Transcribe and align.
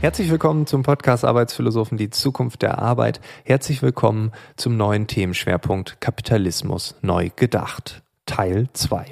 Herzlich 0.00 0.30
willkommen 0.30 0.66
zum 0.66 0.82
Podcast 0.82 1.24
Arbeitsphilosophen, 1.24 1.96
die 1.96 2.10
Zukunft 2.10 2.62
der 2.62 2.78
Arbeit. 2.78 3.20
Herzlich 3.44 3.82
willkommen 3.82 4.32
zum 4.56 4.76
neuen 4.76 5.06
Themenschwerpunkt 5.06 6.00
Kapitalismus 6.00 6.96
neu 7.02 7.30
gedacht. 7.36 8.02
Teil 8.24 8.68
2. 8.72 9.06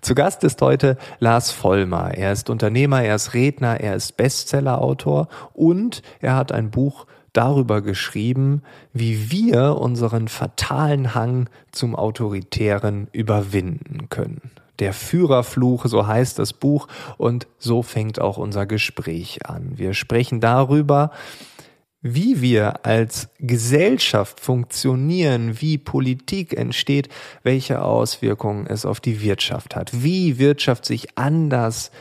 Zu 0.00 0.14
Gast 0.14 0.44
ist 0.44 0.60
heute 0.62 0.96
Lars 1.20 1.50
Vollmer. 1.50 2.12
Er 2.14 2.32
ist 2.32 2.50
Unternehmer, 2.50 3.02
er 3.02 3.16
ist 3.16 3.34
Redner, 3.34 3.80
er 3.80 3.96
ist 3.96 4.16
Bestsellerautor 4.16 5.28
und 5.54 6.02
er 6.20 6.36
hat 6.36 6.52
ein 6.52 6.70
Buch 6.70 7.06
darüber 7.32 7.80
geschrieben, 7.80 8.62
wie 8.92 9.30
wir 9.30 9.76
unseren 9.78 10.28
fatalen 10.28 11.14
Hang 11.14 11.48
zum 11.70 11.96
Autoritären 11.96 13.08
überwinden 13.12 14.08
können. 14.10 14.50
Der 14.78 14.92
Führerfluch, 14.92 15.86
so 15.86 16.06
heißt 16.06 16.38
das 16.38 16.52
Buch, 16.52 16.88
und 17.16 17.46
so 17.58 17.82
fängt 17.82 18.20
auch 18.20 18.36
unser 18.36 18.66
Gespräch 18.66 19.46
an. 19.46 19.72
Wir 19.76 19.94
sprechen 19.94 20.40
darüber, 20.40 21.10
wie 22.02 22.40
wir 22.40 22.84
als 22.84 23.28
Gesellschaft 23.38 24.40
funktionieren, 24.40 25.60
wie 25.60 25.78
Politik 25.78 26.52
entsteht, 26.52 27.08
welche 27.44 27.82
Auswirkungen 27.82 28.66
es 28.66 28.84
auf 28.84 29.00
die 29.00 29.22
Wirtschaft 29.22 29.76
hat, 29.76 30.02
wie 30.02 30.38
Wirtschaft 30.38 30.84
sich 30.84 31.16
anders 31.16 31.92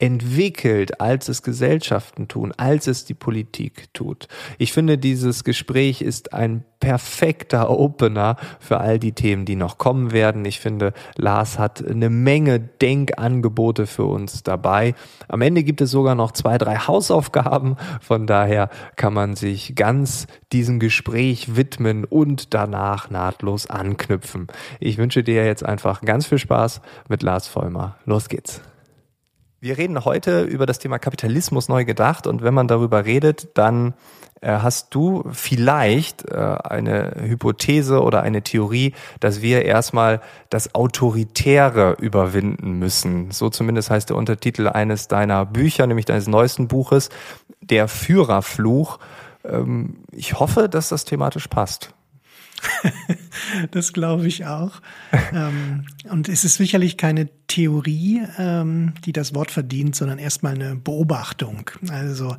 entwickelt, 0.00 1.00
als 1.00 1.28
es 1.28 1.42
Gesellschaften 1.42 2.26
tun, 2.26 2.52
als 2.56 2.86
es 2.86 3.04
die 3.04 3.14
Politik 3.14 3.92
tut. 3.92 4.28
Ich 4.58 4.72
finde, 4.72 4.98
dieses 4.98 5.44
Gespräch 5.44 6.00
ist 6.00 6.32
ein 6.32 6.64
perfekter 6.80 7.68
Opener 7.68 8.36
für 8.58 8.78
all 8.78 8.98
die 8.98 9.12
Themen, 9.12 9.44
die 9.44 9.56
noch 9.56 9.76
kommen 9.76 10.12
werden. 10.12 10.46
Ich 10.46 10.58
finde, 10.58 10.94
Lars 11.16 11.58
hat 11.58 11.86
eine 11.86 12.08
Menge 12.08 12.58
Denkangebote 12.58 13.86
für 13.86 14.06
uns 14.06 14.42
dabei. 14.42 14.94
Am 15.28 15.42
Ende 15.42 15.62
gibt 15.62 15.82
es 15.82 15.90
sogar 15.90 16.14
noch 16.14 16.32
zwei, 16.32 16.56
drei 16.56 16.76
Hausaufgaben. 16.76 17.76
Von 18.00 18.26
daher 18.26 18.70
kann 18.96 19.12
man 19.12 19.36
sich 19.36 19.74
ganz 19.74 20.26
diesem 20.52 20.80
Gespräch 20.80 21.54
widmen 21.56 22.06
und 22.06 22.54
danach 22.54 23.10
nahtlos 23.10 23.68
anknüpfen. 23.68 24.46
Ich 24.80 24.96
wünsche 24.96 25.22
dir 25.22 25.44
jetzt 25.44 25.64
einfach 25.64 26.00
ganz 26.00 26.26
viel 26.26 26.38
Spaß 26.38 26.80
mit 27.10 27.22
Lars 27.22 27.46
Vollmer. 27.46 27.96
Los 28.06 28.30
geht's. 28.30 28.62
Wir 29.62 29.76
reden 29.76 30.06
heute 30.06 30.44
über 30.44 30.64
das 30.64 30.78
Thema 30.78 30.98
Kapitalismus 30.98 31.68
neu 31.68 31.84
gedacht 31.84 32.26
und 32.26 32.40
wenn 32.42 32.54
man 32.54 32.66
darüber 32.66 33.04
redet, 33.04 33.58
dann 33.58 33.92
äh, 34.40 34.52
hast 34.52 34.94
du 34.94 35.22
vielleicht 35.32 36.26
äh, 36.30 36.34
eine 36.34 37.14
Hypothese 37.20 38.02
oder 38.02 38.22
eine 38.22 38.40
Theorie, 38.40 38.94
dass 39.20 39.42
wir 39.42 39.66
erstmal 39.66 40.22
das 40.48 40.74
Autoritäre 40.74 41.96
überwinden 42.00 42.78
müssen. 42.78 43.32
So 43.32 43.50
zumindest 43.50 43.90
heißt 43.90 44.08
der 44.08 44.16
Untertitel 44.16 44.66
eines 44.66 45.08
deiner 45.08 45.44
Bücher, 45.44 45.86
nämlich 45.86 46.06
deines 46.06 46.26
neuesten 46.26 46.66
Buches, 46.66 47.10
Der 47.60 47.86
Führerfluch. 47.86 48.98
Ähm, 49.44 49.98
ich 50.10 50.40
hoffe, 50.40 50.70
dass 50.70 50.88
das 50.88 51.04
thematisch 51.04 51.48
passt. 51.48 51.92
das 53.70 53.92
glaube 53.92 54.26
ich 54.26 54.46
auch. 54.46 54.80
ähm, 55.32 55.86
und 56.10 56.28
es 56.28 56.44
ist 56.44 56.54
sicherlich 56.54 56.96
keine 56.96 57.28
Theorie, 57.46 58.22
ähm, 58.38 58.94
die 59.04 59.12
das 59.12 59.34
Wort 59.34 59.50
verdient, 59.50 59.96
sondern 59.96 60.18
erstmal 60.18 60.54
eine 60.54 60.76
Beobachtung. 60.76 61.70
Also 61.90 62.36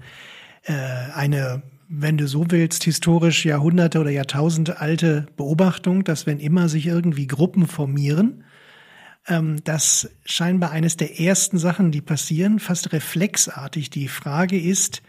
äh, 0.64 0.74
eine, 1.14 1.64
wenn 1.88 2.18
du 2.18 2.28
so 2.28 2.46
willst, 2.50 2.84
historisch 2.84 3.46
Jahrhunderte 3.46 4.00
oder 4.00 4.12
Jahrtausende 4.12 4.80
alte 4.80 5.28
Beobachtung, 5.36 6.04
dass 6.04 6.26
wenn 6.26 6.40
immer 6.40 6.70
sich 6.70 6.88
irgendwie 6.88 7.28
Gruppen 7.28 7.68
formieren, 7.68 8.44
ähm, 9.28 9.64
das 9.64 10.10
scheinbar 10.26 10.72
eines 10.72 10.98
der 10.98 11.20
ersten 11.20 11.58
Sachen, 11.58 11.92
die 11.92 12.02
passieren, 12.02 12.60
fast 12.60 12.94
reflexartig. 12.94 13.90
Die 13.90 14.08
Frage 14.08 14.60
ist, 14.60 15.02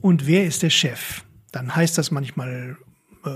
und 0.00 0.26
wer 0.26 0.44
ist 0.44 0.62
der 0.62 0.70
Chef? 0.70 1.24
Dann 1.52 1.74
heißt 1.74 1.98
das 1.98 2.10
manchmal 2.10 2.76
äh, 3.24 3.30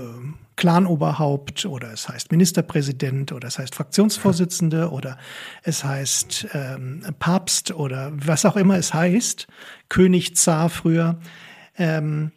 Clanoberhaupt 0.55 1.65
oder 1.65 1.91
es 1.91 2.07
heißt 2.07 2.31
Ministerpräsident 2.31 3.31
oder 3.31 3.47
es 3.47 3.59
heißt 3.59 3.75
Fraktionsvorsitzende 3.75 4.91
oder 4.91 5.17
es 5.63 5.83
heißt 5.83 6.47
ähm, 6.53 7.03
Papst 7.19 7.71
oder 7.71 8.11
was 8.13 8.45
auch 8.45 8.55
immer 8.55 8.77
es 8.77 8.93
heißt, 8.93 9.47
König, 9.89 10.35
Zar 10.35 10.69
früher. 10.69 11.19
Ähm, 11.77 12.31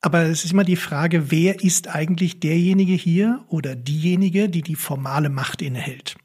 aber 0.00 0.22
es 0.22 0.44
ist 0.44 0.52
immer 0.52 0.64
die 0.64 0.76
Frage, 0.76 1.30
wer 1.30 1.62
ist 1.62 1.88
eigentlich 1.88 2.38
derjenige 2.38 2.92
hier 2.92 3.44
oder 3.48 3.74
diejenige, 3.74 4.48
die 4.48 4.62
die 4.62 4.76
formale 4.76 5.28
Macht 5.28 5.60
innehält? 5.60 6.16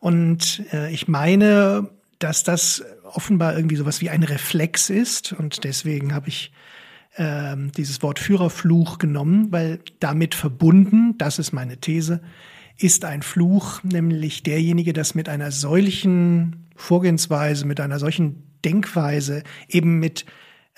Und 0.00 0.64
äh, 0.72 0.92
ich 0.92 1.06
meine, 1.06 1.88
dass 2.18 2.42
das 2.42 2.84
offenbar 3.04 3.56
irgendwie 3.56 3.76
sowas 3.76 4.00
wie 4.00 4.10
ein 4.10 4.22
Reflex 4.22 4.90
ist 4.90 5.32
und 5.32 5.64
deswegen 5.64 6.14
habe 6.14 6.28
ich 6.28 6.52
ähm, 7.20 7.70
dieses 7.76 8.02
Wort 8.02 8.18
Führerfluch 8.18 8.96
genommen, 8.96 9.52
weil 9.52 9.80
damit 10.00 10.34
verbunden, 10.34 11.16
das 11.18 11.38
ist 11.38 11.52
meine 11.52 11.76
These, 11.76 12.22
ist 12.78 13.04
ein 13.04 13.20
Fluch, 13.20 13.82
nämlich 13.84 14.42
derjenige, 14.42 14.94
das 14.94 15.14
mit 15.14 15.28
einer 15.28 15.52
solchen 15.52 16.70
Vorgehensweise, 16.76 17.66
mit 17.66 17.78
einer 17.78 17.98
solchen 17.98 18.42
Denkweise, 18.64 19.42
eben 19.68 19.98
mit, 19.98 20.24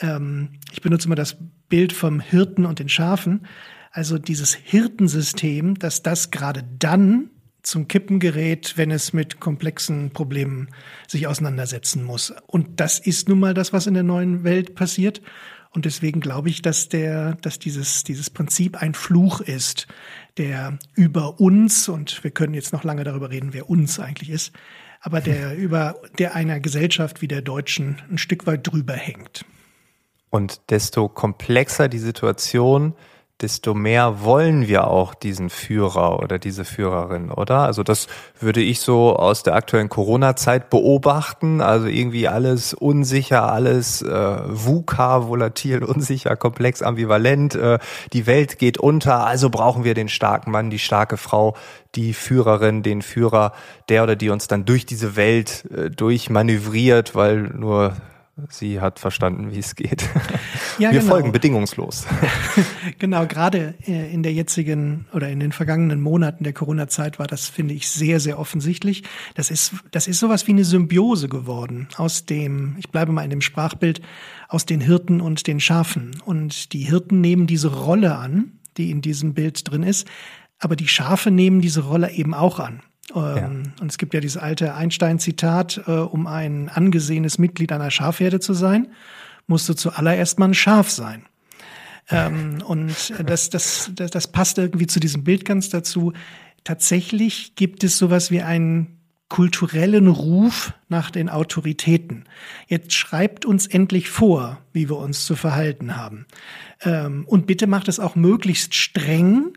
ähm, 0.01 0.49
ich 0.73 0.83
benutze 0.83 1.07
immer 1.07 1.15
das 1.15 1.37
Bild 1.69 1.93
vom 1.93 2.19
Hirten 2.19 2.67
und 2.67 2.81
den 2.81 2.89
Schafen, 2.89 3.47
also 3.93 4.19
dieses 4.19 4.53
Hirtensystem, 4.53 5.79
dass 5.79 6.03
das 6.03 6.33
gerade 6.33 6.65
dann 6.77 7.31
zum 7.63 7.87
Kippen 7.87 8.19
gerät, 8.19 8.73
wenn 8.77 8.91
es 8.91 9.13
mit 9.13 9.39
komplexen 9.39 10.11
Problemen 10.11 10.71
sich 11.07 11.29
auseinandersetzen 11.29 12.03
muss. 12.03 12.35
Und 12.49 12.81
das 12.81 12.99
ist 12.99 13.29
nun 13.29 13.39
mal 13.39 13.55
das, 13.55 13.73
was 13.73 13.87
in 13.87 13.95
der 13.95 14.03
neuen 14.03 14.43
Welt 14.43 14.75
passiert. 14.75 15.23
Und 15.75 15.87
deswegen 15.87 16.21
glaube 16.21 16.51
ich, 16.51 16.61
dass 16.61 16.89
der, 16.89 17.35
dass 17.37 17.59
dieses, 17.59 18.05
dieses 18.05 18.29
Prinzip 18.29 18.77
ein 18.83 18.95
Fluch 18.95 19.41
ist, 19.41 19.87
der 20.37 20.79
über 20.95 21.41
uns, 21.41 21.89
und 21.89 22.23
wir 22.23 22.31
können 22.31 22.55
jetzt 22.55 22.73
noch 22.73 22.85
lange 22.85 23.05
darüber 23.05 23.31
reden, 23.31 23.55
wer 23.55 23.71
uns 23.71 23.99
eigentlich 23.99 24.31
ist, 24.31 24.53
aber 25.01 25.21
der 25.21 25.57
über, 25.57 25.97
der 26.19 26.35
einer 26.35 26.61
Gesellschaft 26.61 27.23
wie 27.23 27.29
der 27.29 27.43
deutschen 27.43 28.03
ein 28.11 28.19
Stück 28.19 28.47
weit 28.47 28.67
drüber 28.67 28.95
hängt. 28.95 29.47
Und 30.29 30.61
desto 30.71 31.09
komplexer 31.09 31.89
die 31.89 31.99
Situation, 31.99 32.95
desto 33.43 33.75
mehr 33.75 34.23
wollen 34.23 34.69
wir 34.69 34.87
auch 34.87 35.15
diesen 35.15 35.51
Führer 35.51 36.21
oder 36.21 36.39
diese 36.39 36.65
Führerin, 36.65 37.31
oder? 37.31 37.59
Also 37.59 37.83
das 37.83 38.07
würde 38.39 38.61
ich 38.61 38.81
so 38.81 39.17
aus 39.17 39.43
der 39.43 39.55
aktuellen 39.55 39.89
Corona-Zeit 39.89 40.71
beobachten. 40.71 41.61
Also 41.61 41.89
irgendwie 41.89 42.29
alles 42.29 42.73
unsicher, 42.73 43.53
alles 43.53 44.01
äh, 44.03 44.39
VUCA, 44.47 45.27
volatil, 45.27 45.83
unsicher, 45.85 46.37
komplex, 46.37 46.83
ambivalent. 46.83 47.55
Äh, 47.57 47.79
die 48.13 48.27
Welt 48.27 48.59
geht 48.59 48.79
unter, 48.79 49.27
also 49.27 49.51
brauchen 49.51 49.83
wir 49.85 49.95
den 49.95 50.09
starken 50.09 50.53
Mann, 50.53 50.71
die 50.71 50.79
starke 50.79 51.17
Frau, 51.17 51.57
die 51.95 52.15
Führerin, 52.15 52.83
den 52.83 53.03
Führer, 53.03 53.53
der 53.89 54.05
oder 54.05 54.17
die 54.17 54.31
uns 54.31 54.47
dann 54.47 54.65
durch 54.65 54.87
diese 54.87 55.17
Welt 55.17 55.65
äh, 55.77 55.91
durchmanövriert, 55.91 57.15
weil 57.17 57.41
nur 57.43 57.95
sie 58.49 58.81
hat 58.81 58.99
verstanden, 58.99 59.53
wie 59.53 59.59
es 59.59 59.75
geht. 59.75 60.09
Ja, 60.79 60.91
Wir 60.91 61.01
genau. 61.01 61.13
folgen 61.13 61.33
bedingungslos. 61.33 62.07
genau, 62.99 63.27
gerade 63.27 63.75
äh, 63.87 64.11
in 64.11 64.23
der 64.23 64.33
jetzigen 64.33 65.05
oder 65.13 65.29
in 65.29 65.39
den 65.39 65.53
vergangenen 65.53 66.01
Monaten 66.01 66.45
der 66.45 66.55
Corona-Zeit 66.55 67.19
war 67.19 67.27
das, 67.27 67.47
finde 67.47 67.75
ich, 67.75 67.91
sehr, 67.91 68.21
sehr 68.21 68.39
offensichtlich. 68.39 69.03
Das 69.35 69.51
ist, 69.51 69.75
das 69.91 70.09
ist 70.09 70.19
sowas 70.19 70.47
wie 70.47 70.53
eine 70.53 70.65
Symbiose 70.65 71.29
geworden 71.29 71.89
aus 71.97 72.25
dem, 72.25 72.77
ich 72.79 72.89
bleibe 72.89 73.13
mal 73.13 73.23
in 73.23 73.29
dem 73.29 73.43
Sprachbild, 73.43 74.01
aus 74.49 74.65
den 74.65 74.81
Hirten 74.81 75.21
und 75.21 75.47
den 75.47 75.61
Schafen. 75.61 76.23
Und 76.25 76.73
die 76.73 76.85
Hirten 76.85 77.21
nehmen 77.21 77.47
diese 77.47 77.69
Rolle 77.69 78.17
an, 78.17 78.53
die 78.79 78.91
in 78.91 79.03
diesem 79.03 79.35
Bild 79.35 79.71
drin 79.71 79.83
ist, 79.83 80.09
aber 80.59 80.75
die 80.75 80.89
Schafe 80.89 81.31
nehmen 81.31 81.61
diese 81.61 81.85
Rolle 81.85 82.11
eben 82.13 82.33
auch 82.33 82.61
an. 82.61 82.83
Ja. 83.15 83.37
Ähm, 83.37 83.73
und 83.81 83.91
es 83.91 83.99
gibt 83.99 84.15
ja 84.15 84.21
dieses 84.21 84.37
alte 84.37 84.75
Einstein-Zitat, 84.75 85.83
äh, 85.87 85.91
um 85.93 86.27
ein 86.27 86.69
angesehenes 86.69 87.39
Mitglied 87.39 87.73
einer 87.73 87.91
Schafherde 87.91 88.41
zu 88.41 88.55
sein, 88.55 88.89
musst 89.47 89.69
du 89.69 89.75
zuallererst 89.75 90.39
mal 90.39 90.49
ein 90.49 90.55
Schaf 90.55 90.91
sein. 90.91 91.25
Ähm, 92.11 92.63
und 92.65 93.13
das, 93.25 93.51
das, 93.51 93.91
das, 93.95 94.11
das 94.11 94.29
passt 94.29 94.59
irgendwie 94.59 94.87
zu 94.87 95.01
diesem 95.01 95.25
Bild 95.25 95.45
ganz 95.45 95.69
dazu. 95.69 96.13
Tatsächlich 96.65 97.55
gibt 97.57 97.85
es 97.85 97.99
sowas 97.99 98.31
wie 98.31 98.43
einen 98.43 98.99
kulturellen 99.29 100.09
Ruf 100.09 100.75
nach 100.89 101.11
den 101.11 101.31
Autoritäten. 101.31 102.25
Jetzt 102.69 102.93
schreibt 102.93 103.47
uns 103.47 103.67
endlich 103.67 104.11
vor, 104.11 104.59
wie 104.75 104.91
wir 104.91 104.99
uns 104.99 105.25
zu 105.25 105.37
verhalten 105.37 105.97
haben. 105.97 106.27
Ähm, 106.83 107.25
und 107.27 107.47
bitte 107.47 107.67
macht 107.67 107.89
es 107.89 107.99
auch 107.99 108.15
möglichst 108.15 108.75
streng, 108.75 109.55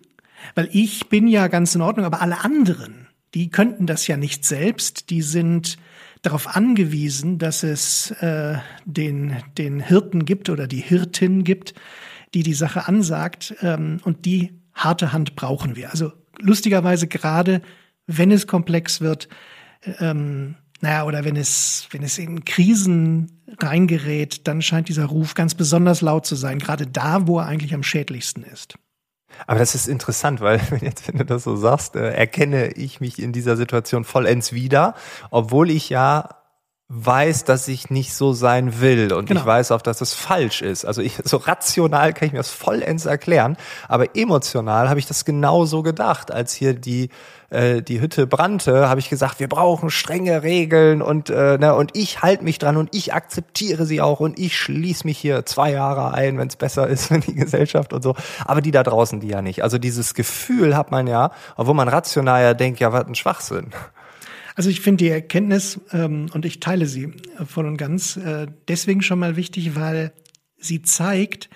weil 0.55 0.69
ich 0.71 1.09
bin 1.09 1.27
ja 1.27 1.47
ganz 1.47 1.75
in 1.75 1.81
Ordnung, 1.81 2.05
aber 2.05 2.21
alle 2.21 2.43
anderen, 2.43 3.04
die 3.35 3.49
könnten 3.49 3.85
das 3.85 4.07
ja 4.07 4.17
nicht 4.17 4.45
selbst, 4.45 5.09
die 5.09 5.21
sind 5.21 5.77
darauf 6.21 6.55
angewiesen, 6.55 7.37
dass 7.37 7.63
es 7.63 8.11
äh, 8.11 8.57
den, 8.85 9.35
den 9.57 9.81
Hirten 9.81 10.25
gibt 10.25 10.49
oder 10.49 10.67
die 10.67 10.79
Hirtin 10.79 11.43
gibt, 11.43 11.73
die 12.33 12.43
die 12.43 12.53
Sache 12.53 12.87
ansagt. 12.87 13.53
Ähm, 13.61 13.99
und 14.03 14.25
die 14.25 14.61
harte 14.73 15.11
Hand 15.11 15.35
brauchen 15.35 15.75
wir. 15.75 15.91
Also 15.91 16.13
lustigerweise 16.39 17.07
gerade, 17.07 17.61
wenn 18.07 18.31
es 18.31 18.47
komplex 18.47 19.01
wird, 19.01 19.27
ähm, 19.99 20.55
naja, 20.81 21.03
oder 21.03 21.25
wenn 21.25 21.35
es, 21.35 21.87
wenn 21.91 22.03
es 22.03 22.17
in 22.17 22.45
Krisen 22.45 23.41
reingerät, 23.59 24.47
dann 24.47 24.61
scheint 24.61 24.87
dieser 24.87 25.05
Ruf 25.05 25.33
ganz 25.33 25.55
besonders 25.55 26.01
laut 26.01 26.25
zu 26.25 26.35
sein, 26.35 26.59
gerade 26.59 26.87
da, 26.87 27.27
wo 27.27 27.39
er 27.39 27.47
eigentlich 27.47 27.73
am 27.73 27.83
schädlichsten 27.83 28.43
ist. 28.43 28.77
Aber 29.47 29.59
das 29.59 29.75
ist 29.75 29.87
interessant, 29.87 30.41
weil 30.41 30.61
jetzt, 30.81 31.07
wenn 31.07 31.17
du 31.17 31.25
das 31.25 31.43
so 31.43 31.55
sagst, 31.55 31.95
äh, 31.95 32.11
erkenne 32.11 32.67
ich 32.73 33.01
mich 33.01 33.21
in 33.21 33.31
dieser 33.31 33.57
Situation 33.57 34.03
vollends 34.03 34.53
wieder, 34.53 34.95
obwohl 35.31 35.69
ich 35.69 35.89
ja 35.89 36.29
weiß, 36.87 37.45
dass 37.45 37.67
ich 37.67 37.89
nicht 37.89 38.13
so 38.13 38.33
sein 38.33 38.79
will 38.79 39.11
und 39.11 39.25
genau. 39.25 39.39
ich 39.39 39.45
weiß 39.45 39.71
auch, 39.71 39.81
dass 39.81 40.01
es 40.01 40.13
falsch 40.13 40.61
ist. 40.61 40.85
Also 40.85 41.01
ich, 41.01 41.17
so 41.23 41.37
rational 41.37 42.13
kann 42.13 42.27
ich 42.27 42.31
mir 42.31 42.39
das 42.39 42.51
vollends 42.51 43.05
erklären, 43.05 43.57
aber 43.87 44.15
emotional 44.15 44.87
habe 44.87 44.99
ich 44.99 45.07
das 45.07 45.25
genauso 45.25 45.81
gedacht, 45.81 46.31
als 46.31 46.53
hier 46.53 46.75
die 46.75 47.09
äh, 47.49 47.81
die 47.81 48.01
Hütte 48.01 48.27
brannte, 48.27 48.87
habe 48.87 48.99
ich 48.99 49.09
gesagt, 49.09 49.39
wir 49.39 49.47
brauchen 49.47 49.89
strenge 49.89 50.43
Regeln 50.43 51.01
und 51.01 51.31
äh, 51.31 51.57
ne, 51.57 51.73
und 51.73 51.91
ich 51.97 52.21
halte 52.21 52.43
mich 52.43 52.59
dran 52.59 52.77
und 52.77 52.93
ich 52.93 53.13
akzeptiere 53.13 53.85
sie 53.85 54.01
auch 54.01 54.19
und 54.19 54.37
ich 54.37 54.55
schließe 54.57 55.07
mich 55.07 55.17
hier 55.17 55.45
zwei 55.45 55.71
Jahre 55.71 56.13
ein, 56.13 56.37
wenn 56.37 56.49
es 56.49 56.55
besser 56.55 56.87
ist 56.89 57.07
für 57.07 57.19
die 57.19 57.33
Gesellschaft 57.33 57.93
und 57.93 58.03
so. 58.03 58.15
Aber 58.45 58.61
die 58.61 58.71
da 58.71 58.83
draußen, 58.83 59.19
die 59.19 59.29
ja 59.29 59.41
nicht. 59.41 59.63
Also 59.63 59.79
dieses 59.79 60.13
Gefühl 60.13 60.77
hat 60.77 60.91
man 60.91 61.07
ja, 61.07 61.31
obwohl 61.55 61.73
man 61.73 61.87
rational 61.87 62.43
ja 62.43 62.53
denkt, 62.53 62.79
ja, 62.79 62.93
was 62.93 63.07
ein 63.07 63.15
Schwachsinn. 63.15 63.71
Also 64.55 64.69
ich 64.69 64.81
finde 64.81 65.03
die 65.03 65.09
Erkenntnis, 65.09 65.79
ähm, 65.91 66.27
und 66.33 66.45
ich 66.45 66.59
teile 66.59 66.87
sie 66.87 67.11
voll 67.45 67.67
und 67.67 67.77
ganz, 67.77 68.17
äh, 68.17 68.47
deswegen 68.67 69.01
schon 69.01 69.19
mal 69.19 69.35
wichtig, 69.35 69.75
weil 69.75 70.13
sie 70.57 70.81
zeigt, 70.81 71.49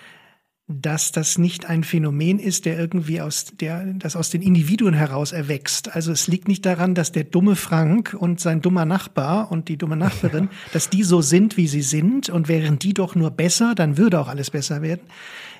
dass 0.71 1.11
das 1.11 1.39
nicht 1.39 1.65
ein 1.67 1.83
Phänomen 1.83 2.37
ist, 2.37 2.65
der 2.65 2.77
irgendwie 2.77 3.21
aus 3.21 3.45
der, 3.59 3.85
das 3.95 4.15
aus 4.15 4.29
den 4.29 4.43
Individuen 4.43 4.93
heraus 4.93 5.31
erwächst. 5.31 5.95
Also 5.95 6.11
es 6.11 6.27
liegt 6.27 6.47
nicht 6.47 6.63
daran, 6.63 6.93
dass 6.93 7.11
der 7.11 7.23
dumme 7.23 7.55
Frank 7.55 8.15
und 8.17 8.39
sein 8.39 8.61
dummer 8.61 8.85
Nachbar 8.85 9.51
und 9.51 9.67
die 9.67 9.77
dumme 9.77 9.97
Nachbarin, 9.97 10.49
dass 10.73 10.89
die 10.89 11.03
so 11.03 11.23
sind, 11.23 11.57
wie 11.57 11.67
sie 11.67 11.81
sind 11.81 12.29
und 12.29 12.49
wären 12.49 12.77
die 12.77 12.93
doch 12.93 13.15
nur 13.15 13.31
besser, 13.31 13.73
dann 13.73 13.97
würde 13.97 14.19
auch 14.19 14.27
alles 14.27 14.51
besser 14.51 14.83
werden. 14.83 15.01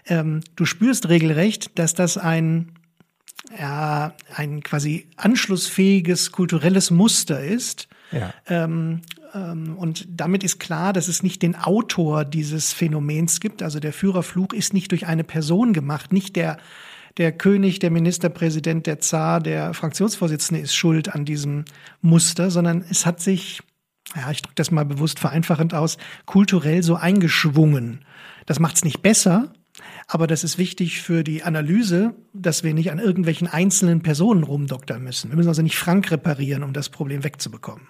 Ähm, 0.05 0.41
du 0.55 0.65
spürst 0.65 1.09
regelrecht, 1.09 1.79
dass 1.79 1.95
das 1.95 2.19
ein 2.19 2.73
ja, 3.57 4.13
ein 4.35 4.61
quasi 4.63 5.07
anschlussfähiges 5.15 6.31
kulturelles 6.31 6.91
Muster 6.91 7.43
ist. 7.43 7.87
Ja. 8.11 8.33
Ähm, 8.47 9.01
ähm, 9.33 9.77
und 9.77 10.07
damit 10.09 10.43
ist 10.43 10.59
klar, 10.59 10.93
dass 10.93 11.07
es 11.07 11.23
nicht 11.23 11.41
den 11.41 11.55
Autor 11.55 12.25
dieses 12.25 12.73
Phänomens 12.73 13.39
gibt. 13.39 13.63
Also 13.63 13.79
der 13.79 13.93
Führerfluch 13.93 14.53
ist 14.53 14.73
nicht 14.73 14.91
durch 14.91 15.07
eine 15.07 15.23
Person 15.23 15.73
gemacht, 15.73 16.11
nicht 16.13 16.35
der 16.35 16.57
der 17.17 17.33
König, 17.33 17.79
der 17.79 17.91
Ministerpräsident, 17.91 18.87
der 18.87 18.99
Zar, 18.99 19.41
der 19.41 19.73
Fraktionsvorsitzende 19.73 20.61
ist 20.61 20.73
schuld 20.73 21.13
an 21.13 21.25
diesem 21.25 21.65
Muster, 22.01 22.49
sondern 22.49 22.85
es 22.89 23.05
hat 23.05 23.19
sich, 23.19 23.61
ja, 24.15 24.31
ich 24.31 24.41
drücke 24.41 24.55
das 24.55 24.71
mal 24.71 24.85
bewusst 24.85 25.19
vereinfachend 25.19 25.73
aus, 25.73 25.97
kulturell 26.25 26.81
so 26.81 26.95
eingeschwungen. 26.95 28.05
Das 28.45 28.59
macht 28.59 28.77
es 28.77 28.85
nicht 28.85 29.01
besser, 29.01 29.51
aber 30.07 30.27
das 30.27 30.43
ist 30.43 30.57
wichtig 30.57 31.01
für 31.01 31.23
die 31.23 31.43
Analyse, 31.43 32.15
dass 32.33 32.63
wir 32.63 32.73
nicht 32.73 32.91
an 32.91 32.99
irgendwelchen 32.99 33.47
einzelnen 33.47 34.01
Personen 34.01 34.43
rumdoktern 34.43 35.03
müssen. 35.03 35.29
Wir 35.29 35.37
müssen 35.37 35.49
also 35.49 35.61
nicht 35.61 35.77
Frank 35.77 36.11
reparieren, 36.11 36.63
um 36.63 36.73
das 36.73 36.89
Problem 36.89 37.23
wegzubekommen. 37.23 37.87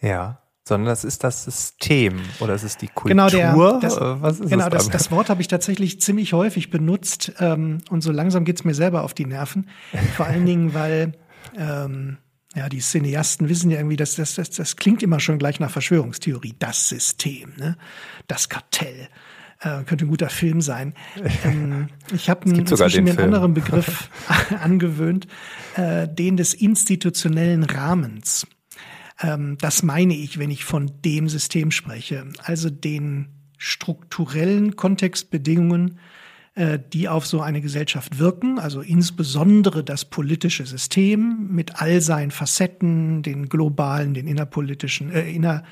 Ja, 0.00 0.42
sondern 0.68 0.86
das 0.86 1.02
ist 1.02 1.24
das 1.24 1.44
System 1.44 2.20
oder 2.40 2.54
es 2.54 2.62
ist 2.62 2.82
die 2.82 2.88
Kultur. 2.88 3.08
Genau, 3.08 3.28
der, 3.28 3.80
das, 3.80 3.98
Was 3.98 4.38
ist 4.38 4.50
genau 4.50 4.68
das, 4.68 4.90
das, 4.90 5.10
Wort 5.10 5.30
habe 5.30 5.40
ich 5.40 5.48
tatsächlich 5.48 6.00
ziemlich 6.00 6.34
häufig 6.34 6.70
benutzt 6.70 7.32
ähm, 7.40 7.78
und 7.90 8.02
so 8.02 8.12
langsam 8.12 8.44
geht's 8.44 8.64
mir 8.64 8.74
selber 8.74 9.02
auf 9.02 9.14
die 9.14 9.24
Nerven. 9.24 9.68
Vor 10.14 10.26
allen 10.26 10.44
Dingen, 10.44 10.74
weil 10.74 11.14
ähm, 11.56 12.18
ja, 12.54 12.68
die 12.68 12.80
Cineasten 12.80 13.48
wissen 13.48 13.70
ja 13.70 13.78
irgendwie, 13.78 13.96
dass 13.96 14.16
das, 14.16 14.34
das, 14.34 14.50
das 14.50 14.76
klingt 14.76 15.02
immer 15.02 15.20
schon 15.20 15.38
gleich 15.38 15.60
nach 15.60 15.70
Verschwörungstheorie. 15.70 16.54
Das 16.58 16.88
System, 16.88 17.52
ne? 17.56 17.76
das 18.26 18.48
Kartell. 18.48 19.08
Äh, 19.60 19.82
könnte 19.84 20.04
ein 20.04 20.08
guter 20.08 20.30
Film 20.30 20.60
sein. 20.60 20.94
Ähm, 21.44 21.88
ich 22.12 22.30
habe 22.30 22.48
inzwischen 22.48 23.08
einen 23.08 23.18
anderen 23.18 23.54
Begriff 23.54 24.08
angewöhnt, 24.62 25.26
äh, 25.76 26.08
den 26.08 26.36
des 26.36 26.54
institutionellen 26.54 27.64
Rahmens. 27.64 28.46
Ähm, 29.20 29.56
das 29.60 29.82
meine 29.82 30.14
ich, 30.14 30.38
wenn 30.38 30.50
ich 30.50 30.64
von 30.64 30.90
dem 31.04 31.28
System 31.28 31.70
spreche. 31.70 32.26
Also 32.42 32.70
den 32.70 33.28
strukturellen 33.56 34.76
Kontextbedingungen, 34.76 35.98
äh, 36.54 36.78
die 36.92 37.08
auf 37.08 37.26
so 37.26 37.40
eine 37.40 37.60
Gesellschaft 37.60 38.18
wirken, 38.18 38.58
also 38.58 38.80
insbesondere 38.80 39.84
das 39.84 40.04
politische 40.04 40.66
System 40.66 41.48
mit 41.50 41.80
all 41.80 42.00
seinen 42.00 42.30
Facetten, 42.30 43.22
den 43.22 43.48
globalen, 43.48 44.14
den 44.14 44.26
innerpolitischen, 44.26 45.10
äh, 45.10 45.30
inner, 45.30 45.64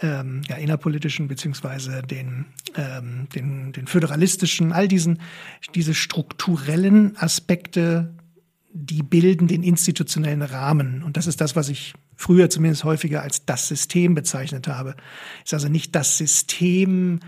ähm, 0.00 0.42
ja, 0.48 0.56
innerpolitischen 0.56 1.28
beziehungsweise 1.28 2.02
den, 2.02 2.46
ähm, 2.76 3.28
den, 3.34 3.72
den 3.72 3.86
föderalistischen, 3.86 4.72
all 4.72 4.88
diesen, 4.88 5.20
diese 5.74 5.94
strukturellen 5.94 7.16
Aspekte, 7.16 8.14
die 8.72 9.02
bilden 9.02 9.46
den 9.46 9.62
institutionellen 9.62 10.42
Rahmen. 10.42 11.02
Und 11.02 11.16
das 11.16 11.26
ist 11.26 11.40
das, 11.40 11.54
was 11.54 11.68
ich 11.68 11.94
früher 12.16 12.50
zumindest 12.50 12.84
häufiger 12.84 13.22
als 13.22 13.46
das 13.46 13.68
System 13.68 14.14
bezeichnet 14.14 14.66
habe. 14.66 14.96
Ist 15.44 15.54
also 15.54 15.68
nicht 15.68 15.94
das 15.94 16.18
System, 16.18 17.20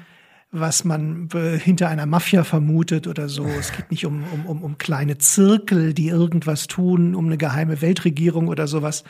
was 0.51 0.85
man 0.85 1.29
hinter 1.63 1.89
einer 1.89 2.07
Mafia 2.07 2.43
vermutet 2.43 3.07
oder 3.07 3.29
so. 3.29 3.47
Es 3.47 3.73
geht 3.73 3.91
nicht 3.91 4.07
um, 4.07 4.25
um, 4.33 4.47
um, 4.47 4.63
um 4.63 4.79
kleine 4.79 5.19
Zirkel, 5.19 5.93
die 5.93 6.09
irgendwas 6.09 6.67
tun, 6.67 7.15
um 7.15 7.27
eine 7.27 7.37
geheime 7.37 7.81
Weltregierung 7.81 8.49
oder 8.49 8.67
sowas, 8.67 9.05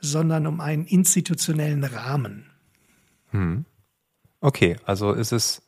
sondern 0.00 0.46
um 0.46 0.60
einen 0.60 0.86
institutionellen 0.86 1.84
Rahmen. 1.84 2.44
Hm. 3.30 3.64
Okay, 4.40 4.76
also 4.84 5.12
ist 5.12 5.32
es 5.32 5.62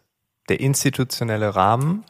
der 0.49 0.61
institutionelle 0.61 1.55
Rahmen 1.55 2.05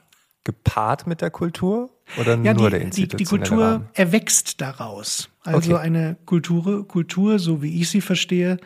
gepaart 0.44 1.06
mit 1.06 1.20
der 1.20 1.31
Kultur 1.31 1.91
oder 2.19 2.38
ja, 2.38 2.55
nur 2.55 2.70
die, 2.70 2.76
der 2.76 2.81
institutionelle 2.82 3.17
die, 3.19 3.25
die 3.25 3.25
Kultur 3.25 3.64
Rahmen? 3.64 3.88
erwächst 3.94 4.61
daraus. 4.61 5.29
Also 5.43 5.75
okay. 5.75 5.82
eine 5.82 6.17
Kultur, 6.25 6.87
Kultur, 6.87 7.38
so 7.38 7.62
wie 7.62 7.81
ich 7.81 7.91
sie 7.91 8.00
verstehe, 8.00 8.58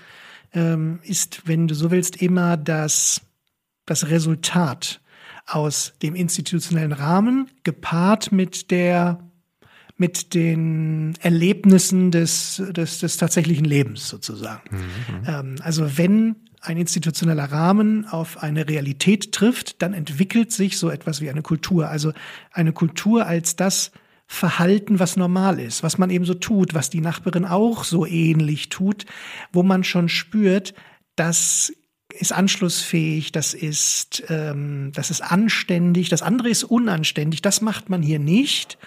ähm, 0.53 1.01
ist, 1.03 1.47
wenn 1.47 1.69
du 1.69 1.75
so 1.75 1.91
willst, 1.91 2.23
immer 2.23 2.57
das, 2.57 3.21
das 3.87 4.09
Resultat 4.09 5.01
aus 5.47 5.93
dem 6.03 6.15
institutionellen 6.15 6.93
Rahmen 6.93 7.51
gepaart 7.65 8.33
mit 8.33 8.71
der 8.71 9.19
mit 9.97 10.35
den 10.35 11.15
Erlebnissen 11.21 12.11
des, 12.11 12.61
des, 12.71 12.99
des 12.99 13.17
tatsächlichen 13.17 13.65
Lebens 13.65 14.09
sozusagen. 14.09 14.63
Mhm. 14.71 15.25
Ähm, 15.27 15.57
also 15.61 15.97
wenn 15.97 16.35
ein 16.65 16.77
institutioneller 16.79 17.45
Rahmen 17.45 18.07
auf 18.07 18.43
eine 18.43 18.69
Realität 18.69 19.33
trifft, 19.33 19.83
dann 19.83 19.93
entwickelt 19.93 20.51
sich 20.51 20.79
so 20.79 20.91
etwas 20.91 21.21
wie 21.21 21.31
eine 21.31 21.43
Kultur. 21.43 21.89
Also 21.89 22.13
eine 22.51 22.73
Kultur 22.73 23.27
als 23.27 23.57
das 23.57 23.93
Verhalten, 24.27 24.99
was 24.99 25.17
normal 25.17 25.61
ist, 25.61 25.83
was 25.83 25.99
man 25.99 26.11
eben 26.11 26.25
so 26.25 26.35
tut, 26.35 26.73
was 26.73 26.89
die 26.89 27.03
Nachbarin 27.03 27.45
auch 27.45 27.85
so 27.85 28.07
ähnlich 28.07 28.71
tut, 28.71 29.05
wo 29.53 29.63
man 29.63 29.85
schon 29.85 30.09
spürt, 30.09 30.75
das 31.17 31.73
ist 32.19 32.33
anschlussfähig, 32.33 33.33
das 33.33 33.55
ist, 33.55 34.25
ähm, 34.29 34.93
das 34.95 35.11
ist 35.11 35.21
anständig, 35.21 36.09
das 36.09 36.23
andere 36.23 36.49
ist 36.49 36.65
unanständig, 36.65 37.43
das 37.43 37.61
macht 37.61 37.91
man 37.91 38.03
hier 38.03 38.19
nicht. 38.19 38.79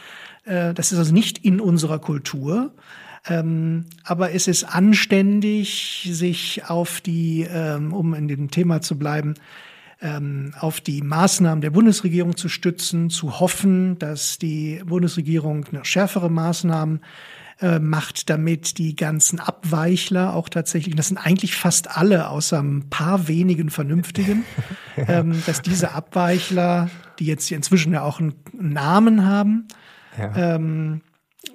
Äh, 0.46 0.74
das 0.74 0.92
ist 0.92 0.98
also 0.98 1.14
nicht 1.14 1.38
in 1.40 1.60
unserer 1.60 2.00
Kultur. 2.00 2.74
Ähm, 3.30 3.86
aber 4.04 4.32
es 4.32 4.48
ist 4.48 4.64
anständig, 4.64 6.08
sich 6.12 6.64
auf 6.68 7.02
die, 7.02 7.48
ähm, 7.50 7.94
um 7.94 8.14
in 8.14 8.28
dem 8.28 8.52
Thema 8.52 8.82
zu 8.82 8.98
bleiben, 8.98 9.36
ähm, 10.02 10.54
auf 10.60 10.80
die 10.80 11.02
Maßnahmen 11.02 11.62
der 11.62 11.72
Bundesregierung 11.72 12.38
zu 12.38 12.50
stützen, 12.50 13.10
zu 13.10 13.40
hoffen, 13.40 13.98
dass 14.00 14.38
die 14.38 14.82
Bundesregierung 14.86 15.66
noch 15.72 15.86
schärfere 15.86 16.30
Maßnahmen 16.30 17.02
äh, 17.60 17.80
macht, 17.80 18.30
damit 18.30 18.78
die 18.78 18.96
ganzen 18.96 19.40
Abweichler 19.40 20.36
auch 20.36 20.48
tatsächlich, 20.48 20.96
das 20.96 21.08
sind 21.08 21.18
eigentlich 21.18 21.56
fast 21.56 21.98
alle, 21.98 22.30
außer 22.30 22.62
ein 22.62 22.90
paar 22.90 23.28
wenigen 23.28 23.72
Vernünftigen, 23.72 24.46
ähm, 24.96 25.42
dass 25.48 25.64
diese 25.64 25.92
Abweichler, 25.92 26.90
die 27.18 27.26
jetzt 27.26 27.52
inzwischen 27.52 27.94
ja 27.94 28.04
auch 28.04 28.20
einen 28.20 28.36
Namen 28.54 29.26
haben, 29.26 29.68
ja. 30.20 30.60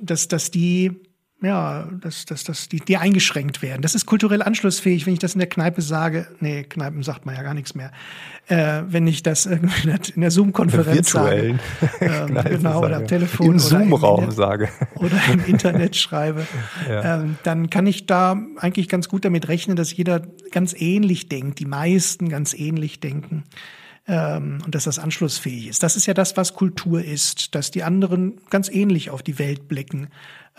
dass, 0.00 0.28
dass 0.28 0.50
die 0.52 1.11
ja, 1.42 1.88
dass, 2.00 2.24
dass, 2.24 2.44
dass 2.44 2.68
die, 2.68 2.78
die 2.78 2.96
eingeschränkt 2.96 3.62
werden. 3.62 3.82
Das 3.82 3.94
ist 3.94 4.06
kulturell 4.06 4.42
anschlussfähig, 4.42 5.06
wenn 5.06 5.12
ich 5.12 5.18
das 5.18 5.34
in 5.34 5.40
der 5.40 5.48
Kneipe 5.48 5.82
sage. 5.82 6.26
Nee, 6.40 6.62
Kneipen 6.62 7.02
sagt 7.02 7.26
man 7.26 7.34
ja 7.34 7.42
gar 7.42 7.54
nichts 7.54 7.74
mehr. 7.74 7.90
Äh, 8.46 8.82
wenn 8.86 9.06
ich 9.06 9.22
das 9.22 9.46
irgendwie 9.46 9.90
in 10.14 10.20
der 10.20 10.30
Zoom-Konferenz 10.30 11.10
sage. 11.10 11.58
Ähm, 12.00 12.38
genau, 12.44 12.84
oder 12.84 12.96
am 12.98 13.06
Telefon. 13.06 13.46
Im 13.46 13.58
Zoom-Raum 13.58 14.30
sage. 14.30 14.68
Oder 14.96 15.18
im 15.32 15.44
Internet 15.46 15.96
schreibe. 15.96 16.46
Ja. 16.88 17.20
Ähm, 17.20 17.36
dann 17.42 17.70
kann 17.70 17.86
ich 17.86 18.06
da 18.06 18.40
eigentlich 18.56 18.88
ganz 18.88 19.08
gut 19.08 19.24
damit 19.24 19.48
rechnen, 19.48 19.76
dass 19.76 19.96
jeder 19.96 20.20
ganz 20.52 20.74
ähnlich 20.78 21.28
denkt, 21.28 21.58
die 21.58 21.66
meisten 21.66 22.28
ganz 22.28 22.54
ähnlich 22.54 23.00
denken 23.00 23.44
ähm, 24.06 24.58
und 24.64 24.74
dass 24.74 24.84
das 24.84 24.98
anschlussfähig 24.98 25.68
ist. 25.68 25.82
Das 25.82 25.96
ist 25.96 26.06
ja 26.06 26.14
das, 26.14 26.36
was 26.36 26.54
Kultur 26.54 27.04
ist, 27.04 27.54
dass 27.54 27.70
die 27.70 27.82
anderen 27.82 28.40
ganz 28.50 28.68
ähnlich 28.68 29.10
auf 29.10 29.22
die 29.22 29.38
Welt 29.38 29.68
blicken 29.68 30.08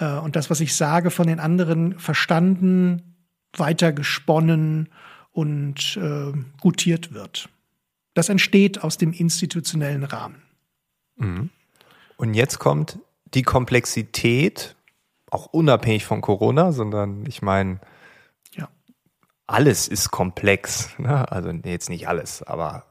äh, 0.03 0.19
und 0.19 0.35
das, 0.35 0.49
was 0.49 0.59
ich 0.59 0.75
sage, 0.75 1.11
von 1.11 1.27
den 1.27 1.39
anderen 1.39 1.97
verstanden, 1.99 3.15
weiter 3.55 3.93
gesponnen 3.93 4.89
und 5.31 5.97
äh, 5.97 6.33
gutiert 6.59 7.13
wird. 7.13 7.49
Das 8.13 8.29
entsteht 8.29 8.83
aus 8.83 8.97
dem 8.97 9.13
institutionellen 9.13 10.03
Rahmen. 10.03 10.41
Mhm. 11.15 11.49
Und 12.17 12.33
jetzt 12.33 12.59
kommt 12.59 12.99
die 13.33 13.43
Komplexität, 13.43 14.75
auch 15.31 15.47
unabhängig 15.47 16.05
von 16.05 16.21
Corona, 16.21 16.71
sondern 16.71 17.25
ich 17.25 17.41
meine, 17.41 17.79
ja. 18.55 18.69
alles 19.47 19.87
ist 19.87 20.11
komplex. 20.11 20.89
Ne? 20.99 21.31
Also 21.31 21.49
jetzt 21.49 21.89
nicht 21.89 22.07
alles, 22.07 22.43
aber 22.43 22.85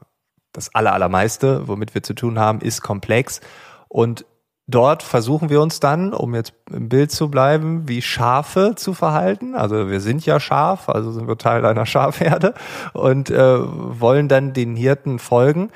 das 0.51 0.75
Allermeiste, 0.75 1.67
womit 1.67 1.95
wir 1.95 2.03
zu 2.03 2.13
tun 2.13 2.37
haben, 2.37 2.59
ist 2.59 2.81
komplex. 2.81 3.39
Und 3.87 4.25
dort 4.67 5.03
versuchen 5.03 5.49
wir 5.49 5.61
uns 5.61 5.79
dann, 5.79 6.13
um 6.13 6.35
jetzt 6.35 6.53
im 6.71 6.89
Bild 6.89 7.11
zu 7.11 7.29
bleiben, 7.29 7.87
wie 7.87 8.01
Schafe 8.01 8.73
zu 8.75 8.93
verhalten. 8.93 9.55
Also 9.55 9.89
wir 9.89 9.99
sind 9.99 10.25
ja 10.25 10.39
Schaf, 10.39 10.89
also 10.89 11.11
sind 11.11 11.27
wir 11.27 11.37
Teil 11.37 11.65
einer 11.65 11.85
Schafherde 11.85 12.53
und 12.93 13.29
äh, 13.29 13.57
wollen 13.59 14.27
dann 14.27 14.53
den 14.53 14.75
Hirten 14.75 15.19
folgen. 15.19 15.71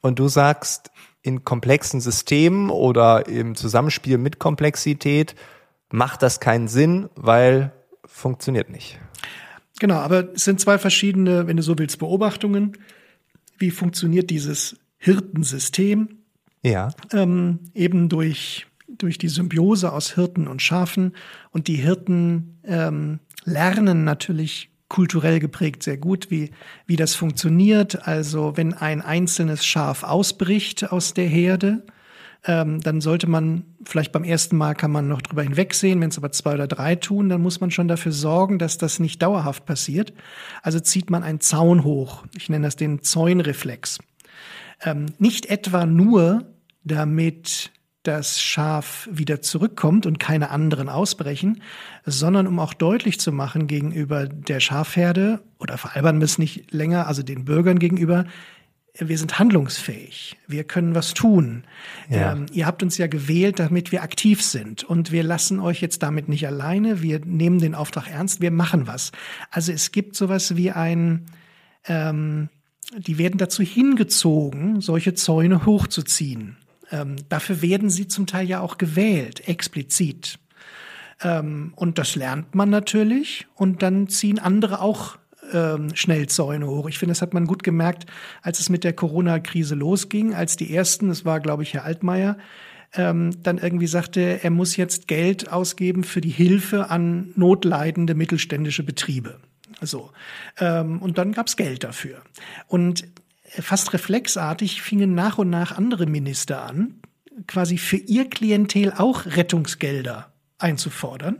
Und 0.00 0.18
du 0.18 0.28
sagst, 0.28 0.90
in 1.22 1.44
komplexen 1.44 2.00
Systemen 2.00 2.68
oder 2.68 3.26
im 3.26 3.54
Zusammenspiel 3.54 4.18
mit 4.18 4.38
Komplexität 4.38 5.34
macht 5.90 6.22
das 6.22 6.40
keinen 6.40 6.68
Sinn, 6.68 7.08
weil 7.14 7.72
funktioniert 8.04 8.68
nicht. 8.68 8.98
Genau, 9.80 9.96
aber 9.96 10.34
es 10.34 10.44
sind 10.44 10.60
zwei 10.60 10.78
verschiedene, 10.78 11.46
wenn 11.46 11.56
du 11.56 11.62
so 11.62 11.78
willst, 11.78 11.98
Beobachtungen 11.98 12.76
wie 13.58 13.70
funktioniert 13.70 14.30
dieses 14.30 14.76
Hirtensystem. 14.98 16.23
Ja. 16.64 16.90
Ähm, 17.12 17.60
eben 17.74 18.08
durch, 18.08 18.66
durch 18.88 19.18
die 19.18 19.28
Symbiose 19.28 19.92
aus 19.92 20.14
Hirten 20.14 20.48
und 20.48 20.62
Schafen. 20.62 21.12
Und 21.50 21.68
die 21.68 21.76
Hirten 21.76 22.58
ähm, 22.64 23.20
lernen 23.44 24.04
natürlich 24.04 24.70
kulturell 24.88 25.40
geprägt 25.40 25.82
sehr 25.82 25.96
gut, 25.96 26.30
wie, 26.30 26.50
wie 26.86 26.96
das 26.96 27.14
funktioniert. 27.14 28.06
Also 28.06 28.56
wenn 28.56 28.74
ein 28.74 29.02
einzelnes 29.02 29.64
Schaf 29.64 30.02
ausbricht 30.04 30.90
aus 30.90 31.14
der 31.14 31.26
Herde, 31.26 31.84
ähm, 32.46 32.80
dann 32.80 33.00
sollte 33.00 33.26
man 33.26 33.64
vielleicht 33.84 34.12
beim 34.12 34.24
ersten 34.24 34.56
Mal 34.56 34.74
kann 34.74 34.90
man 34.90 35.08
noch 35.08 35.22
drüber 35.22 35.42
hinwegsehen, 35.42 36.00
wenn 36.00 36.10
es 36.10 36.18
aber 36.18 36.30
zwei 36.32 36.54
oder 36.54 36.66
drei 36.66 36.94
tun, 36.94 37.28
dann 37.28 37.40
muss 37.40 37.60
man 37.60 37.70
schon 37.70 37.88
dafür 37.88 38.12
sorgen, 38.12 38.58
dass 38.58 38.78
das 38.78 39.00
nicht 39.00 39.22
dauerhaft 39.22 39.66
passiert. 39.66 40.12
Also 40.62 40.78
zieht 40.80 41.10
man 41.10 41.22
einen 41.22 41.40
Zaun 41.40 41.84
hoch. 41.84 42.24
Ich 42.36 42.48
nenne 42.48 42.66
das 42.66 42.76
den 42.76 43.02
Zäunreflex. 43.02 43.98
Ähm, 44.82 45.06
nicht 45.18 45.46
etwa 45.46 45.86
nur, 45.86 46.53
damit 46.84 47.72
das 48.04 48.40
Schaf 48.40 49.08
wieder 49.10 49.40
zurückkommt 49.40 50.04
und 50.04 50.20
keine 50.20 50.50
anderen 50.50 50.90
ausbrechen, 50.90 51.62
sondern 52.04 52.46
um 52.46 52.58
auch 52.58 52.74
deutlich 52.74 53.18
zu 53.18 53.32
machen 53.32 53.66
gegenüber 53.66 54.26
der 54.26 54.60
Schafherde 54.60 55.40
oder 55.58 55.78
veralbern 55.78 56.20
wir 56.20 56.26
es 56.26 56.38
nicht 56.38 56.70
länger, 56.70 57.06
also 57.06 57.22
den 57.22 57.46
Bürgern 57.46 57.78
gegenüber, 57.78 58.26
wir 58.96 59.18
sind 59.18 59.38
handlungsfähig, 59.38 60.36
wir 60.46 60.62
können 60.64 60.94
was 60.94 61.14
tun. 61.14 61.64
Ja. 62.08 62.32
Ähm, 62.32 62.46
ihr 62.52 62.66
habt 62.66 62.82
uns 62.82 62.96
ja 62.96 63.08
gewählt, 63.08 63.58
damit 63.58 63.90
wir 63.90 64.02
aktiv 64.02 64.40
sind 64.42 64.84
und 64.84 65.10
wir 65.10 65.24
lassen 65.24 65.58
euch 65.58 65.80
jetzt 65.80 66.02
damit 66.02 66.28
nicht 66.28 66.46
alleine, 66.46 67.02
wir 67.02 67.20
nehmen 67.24 67.58
den 67.58 67.74
Auftrag 67.74 68.08
ernst, 68.08 68.40
wir 68.40 68.52
machen 68.52 68.86
was. 68.86 69.10
Also 69.50 69.72
es 69.72 69.90
gibt 69.90 70.14
sowas 70.14 70.56
wie 70.56 70.70
ein, 70.70 71.26
ähm, 71.86 72.50
die 72.96 73.18
werden 73.18 73.38
dazu 73.38 73.62
hingezogen, 73.62 74.80
solche 74.80 75.14
Zäune 75.14 75.66
hochzuziehen. 75.66 76.56
Ähm, 76.90 77.16
dafür 77.28 77.62
werden 77.62 77.90
sie 77.90 78.08
zum 78.08 78.26
Teil 78.26 78.48
ja 78.48 78.60
auch 78.60 78.78
gewählt, 78.78 79.48
explizit. 79.48 80.38
Ähm, 81.22 81.72
und 81.76 81.98
das 81.98 82.16
lernt 82.16 82.54
man 82.54 82.70
natürlich 82.70 83.46
und 83.54 83.82
dann 83.82 84.08
ziehen 84.08 84.38
andere 84.38 84.80
auch 84.80 85.18
ähm, 85.52 85.94
Schnellzäune 85.94 86.66
hoch. 86.66 86.88
Ich 86.88 86.98
finde, 86.98 87.12
das 87.12 87.22
hat 87.22 87.34
man 87.34 87.46
gut 87.46 87.62
gemerkt, 87.62 88.06
als 88.42 88.60
es 88.60 88.68
mit 88.68 88.84
der 88.84 88.92
Corona-Krise 88.92 89.74
losging, 89.74 90.34
als 90.34 90.56
die 90.56 90.74
ersten, 90.74 91.08
das 91.08 91.24
war, 91.24 91.40
glaube 91.40 91.62
ich, 91.62 91.74
Herr 91.74 91.84
Altmaier, 91.84 92.36
ähm, 92.96 93.42
dann 93.42 93.58
irgendwie 93.58 93.86
sagte, 93.86 94.42
er 94.42 94.50
muss 94.50 94.76
jetzt 94.76 95.08
Geld 95.08 95.50
ausgeben 95.52 96.04
für 96.04 96.20
die 96.20 96.30
Hilfe 96.30 96.90
an 96.90 97.32
notleidende 97.34 98.14
mittelständische 98.14 98.82
Betriebe. 98.82 99.40
So. 99.80 100.12
Ähm, 100.58 101.02
und 101.02 101.18
dann 101.18 101.32
gab's 101.32 101.56
Geld 101.56 101.84
dafür. 101.84 102.22
Und 102.68 103.04
fast 103.60 103.92
reflexartig 103.92 104.82
fingen 104.82 105.14
nach 105.14 105.38
und 105.38 105.50
nach 105.50 105.76
andere 105.76 106.06
Minister 106.06 106.62
an, 106.62 107.00
quasi 107.46 107.78
für 107.78 107.96
ihr 107.96 108.28
Klientel 108.28 108.92
auch 108.92 109.26
Rettungsgelder 109.26 110.32
einzufordern 110.58 111.38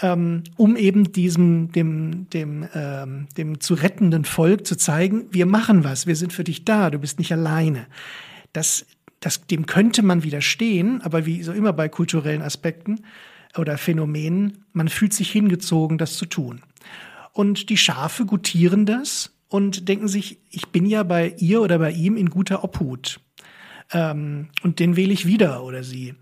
ähm, 0.00 0.42
um 0.56 0.76
eben 0.76 1.12
diesem, 1.12 1.70
dem, 1.72 2.28
dem, 2.30 2.68
ähm, 2.74 3.28
dem 3.36 3.60
zu 3.60 3.74
rettenden 3.74 4.24
Volk 4.24 4.66
zu 4.66 4.76
zeigen, 4.76 5.26
wir 5.30 5.46
machen 5.46 5.84
was, 5.84 6.06
wir 6.06 6.16
sind 6.16 6.32
für 6.32 6.44
dich 6.44 6.64
da, 6.64 6.90
du 6.90 6.98
bist 6.98 7.18
nicht 7.18 7.32
alleine. 7.32 7.86
Das, 8.52 8.86
das, 9.20 9.46
dem 9.46 9.66
könnte 9.66 10.02
man 10.02 10.22
widerstehen, 10.22 11.00
aber 11.02 11.26
wie 11.26 11.42
so 11.42 11.52
immer 11.52 11.72
bei 11.72 11.88
kulturellen 11.88 12.42
Aspekten 12.42 13.00
oder 13.56 13.78
Phänomenen, 13.78 14.64
man 14.72 14.88
fühlt 14.88 15.14
sich 15.14 15.30
hingezogen, 15.30 15.98
das 15.98 16.16
zu 16.16 16.26
tun. 16.26 16.62
Und 17.32 17.70
die 17.70 17.76
Schafe 17.76 18.26
gutieren 18.26 18.86
das 18.86 19.32
und 19.54 19.88
denken 19.88 20.08
sich, 20.08 20.40
ich 20.50 20.70
bin 20.70 20.84
ja 20.84 21.04
bei 21.04 21.32
ihr 21.38 21.62
oder 21.62 21.78
bei 21.78 21.92
ihm 21.92 22.16
in 22.16 22.28
guter 22.28 22.64
Obhut. 22.64 23.20
Ähm, 23.92 24.48
und 24.64 24.80
den 24.80 24.96
wähle 24.96 25.12
ich 25.12 25.26
wieder 25.26 25.62
oder 25.62 25.84
sie. 25.84 26.14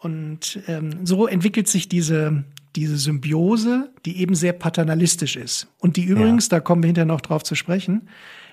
Und 0.00 0.60
ähm, 0.66 1.06
so 1.06 1.26
entwickelt 1.26 1.66
sich 1.66 1.88
diese, 1.88 2.44
diese 2.76 2.98
Symbiose, 2.98 3.90
die 4.04 4.18
eben 4.18 4.34
sehr 4.34 4.52
paternalistisch 4.52 5.36
ist. 5.36 5.68
Und 5.78 5.96
die 5.96 6.04
übrigens, 6.04 6.48
ja. 6.48 6.58
da 6.58 6.60
kommen 6.60 6.82
wir 6.82 6.88
hinterher 6.88 7.06
noch 7.06 7.22
drauf 7.22 7.42
zu 7.42 7.54
sprechen, 7.54 8.10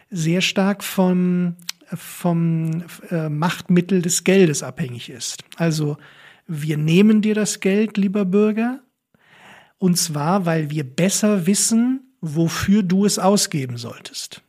sehr 0.10 0.40
stark 0.40 0.82
vom, 0.82 1.58
vom 1.94 2.86
äh, 3.10 3.28
Machtmittel 3.28 4.02
des 4.02 4.24
Geldes 4.24 4.64
abhängig 4.64 5.10
ist. 5.10 5.44
Also 5.58 5.98
wir 6.48 6.78
nehmen 6.78 7.22
dir 7.22 7.36
das 7.36 7.60
Geld, 7.60 7.98
lieber 7.98 8.24
Bürger, 8.24 8.80
und 9.78 9.98
zwar, 9.98 10.46
weil 10.46 10.70
wir 10.70 10.86
besser 10.86 11.48
wissen, 11.48 12.11
wofür 12.22 12.84
du 12.84 13.06
es 13.06 13.20
ausgeben 13.20 13.78
solltest. 13.78 14.42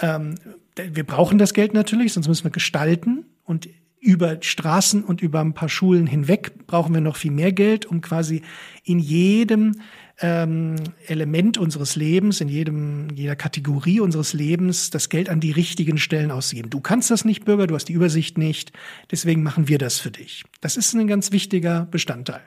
Ähm, 0.00 0.36
wir 0.76 1.04
brauchen 1.04 1.38
das 1.38 1.54
Geld 1.54 1.74
natürlich, 1.74 2.12
sonst 2.12 2.28
müssen 2.28 2.44
wir 2.44 2.50
gestalten. 2.50 3.26
Und 3.44 3.68
über 4.00 4.38
Straßen 4.40 5.02
und 5.02 5.22
über 5.22 5.40
ein 5.40 5.54
paar 5.54 5.68
Schulen 5.68 6.06
hinweg 6.06 6.66
brauchen 6.66 6.94
wir 6.94 7.00
noch 7.00 7.16
viel 7.16 7.32
mehr 7.32 7.52
Geld, 7.52 7.86
um 7.86 8.00
quasi 8.00 8.42
in 8.84 9.00
jedem 9.00 9.80
ähm, 10.20 10.76
Element 11.06 11.58
unseres 11.58 11.96
Lebens, 11.96 12.40
in 12.40 12.48
jedem, 12.48 13.08
jeder 13.14 13.36
Kategorie 13.36 14.00
unseres 14.00 14.32
Lebens 14.32 14.90
das 14.90 15.08
Geld 15.08 15.28
an 15.28 15.40
die 15.40 15.50
richtigen 15.50 15.98
Stellen 15.98 16.30
auszugeben. 16.30 16.70
Du 16.70 16.80
kannst 16.80 17.10
das 17.10 17.24
nicht, 17.24 17.44
Bürger, 17.44 17.66
du 17.66 17.74
hast 17.74 17.86
die 17.86 17.92
Übersicht 17.92 18.38
nicht, 18.38 18.72
deswegen 19.10 19.42
machen 19.42 19.68
wir 19.68 19.78
das 19.78 19.98
für 19.98 20.10
dich. 20.10 20.44
Das 20.60 20.76
ist 20.76 20.94
ein 20.94 21.06
ganz 21.06 21.32
wichtiger 21.32 21.86
Bestandteil. 21.90 22.42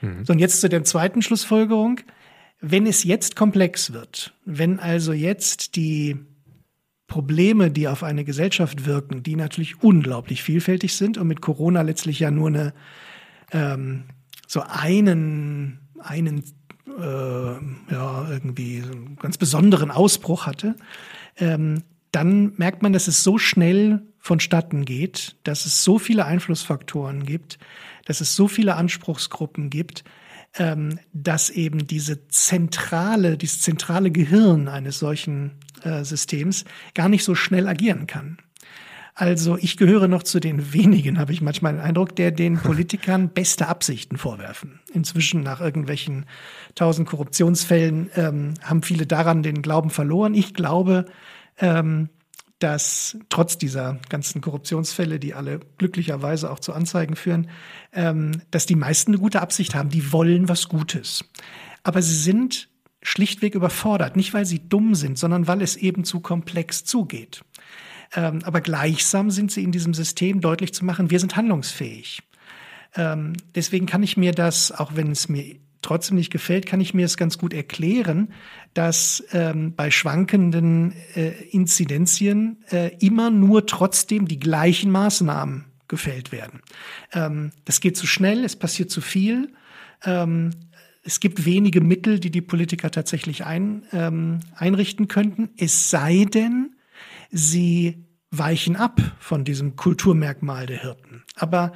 Mhm. 0.00 0.24
So, 0.24 0.32
und 0.32 0.38
jetzt 0.38 0.60
zu 0.60 0.68
der 0.68 0.84
zweiten 0.84 1.22
Schlussfolgerung. 1.22 2.00
Wenn 2.60 2.86
es 2.86 3.04
jetzt 3.04 3.36
komplex 3.36 3.92
wird, 3.92 4.34
wenn 4.44 4.80
also 4.80 5.12
jetzt 5.12 5.76
die 5.76 6.16
Probleme, 7.06 7.70
die 7.70 7.88
auf 7.88 8.02
eine 8.02 8.24
Gesellschaft 8.24 8.84
wirken, 8.84 9.22
die 9.22 9.36
natürlich 9.36 9.82
unglaublich 9.82 10.42
vielfältig 10.42 10.94
sind 10.94 11.18
und 11.18 11.26
mit 11.26 11.40
Corona 11.40 11.82
letztlich 11.82 12.20
ja 12.20 12.30
nur 12.30 12.48
eine 12.48 12.74
ähm, 13.52 14.04
so 14.46 14.60
einen 14.60 15.80
einen 16.00 16.44
äh, 16.86 17.92
ja 17.92 18.30
irgendwie 18.30 18.82
einen 18.82 19.16
ganz 19.16 19.38
besonderen 19.38 19.90
Ausbruch 19.90 20.46
hatte, 20.46 20.76
ähm, 21.36 21.82
dann 22.12 22.54
merkt 22.56 22.82
man, 22.82 22.92
dass 22.92 23.08
es 23.08 23.22
so 23.22 23.38
schnell 23.38 24.02
vonstatten 24.18 24.84
geht, 24.84 25.36
dass 25.44 25.64
es 25.64 25.84
so 25.84 25.98
viele 25.98 26.24
Einflussfaktoren 26.24 27.24
gibt, 27.24 27.58
dass 28.04 28.20
es 28.20 28.36
so 28.36 28.48
viele 28.48 28.76
Anspruchsgruppen 28.76 29.70
gibt, 29.70 30.04
ähm, 30.58 30.98
dass 31.12 31.50
eben 31.50 31.86
diese 31.86 32.28
zentrale, 32.28 33.38
dieses 33.38 33.62
zentrale 33.62 34.10
Gehirn 34.10 34.68
eines 34.68 34.98
solchen 34.98 35.52
äh, 35.82 36.04
Systems 36.04 36.64
gar 36.94 37.08
nicht 37.08 37.24
so 37.24 37.34
schnell 37.34 37.68
agieren 37.68 38.06
kann. 38.06 38.38
Also 39.14 39.56
ich 39.56 39.76
gehöre 39.76 40.06
noch 40.06 40.22
zu 40.22 40.38
den 40.38 40.72
wenigen, 40.72 41.18
habe 41.18 41.32
ich 41.32 41.40
manchmal 41.40 41.72
den 41.72 41.80
Eindruck, 41.80 42.14
der 42.14 42.30
den 42.30 42.58
Politikern 42.62 43.30
beste 43.30 43.68
Absichten 43.68 44.16
vorwerfen. 44.16 44.80
Inzwischen 44.92 45.42
nach 45.42 45.60
irgendwelchen 45.60 46.26
tausend 46.74 47.08
Korruptionsfällen 47.08 48.10
ähm, 48.14 48.54
haben 48.62 48.82
viele 48.82 49.06
daran 49.06 49.42
den 49.42 49.62
Glauben 49.62 49.90
verloren. 49.90 50.34
Ich 50.34 50.54
glaube, 50.54 51.06
ähm, 51.58 52.10
dass 52.58 53.16
trotz 53.28 53.56
dieser 53.58 54.00
ganzen 54.08 54.40
Korruptionsfälle, 54.40 55.20
die 55.20 55.34
alle 55.34 55.60
glücklicherweise 55.78 56.50
auch 56.50 56.58
zu 56.58 56.72
Anzeigen 56.72 57.14
führen, 57.14 57.48
ähm, 57.92 58.42
dass 58.50 58.66
die 58.66 58.74
meisten 58.74 59.12
eine 59.12 59.20
gute 59.20 59.40
Absicht 59.40 59.74
haben. 59.74 59.90
Die 59.90 60.12
wollen 60.12 60.48
was 60.48 60.68
Gutes. 60.68 61.24
Aber 61.84 62.02
sie 62.02 62.16
sind 62.16 62.68
schlichtweg 63.02 63.54
überfordert. 63.54 64.16
Nicht, 64.16 64.34
weil 64.34 64.44
sie 64.44 64.68
dumm 64.68 64.94
sind, 64.94 65.18
sondern 65.18 65.46
weil 65.46 65.62
es 65.62 65.76
eben 65.76 66.04
zu 66.04 66.20
komplex 66.20 66.84
zugeht. 66.84 67.44
Ähm, 68.14 68.40
aber 68.44 68.60
gleichsam 68.60 69.30
sind 69.30 69.52
sie 69.52 69.62
in 69.62 69.72
diesem 69.72 69.94
System 69.94 70.40
deutlich 70.40 70.74
zu 70.74 70.84
machen, 70.84 71.10
wir 71.10 71.20
sind 71.20 71.36
handlungsfähig. 71.36 72.22
Ähm, 72.96 73.34
deswegen 73.54 73.86
kann 73.86 74.02
ich 74.02 74.16
mir 74.16 74.32
das, 74.32 74.72
auch 74.72 74.96
wenn 74.96 75.10
es 75.10 75.28
mir 75.28 75.56
trotzdem 75.82 76.16
nicht 76.16 76.30
gefällt, 76.30 76.66
kann 76.66 76.80
ich 76.80 76.94
mir 76.94 77.06
es 77.06 77.16
ganz 77.16 77.38
gut 77.38 77.54
erklären, 77.54 78.32
dass 78.74 79.24
ähm, 79.32 79.74
bei 79.74 79.90
schwankenden 79.90 80.92
äh, 81.14 81.30
Inzidenzien 81.50 82.64
äh, 82.70 82.96
immer 82.98 83.30
nur 83.30 83.66
trotzdem 83.66 84.28
die 84.28 84.38
gleichen 84.38 84.90
Maßnahmen 84.90 85.64
gefällt 85.88 86.32
werden. 86.32 86.60
Ähm, 87.12 87.50
das 87.64 87.80
geht 87.80 87.96
zu 87.96 88.06
schnell, 88.06 88.44
es 88.44 88.56
passiert 88.56 88.90
zu 88.90 89.00
viel. 89.00 89.52
Ähm, 90.04 90.50
es 91.02 91.20
gibt 91.20 91.44
wenige 91.46 91.80
Mittel, 91.80 92.20
die 92.20 92.30
die 92.30 92.42
Politiker 92.42 92.90
tatsächlich 92.90 93.44
ein, 93.44 93.84
ähm, 93.92 94.40
einrichten 94.54 95.08
könnten, 95.08 95.48
es 95.56 95.90
sei 95.90 96.26
denn, 96.32 96.76
sie 97.30 98.04
weichen 98.30 98.76
ab 98.76 99.00
von 99.18 99.44
diesem 99.44 99.76
Kulturmerkmal 99.76 100.66
der 100.66 100.82
Hirten. 100.82 101.24
Aber 101.34 101.72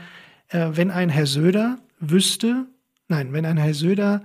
äh, 0.48 0.68
wenn 0.72 0.90
ein 0.90 1.08
Herr 1.08 1.26
Söder 1.26 1.78
wüsste, 1.98 2.66
nein, 3.12 3.32
wenn 3.32 3.44
ein 3.44 3.58
Herr 3.58 3.74
Söder 3.74 4.22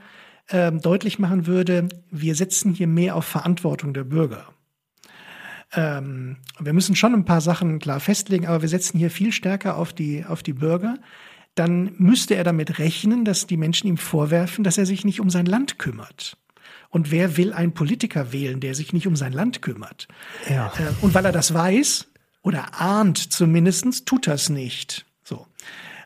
äh, 0.48 0.72
deutlich 0.72 1.20
machen 1.20 1.46
würde, 1.46 1.90
wir 2.10 2.36
setzen 2.36 2.74
hier 2.74 2.88
mehr 2.88 3.16
auf 3.16 3.26
Verantwortung 3.26 3.94
der 3.94 4.06
Bürger. 4.06 4.48
Ähm, 5.74 6.38
wir 6.58 6.72
müssen 6.72 6.96
schon 6.96 7.14
ein 7.14 7.26
paar 7.26 7.42
Sachen 7.42 7.80
klar 7.80 8.00
festlegen, 8.00 8.48
aber 8.48 8.62
wir 8.62 8.70
setzen 8.70 8.98
hier 8.98 9.12
viel 9.12 9.34
stärker 9.34 9.76
auf 9.76 9.92
die, 9.92 10.24
auf 10.26 10.42
die 10.42 10.54
Bürger. 10.54 10.96
Dann 11.56 11.96
müsste 11.98 12.36
er 12.36 12.46
damit 12.46 12.80
rechnen, 12.80 13.26
dass 13.26 13.46
die 13.46 13.58
Menschen 13.58 13.88
ihm 13.88 13.98
vorwerfen, 13.98 14.64
dass 14.64 14.78
er 14.78 14.86
sich 14.86 15.04
nicht 15.04 15.20
um 15.20 15.30
sein 15.30 15.46
Land 15.46 15.80
kümmert. 15.80 16.38
Und 16.90 17.12
wer 17.12 17.36
will 17.36 17.52
einen 17.52 17.74
Politiker 17.74 18.32
wählen, 18.32 18.62
der 18.62 18.74
sich 18.74 18.94
nicht 18.94 19.08
um 19.08 19.18
sein 19.18 19.34
Land 19.34 19.62
kümmert? 19.62 20.08
Ja. 20.50 20.72
Äh, 20.78 20.94
und 21.02 21.14
weil 21.14 21.26
er 21.26 21.34
das 21.34 21.54
weiß 21.54 22.08
oder 22.42 22.80
ahnt 22.80 23.18
zumindestens, 23.18 24.06
tut 24.06 24.28
das 24.28 24.48
nicht. 24.48 25.06
So. 25.24 25.46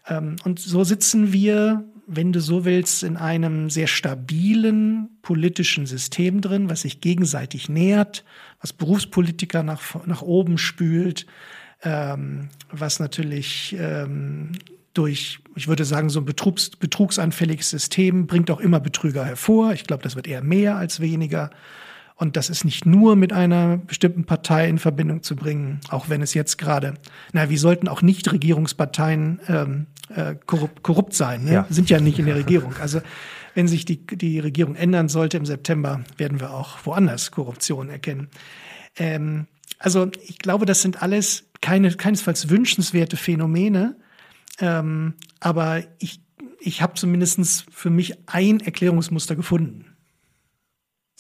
Ähm, 0.08 0.38
und 0.44 0.60
so 0.60 0.84
sitzen 0.84 1.32
wir, 1.32 1.91
wenn 2.14 2.34
du 2.34 2.42
so 2.42 2.66
willst, 2.66 3.04
in 3.04 3.16
einem 3.16 3.70
sehr 3.70 3.88
stabilen 3.88 5.10
politischen 5.22 5.86
System 5.86 6.42
drin, 6.42 6.70
was 6.70 6.82
sich 6.82 7.00
gegenseitig 7.00 7.70
nährt, 7.70 8.26
was 8.60 8.74
Berufspolitiker 8.74 9.64
nach, 9.64 10.06
nach 10.06 10.22
oben 10.22 10.58
spült, 10.58 11.26
ähm, 11.84 12.50
was 12.70 13.00
natürlich 13.00 13.76
ähm, 13.80 14.52
durch, 14.94 15.40
ich 15.56 15.70
würde 15.70 15.86
sagen, 15.86 16.10
so 16.10 16.20
ein 16.20 16.26
Betrugs, 16.26 16.72
betrugsanfälliges 16.72 17.70
System 17.70 18.28
bringt 18.28 18.52
auch 18.52 18.60
immer 18.60 18.82
Betrüger 18.82 19.24
hervor. 19.24 19.72
Ich 19.72 19.86
glaube, 19.86 20.04
das 20.04 20.18
wird 20.18 20.28
eher 20.28 20.44
mehr 20.44 20.76
als 20.76 21.00
weniger. 21.00 21.50
Und 22.22 22.38
das 22.38 22.52
ist 22.52 22.66
nicht 22.66 22.86
nur 22.86 23.16
mit 23.16 23.34
einer 23.34 23.78
bestimmten 23.78 24.26
Partei 24.26 24.70
in 24.70 24.78
Verbindung 24.78 25.24
zu 25.24 25.36
bringen, 25.36 25.80
auch 25.90 26.08
wenn 26.08 26.22
es 26.22 26.36
jetzt 26.36 26.60
gerade, 26.60 26.94
na, 27.34 27.50
wie 27.50 27.58
sollten 27.58 27.88
auch 27.88 28.04
Nichtregierungsparteien 28.04 29.40
ähm, 29.48 29.88
äh, 30.16 30.36
korrupt, 30.46 30.84
korrupt 30.84 31.16
sein, 31.16 31.46
ne? 31.46 31.52
Ja. 31.52 31.66
sind 31.72 31.90
ja 31.90 32.00
nicht 32.00 32.20
in 32.20 32.28
der 32.28 32.36
Regierung. 32.36 32.76
Also 32.80 33.02
wenn 33.56 33.68
sich 33.68 33.86
die, 33.86 34.06
die 34.06 34.38
Regierung 34.38 34.76
ändern 34.76 35.10
sollte 35.10 35.38
im 35.38 35.48
September, 35.48 36.04
werden 36.18 36.40
wir 36.40 36.52
auch 36.52 36.78
woanders 36.84 37.32
Korruption 37.32 37.90
erkennen. 37.90 38.30
Ähm, 38.98 39.48
also 39.80 40.12
ich 40.28 40.38
glaube, 40.38 40.68
das 40.68 40.84
sind 40.84 41.02
alles 41.02 41.50
keine, 41.60 41.90
keinesfalls 41.90 42.52
wünschenswerte 42.52 43.18
Phänomene, 43.18 43.96
ähm, 44.60 45.16
aber 45.40 45.82
ich, 45.98 46.22
ich 46.60 46.84
habe 46.84 46.94
zumindest 46.94 47.66
für 47.72 47.90
mich 47.90 48.14
ein 48.30 48.60
Erklärungsmuster 48.60 49.36
gefunden. 49.36 49.91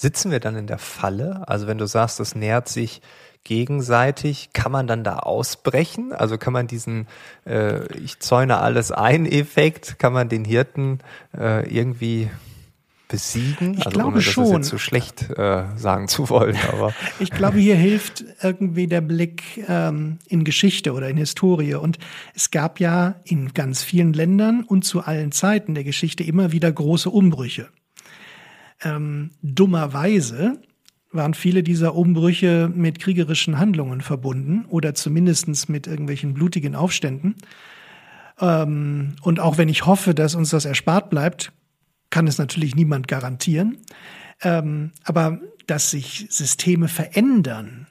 Sitzen 0.01 0.31
wir 0.31 0.39
dann 0.39 0.55
in 0.55 0.65
der 0.65 0.79
Falle? 0.79 1.43
Also 1.48 1.67
wenn 1.67 1.77
du 1.77 1.86
sagst, 1.86 2.20
das 2.20 2.34
nähert 2.34 2.67
sich 2.67 3.03
gegenseitig, 3.43 4.50
kann 4.51 4.72
man 4.72 4.88
dann 4.88 5.03
da 5.03 5.17
ausbrechen? 5.17 6.12
Also 6.12 6.39
kann 6.39 6.53
man 6.53 6.65
diesen 6.65 7.08
äh, 7.46 7.86
Ich 7.98 8.20
zäune 8.20 8.58
alles 8.58 8.91
ein 8.91 9.28
Effekt, 9.28 9.99
kann 9.99 10.12
man 10.12 10.28
den 10.28 10.43
Hirten 10.43 11.02
äh, 11.38 11.71
irgendwie 11.71 12.32
besiegen? 13.10 13.76
Ich 13.76 13.86
also, 13.86 13.91
glaube 13.91 14.13
ohne 14.13 14.21
schon. 14.23 14.45
Das 14.45 14.54
jetzt 14.54 14.69
zu 14.69 14.80
schlecht 14.80 15.30
äh, 15.38 15.65
sagen 15.76 16.08
zu 16.08 16.30
wollen, 16.30 16.58
aber. 16.71 16.95
ich 17.19 17.30
glaube, 17.30 17.60
hier 17.60 17.76
hilft 17.76 18.26
irgendwie 18.41 18.88
der 18.88 19.02
Blick 19.02 19.63
ähm, 19.67 20.17
in 20.28 20.43
Geschichte 20.43 20.93
oder 20.93 21.10
in 21.10 21.17
Historie. 21.17 21.76
Und 21.76 21.99
es 22.34 22.49
gab 22.49 22.80
ja 22.80 23.21
in 23.23 23.54
ganz 23.54 23.84
vielen 23.84 24.13
Ländern 24.13 24.63
und 24.63 24.84
zu 24.84 25.02
allen 25.02 25.32
Zeiten 25.32 25.76
der 25.76 25.84
Geschichte 25.84 26.23
immer 26.23 26.52
wieder 26.52 26.71
große 26.71 27.12
Umbrüche. 27.12 27.67
Ähm, 28.84 29.32
dummerweise 29.41 30.62
waren 31.12 31.34
viele 31.34 31.63
dieser 31.63 31.96
Umbrüche 31.96 32.72
mit 32.74 33.00
kriegerischen 33.00 33.60
Handlungen 33.60 34.02
verbunden 34.02 34.65
oder 34.65 34.94
zumindestens 34.94 35.67
mit 35.67 35.88
irgendwelchen 35.88 36.34
blutigen 36.34 36.76
Aufständen. 36.76 37.36
Ähm, 38.39 39.15
und 39.22 39.39
auch 39.39 39.58
wenn 39.58 39.70
ich 39.70 39.86
hoffe, 39.86 40.13
dass 40.13 40.36
uns 40.36 40.50
das 40.50 40.65
erspart 40.65 41.10
bleibt, 41.10 41.52
kann 42.10 42.28
es 42.28 42.38
natürlich 42.38 42.76
niemand 42.76 43.08
garantieren. 43.08 43.78
Ähm, 44.41 44.91
aber 45.04 45.39
dass 45.67 45.91
sich 45.91 46.28
Systeme 46.30 46.88
verändern, 46.88 47.88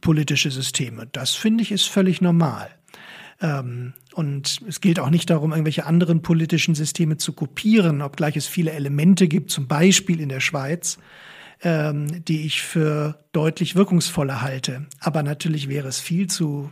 politische 0.00 0.50
Systeme, 0.50 1.06
das 1.06 1.34
finde 1.34 1.62
ich 1.62 1.72
ist 1.72 1.86
völlig 1.86 2.20
normal. 2.20 2.70
Ähm, 3.40 3.94
und 4.14 4.60
es 4.68 4.80
gilt 4.80 4.98
auch 4.98 5.10
nicht 5.10 5.30
darum, 5.30 5.52
irgendwelche 5.52 5.86
anderen 5.86 6.22
politischen 6.22 6.74
Systeme 6.74 7.18
zu 7.18 7.32
kopieren, 7.32 8.02
obgleich 8.02 8.36
es 8.36 8.46
viele 8.46 8.72
Elemente 8.72 9.28
gibt, 9.28 9.50
zum 9.50 9.68
Beispiel 9.68 10.20
in 10.20 10.28
der 10.28 10.40
Schweiz, 10.40 10.98
ähm, 11.62 12.24
die 12.24 12.46
ich 12.46 12.62
für 12.62 13.24
deutlich 13.32 13.76
wirkungsvoller 13.76 14.42
halte. 14.42 14.86
Aber 15.00 15.22
natürlich 15.22 15.68
wäre 15.68 15.88
es 15.88 16.00
viel 16.00 16.26
zu 16.28 16.70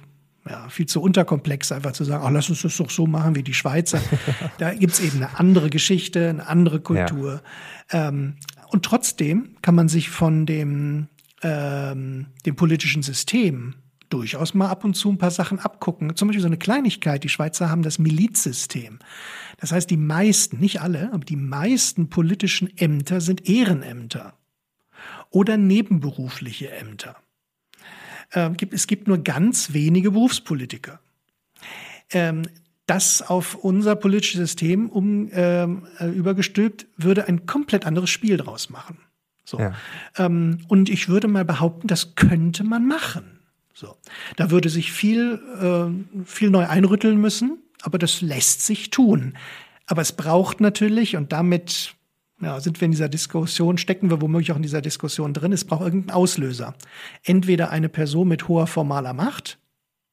ja, 0.48 0.68
viel 0.68 0.86
zu 0.86 1.02
unterkomplex, 1.02 1.72
einfach 1.72 1.92
zu 1.92 2.04
sagen, 2.04 2.22
ach, 2.24 2.30
lass 2.30 2.48
uns 2.48 2.62
das 2.62 2.76
doch 2.76 2.90
so 2.90 3.06
machen 3.06 3.34
wie 3.34 3.42
die 3.42 3.54
Schweizer. 3.54 4.00
da 4.58 4.72
gibt's 4.74 5.00
eben 5.00 5.16
eine 5.16 5.38
andere 5.38 5.70
Geschichte, 5.70 6.28
eine 6.28 6.46
andere 6.46 6.80
Kultur. 6.80 7.42
Ja. 7.92 8.08
Ähm, 8.08 8.36
und 8.68 8.84
trotzdem 8.84 9.56
kann 9.62 9.74
man 9.74 9.88
sich 9.88 10.08
von 10.08 10.46
dem, 10.46 11.08
ähm, 11.42 12.26
dem 12.44 12.56
politischen 12.56 13.02
System 13.02 13.74
durchaus 14.10 14.54
mal 14.54 14.68
ab 14.68 14.84
und 14.84 14.94
zu 14.94 15.10
ein 15.10 15.18
paar 15.18 15.30
Sachen 15.30 15.58
abgucken. 15.58 16.14
Zum 16.16 16.28
Beispiel 16.28 16.42
so 16.42 16.46
eine 16.46 16.58
Kleinigkeit, 16.58 17.24
die 17.24 17.28
Schweizer 17.28 17.70
haben 17.70 17.82
das 17.82 17.98
Milizsystem. 17.98 18.98
Das 19.58 19.72
heißt, 19.72 19.90
die 19.90 19.96
meisten, 19.96 20.58
nicht 20.58 20.80
alle, 20.80 21.12
aber 21.12 21.24
die 21.24 21.36
meisten 21.36 22.08
politischen 22.08 22.76
Ämter 22.76 23.20
sind 23.20 23.48
Ehrenämter 23.48 24.34
oder 25.30 25.56
nebenberufliche 25.56 26.70
Ämter. 26.70 27.16
Ähm, 28.32 28.56
es 28.70 28.86
gibt 28.86 29.08
nur 29.08 29.18
ganz 29.18 29.72
wenige 29.72 30.10
Berufspolitiker. 30.10 31.00
Ähm, 32.10 32.42
das 32.86 33.20
auf 33.20 33.56
unser 33.56 33.96
politisches 33.96 34.38
System 34.40 34.88
um, 34.88 35.28
ähm, 35.32 35.86
äh, 35.98 36.08
übergestülpt, 36.08 36.86
würde 36.96 37.26
ein 37.26 37.44
komplett 37.46 37.84
anderes 37.84 38.10
Spiel 38.10 38.36
draus 38.36 38.70
machen. 38.70 38.98
So. 39.44 39.60
Ja. 39.60 39.74
Und 40.16 40.88
ich 40.88 41.08
würde 41.08 41.28
mal 41.28 41.44
behaupten, 41.44 41.86
das 41.86 42.16
könnte 42.16 42.64
man 42.64 42.84
machen. 42.86 43.35
So. 43.78 43.94
Da 44.36 44.50
würde 44.50 44.70
sich 44.70 44.90
viel, 44.90 45.38
äh, 45.60 46.24
viel 46.24 46.48
neu 46.48 46.66
einrütteln 46.66 47.20
müssen, 47.20 47.58
aber 47.82 47.98
das 47.98 48.22
lässt 48.22 48.64
sich 48.64 48.88
tun. 48.88 49.36
Aber 49.84 50.00
es 50.00 50.12
braucht 50.12 50.62
natürlich, 50.62 51.14
und 51.14 51.30
damit 51.30 51.94
ja, 52.40 52.58
sind 52.58 52.80
wir 52.80 52.86
in 52.86 52.92
dieser 52.92 53.10
Diskussion, 53.10 53.76
stecken 53.76 54.08
wir 54.08 54.22
womöglich 54.22 54.50
auch 54.50 54.56
in 54.56 54.62
dieser 54.62 54.80
Diskussion 54.80 55.34
drin, 55.34 55.52
es 55.52 55.66
braucht 55.66 55.82
irgendeinen 55.82 56.16
Auslöser. 56.16 56.74
Entweder 57.22 57.68
eine 57.68 57.90
Person 57.90 58.28
mit 58.28 58.48
hoher 58.48 58.66
formaler 58.66 59.12
Macht, 59.12 59.58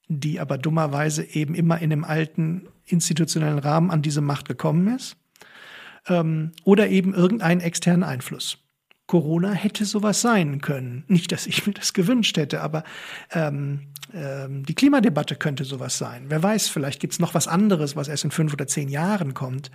die 0.09 0.41
aber 0.41 0.57
dummerweise 0.57 1.23
eben 1.23 1.55
immer 1.55 1.79
in 1.79 1.89
dem 1.89 2.03
alten 2.03 2.67
institutionellen 2.85 3.59
Rahmen 3.59 3.91
an 3.91 4.01
diese 4.01 4.19
Macht 4.21 4.45
gekommen 4.45 4.93
ist, 4.93 5.15
ähm, 6.09 6.51
oder 6.65 6.89
eben 6.89 7.13
irgendeinen 7.13 7.61
externen 7.61 8.03
Einfluss. 8.03 8.57
Corona 9.07 9.51
hätte 9.51 9.85
sowas 9.85 10.21
sein 10.21 10.61
können. 10.61 11.03
Nicht, 11.07 11.31
dass 11.31 11.45
ich 11.45 11.67
mir 11.67 11.73
das 11.73 11.93
gewünscht 11.93 12.37
hätte, 12.37 12.61
aber 12.61 12.83
ähm, 13.31 13.87
ähm, 14.13 14.65
die 14.65 14.75
Klimadebatte 14.75 15.35
könnte 15.35 15.65
sowas 15.65 15.97
sein. 15.97 16.25
Wer 16.29 16.41
weiß, 16.41 16.69
vielleicht 16.69 16.99
gibt's 16.99 17.19
noch 17.19 17.33
was 17.33 17.47
anderes, 17.47 17.95
was 17.95 18.07
erst 18.07 18.23
in 18.23 18.31
fünf 18.31 18.53
oder 18.53 18.67
zehn 18.67 18.87
Jahren 18.87 19.33
kommt, 19.33 19.71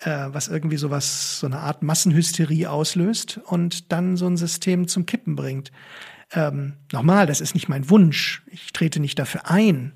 äh, 0.00 0.28
was 0.28 0.48
irgendwie 0.48 0.78
sowas, 0.78 1.40
so 1.40 1.46
eine 1.46 1.58
Art 1.58 1.82
Massenhysterie 1.82 2.66
auslöst 2.66 3.40
und 3.44 3.92
dann 3.92 4.16
so 4.16 4.26
ein 4.26 4.36
System 4.36 4.88
zum 4.88 5.04
Kippen 5.04 5.36
bringt. 5.36 5.70
Ähm, 6.32 6.74
nochmal, 6.92 7.26
das 7.26 7.40
ist 7.40 7.54
nicht 7.54 7.68
mein 7.68 7.90
Wunsch. 7.90 8.42
Ich 8.50 8.72
trete 8.72 9.00
nicht 9.00 9.18
dafür 9.18 9.50
ein. 9.50 9.92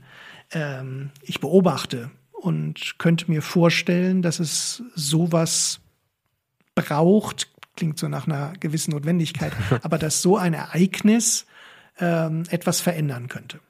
Ähm, 0.51 1.11
ich 1.23 1.41
beobachte 1.41 2.11
und 2.33 2.99
könnte 2.99 3.31
mir 3.31 3.41
vorstellen, 3.41 4.21
dass 4.21 4.39
es 4.39 4.83
sowas 4.95 5.81
braucht, 6.75 7.49
klingt 7.77 7.99
so 7.99 8.09
nach 8.09 8.27
einer 8.27 8.53
gewissen 8.59 8.93
Notwendigkeit, 8.93 9.53
aber 9.83 9.99
dass 9.99 10.23
so 10.23 10.37
ein 10.37 10.55
Ereignis 10.55 11.47
ähm, 11.99 12.45
etwas 12.51 12.81
verändern 12.81 13.29
könnte. 13.29 13.61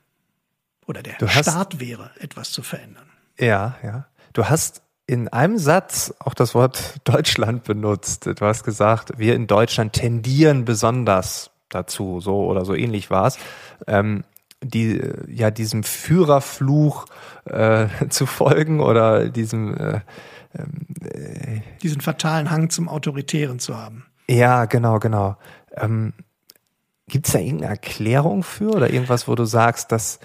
Oder 0.87 1.03
der 1.03 1.17
du 1.19 1.29
Start 1.29 1.81
wäre, 1.81 2.11
etwas 2.21 2.53
zu 2.53 2.63
verändern. 2.63 3.09
Ja, 3.39 3.77
ja. 3.83 4.07
Du 4.33 4.45
hast 4.45 4.83
in 5.07 5.29
einem 5.29 5.59
Satz 5.59 6.15
auch 6.19 6.35
das 6.35 6.55
Wort 6.55 6.97
Deutschland 7.05 7.65
benutzt. 7.65 8.27
Du 8.27 8.41
hast 8.41 8.65
gesagt, 8.65 9.19
wir 9.19 9.35
in 9.35 9.47
Deutschland 9.47 9.93
tendieren 9.93 10.65
besonders 10.65 11.51
dazu, 11.69 12.21
so 12.21 12.45
oder 12.47 12.65
so 12.65 12.75
ähnlich 12.75 13.11
war 13.11 13.27
es. 13.27 13.39
Ähm, 13.87 14.25
die 14.63 15.01
ja 15.29 15.51
diesem 15.51 15.85
Führerfluch 15.85 17.07
äh, 17.45 17.87
zu 18.09 18.27
folgen 18.27 18.81
oder 18.81 19.29
diesem 19.29 19.77
äh, 19.77 20.01
äh, 20.59 21.61
diesen 21.83 22.01
fatalen 22.01 22.51
Hang 22.51 22.71
zum 22.71 22.89
Autoritären 22.89 23.59
zu 23.59 23.77
haben. 23.77 24.07
Ja, 24.29 24.65
genau, 24.65 24.99
genau. 24.99 25.37
Ähm, 25.77 26.13
Gibt 27.09 27.27
es 27.27 27.33
da 27.33 27.39
irgendeine 27.39 27.71
Erklärung 27.71 28.43
für 28.43 28.71
oder 28.71 28.91
irgendwas, 28.91 29.29
wo 29.29 29.35
du 29.35 29.45
sagst, 29.45 29.93
dass 29.93 30.19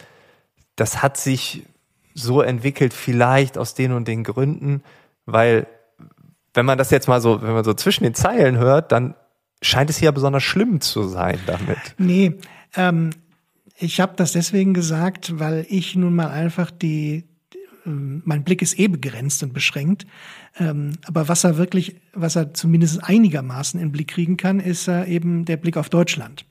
das 0.76 1.04
hat 1.04 1.18
sich 1.18 1.68
so 2.16 2.42
entwickelt, 2.42 2.94
vielleicht 2.94 3.58
aus 3.58 3.76
den 3.76 3.92
und 3.92 4.08
den 4.08 4.24
Gründen, 4.24 4.84
weil 5.26 5.68
wenn 6.54 6.66
man 6.66 6.78
das 6.78 6.90
jetzt 6.90 7.08
mal 7.08 7.22
so, 7.22 7.42
wenn 7.42 7.54
man 7.54 7.64
so 7.64 7.74
zwischen 7.74 8.04
den 8.04 8.14
Zeilen 8.14 8.58
hört, 8.58 8.92
dann 8.92 9.16
scheint 9.62 9.90
es 9.90 10.02
ja 10.02 10.12
besonders 10.12 10.44
schlimm 10.44 10.82
zu 10.82 11.04
sein 11.04 11.40
damit. 11.46 11.78
Nee, 11.98 12.38
ähm, 12.76 13.12
ich 13.78 14.00
habe 14.00 14.14
das 14.16 14.34
deswegen 14.34 14.74
gesagt, 14.74 15.40
weil 15.40 15.66
ich 15.70 15.96
nun 15.96 16.16
mal 16.16 16.30
einfach 16.30 16.72
die, 16.72 17.24
ähm, 17.24 17.30
mein 17.86 18.44
Blick 18.44 18.62
ist 18.62 18.78
eh 18.80 18.88
begrenzt 18.88 19.44
und 19.44 19.54
beschränkt. 19.54 20.06
Ähm, 20.60 20.94
aber 21.06 21.28
was 21.28 21.44
er 21.44 21.58
wirklich, 21.58 21.96
was 22.14 22.36
er 22.36 22.54
zumindest 22.54 23.04
einigermaßen 23.04 23.80
in 23.80 23.88
den 23.88 23.92
Blick 23.92 24.10
kriegen 24.10 24.38
kann, 24.38 24.60
ist 24.60 24.88
äh, 24.88 25.06
eben 25.06 25.46
der 25.46 25.58
Blick 25.58 25.78
auf 25.78 25.90
Deutschland. 25.90 26.46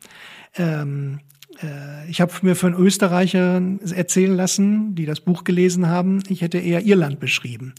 Ähm, 0.56 1.20
äh, 1.62 2.08
ich 2.08 2.20
habe 2.20 2.32
mir 2.42 2.56
von 2.56 2.74
Österreichern 2.74 3.80
erzählen 3.80 4.34
lassen, 4.34 4.94
die 4.94 5.06
das 5.06 5.20
Buch 5.20 5.44
gelesen 5.44 5.88
haben, 5.88 6.22
ich 6.28 6.42
hätte 6.42 6.58
eher 6.58 6.84
Irland 6.84 7.20
beschrieben. 7.20 7.74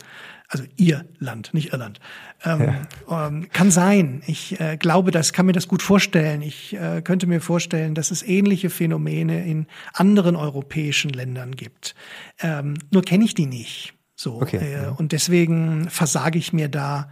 Also 0.53 0.65
ihr 0.75 1.05
Land, 1.17 1.53
nicht 1.53 1.71
Irland. 1.71 2.01
Ähm, 2.43 2.73
ja. 3.09 3.27
ähm, 3.27 3.47
kann 3.53 3.71
sein. 3.71 4.21
Ich 4.27 4.59
äh, 4.59 4.75
glaube, 4.75 5.11
das 5.11 5.31
kann 5.31 5.45
mir 5.45 5.53
das 5.53 5.69
gut 5.69 5.81
vorstellen. 5.81 6.41
Ich 6.41 6.73
äh, 6.73 7.01
könnte 7.01 7.25
mir 7.25 7.39
vorstellen, 7.39 7.95
dass 7.95 8.11
es 8.11 8.21
ähnliche 8.21 8.69
Phänomene 8.69 9.45
in 9.45 9.65
anderen 9.93 10.35
europäischen 10.35 11.09
Ländern 11.09 11.55
gibt. 11.55 11.95
Ähm, 12.41 12.73
nur 12.91 13.01
kenne 13.01 13.23
ich 13.23 13.33
die 13.33 13.45
nicht. 13.45 13.93
So. 14.17 14.41
Okay. 14.41 14.57
Äh, 14.57 14.87
und 14.89 15.13
deswegen 15.13 15.89
versage 15.89 16.37
ich 16.37 16.51
mir 16.51 16.67
da 16.67 17.09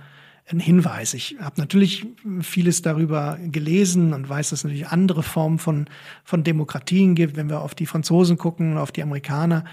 ein 0.51 0.59
Hinweis. 0.59 1.13
Ich 1.13 1.37
habe 1.39 1.59
natürlich 1.59 2.07
vieles 2.41 2.81
darüber 2.81 3.37
gelesen 3.39 4.13
und 4.13 4.27
weiß, 4.27 4.49
dass 4.49 4.59
es 4.59 4.63
natürlich 4.63 4.87
andere 4.87 5.21
Formen 5.21 5.59
von, 5.59 5.85
von 6.23 6.43
Demokratien 6.43 7.13
gibt, 7.13 7.35
wenn 7.35 7.49
wir 7.49 7.61
auf 7.61 7.75
die 7.75 7.85
Franzosen 7.85 8.37
gucken, 8.37 8.77
auf 8.77 8.91
die 8.91 9.03
Amerikaner. 9.03 9.63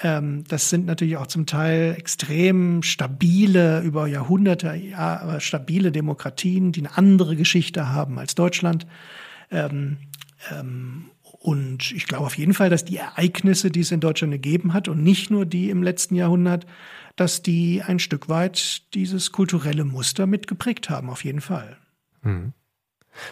Ähm, 0.00 0.42
das 0.48 0.70
sind 0.70 0.86
natürlich 0.86 1.18
auch 1.18 1.28
zum 1.28 1.46
Teil 1.46 1.94
extrem 1.96 2.82
stabile, 2.82 3.82
über 3.82 4.08
Jahrhunderte 4.08 4.74
ja, 4.74 5.38
stabile 5.38 5.92
Demokratien, 5.92 6.72
die 6.72 6.80
eine 6.80 6.98
andere 6.98 7.36
Geschichte 7.36 7.90
haben 7.90 8.18
als 8.18 8.34
Deutschland. 8.34 8.86
Ähm, 9.52 9.98
ähm, 10.50 11.04
und 11.44 11.92
ich 11.92 12.06
glaube 12.06 12.24
auf 12.24 12.38
jeden 12.38 12.54
Fall, 12.54 12.70
dass 12.70 12.84
die 12.84 12.96
Ereignisse, 12.96 13.70
die 13.70 13.80
es 13.80 13.92
in 13.92 14.00
Deutschland 14.00 14.32
gegeben 14.32 14.72
hat 14.72 14.88
und 14.88 15.02
nicht 15.02 15.30
nur 15.30 15.44
die 15.46 15.70
im 15.70 15.82
letzten 15.82 16.16
Jahrhundert, 16.16 16.66
dass 17.16 17.42
die 17.42 17.82
ein 17.82 17.98
Stück 17.98 18.28
weit 18.28 18.82
dieses 18.94 19.32
kulturelle 19.32 19.84
Muster 19.84 20.26
mitgeprägt 20.26 20.90
haben, 20.90 21.10
auf 21.10 21.24
jeden 21.24 21.40
Fall. 21.40 21.76
Hm. 22.22 22.52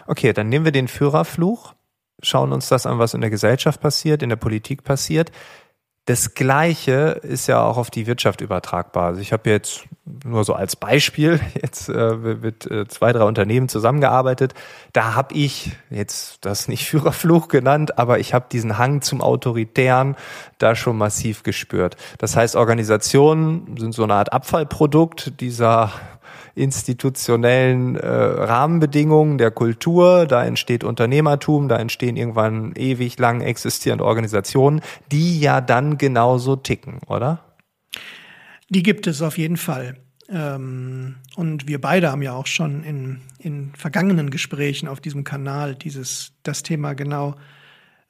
Okay, 0.06 0.32
dann 0.32 0.48
nehmen 0.48 0.64
wir 0.64 0.72
den 0.72 0.88
Führerfluch, 0.88 1.74
schauen 2.22 2.52
uns 2.52 2.68
das 2.68 2.86
an, 2.86 2.98
was 2.98 3.14
in 3.14 3.20
der 3.20 3.30
Gesellschaft 3.30 3.80
passiert, 3.80 4.22
in 4.22 4.28
der 4.28 4.36
Politik 4.36 4.84
passiert. 4.84 5.32
Das 6.04 6.34
Gleiche 6.34 7.20
ist 7.22 7.46
ja 7.46 7.62
auch 7.62 7.76
auf 7.76 7.88
die 7.88 8.08
Wirtschaft 8.08 8.40
übertragbar. 8.40 9.06
Also 9.06 9.20
ich 9.20 9.32
habe 9.32 9.48
jetzt 9.48 9.84
nur 10.24 10.42
so 10.42 10.52
als 10.52 10.74
Beispiel 10.74 11.38
jetzt 11.62 11.88
äh, 11.88 12.14
mit 12.16 12.68
äh, 12.68 12.88
zwei, 12.88 13.12
drei 13.12 13.22
Unternehmen 13.22 13.68
zusammengearbeitet. 13.68 14.52
Da 14.92 15.14
habe 15.14 15.34
ich 15.34 15.70
jetzt 15.90 16.44
das 16.44 16.66
nicht 16.66 16.86
Führerfluch 16.88 17.46
genannt, 17.46 17.98
aber 17.98 18.18
ich 18.18 18.34
habe 18.34 18.46
diesen 18.50 18.78
Hang 18.78 19.02
zum 19.02 19.20
Autoritären 19.20 20.16
da 20.58 20.74
schon 20.74 20.98
massiv 20.98 21.44
gespürt. 21.44 21.96
Das 22.18 22.34
heißt, 22.34 22.56
Organisationen 22.56 23.76
sind 23.78 23.94
so 23.94 24.02
eine 24.02 24.14
Art 24.14 24.32
Abfallprodukt 24.32 25.40
dieser 25.40 25.92
institutionellen 26.54 27.96
äh, 27.96 28.06
Rahmenbedingungen 28.06 29.38
der 29.38 29.50
Kultur, 29.50 30.26
da 30.26 30.44
entsteht 30.44 30.84
Unternehmertum, 30.84 31.68
da 31.68 31.78
entstehen 31.78 32.16
irgendwann 32.16 32.72
ewig 32.76 33.18
lang 33.18 33.40
existierende 33.40 34.04
Organisationen, 34.04 34.80
die 35.10 35.40
ja 35.40 35.60
dann 35.60 35.98
genauso 35.98 36.56
ticken, 36.56 37.00
oder? 37.06 37.40
Die 38.68 38.82
gibt 38.82 39.06
es 39.06 39.22
auf 39.22 39.38
jeden 39.38 39.56
Fall. 39.56 39.96
Ähm, 40.28 41.16
und 41.36 41.68
wir 41.68 41.80
beide 41.80 42.10
haben 42.10 42.22
ja 42.22 42.32
auch 42.32 42.46
schon 42.46 42.84
in, 42.84 43.20
in 43.38 43.72
vergangenen 43.76 44.30
Gesprächen 44.30 44.88
auf 44.88 45.00
diesem 45.00 45.24
Kanal 45.24 45.74
dieses, 45.74 46.32
das 46.42 46.62
Thema 46.62 46.94
genau 46.94 47.34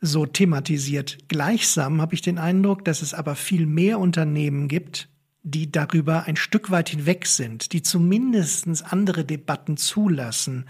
so 0.01 0.27
thematisiert. 0.27 1.29
Gleichsam 1.29 2.01
habe 2.01 2.15
ich 2.15 2.23
den 2.23 2.39
Eindruck, 2.39 2.85
dass 2.85 3.03
es 3.03 3.15
aber 3.15 3.37
viel 3.37 3.67
mehr 3.67 3.99
Unternehmen 3.99 4.69
gibt, 4.69 5.09
die 5.43 5.73
darüber 5.73 6.25
ein 6.25 6.37
Stück 6.37 6.71
weit 6.71 6.91
hinweg 6.91 7.27
sind, 7.27 7.73
die 7.73 7.83
zumindest 7.83 8.67
andere 8.93 9.25
Debatten 9.25 9.77
zulassen, 9.77 10.67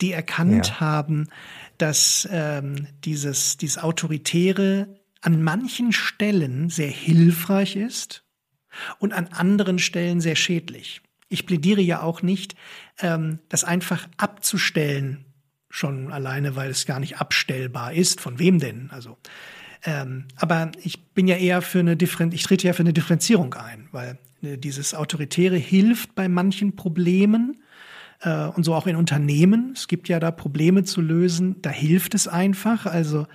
die 0.00 0.12
erkannt 0.12 0.68
ja. 0.68 0.80
haben, 0.80 1.28
dass 1.78 2.28
ähm, 2.30 2.88
dieses, 3.04 3.56
dieses 3.56 3.78
Autoritäre 3.78 4.98
an 5.20 5.42
manchen 5.42 5.92
Stellen 5.92 6.68
sehr 6.68 6.90
hilfreich 6.90 7.76
ist 7.76 8.24
und 8.98 9.12
an 9.12 9.28
anderen 9.28 9.78
Stellen 9.78 10.20
sehr 10.20 10.36
schädlich. 10.36 11.02
Ich 11.28 11.46
plädiere 11.46 11.80
ja 11.80 12.02
auch 12.02 12.22
nicht, 12.22 12.56
ähm, 13.00 13.38
das 13.48 13.64
einfach 13.64 14.08
abzustellen, 14.16 15.26
schon 15.70 16.10
alleine, 16.12 16.56
weil 16.56 16.70
es 16.70 16.86
gar 16.86 16.98
nicht 16.98 17.20
abstellbar 17.20 17.92
ist. 17.92 18.20
Von 18.20 18.38
wem 18.38 18.58
denn? 18.58 18.90
Also 18.90 19.18
ähm, 19.84 20.24
aber 20.36 20.72
ich 20.82 21.00
bin 21.14 21.28
ja 21.28 21.36
eher 21.36 21.62
für 21.62 21.80
eine 21.80 21.96
Differen 21.96 22.32
ich 22.32 22.42
trete 22.42 22.66
ja 22.66 22.72
für 22.72 22.82
eine 22.82 22.92
Differenzierung 22.92 23.54
ein, 23.54 23.88
weil 23.92 24.18
äh, 24.42 24.56
dieses 24.58 24.94
Autoritäre 24.94 25.56
hilft 25.56 26.14
bei 26.14 26.28
manchen 26.28 26.76
Problemen 26.76 27.62
äh, 28.22 28.46
und 28.46 28.64
so 28.64 28.74
auch 28.74 28.86
in 28.86 28.96
Unternehmen. 28.96 29.72
Es 29.74 29.88
gibt 29.88 30.08
ja 30.08 30.20
da 30.20 30.30
Probleme 30.30 30.84
zu 30.84 31.00
lösen, 31.00 31.56
da 31.62 31.70
hilft 31.70 32.14
es 32.14 32.28
einfach. 32.28 32.86
Also 32.86 33.26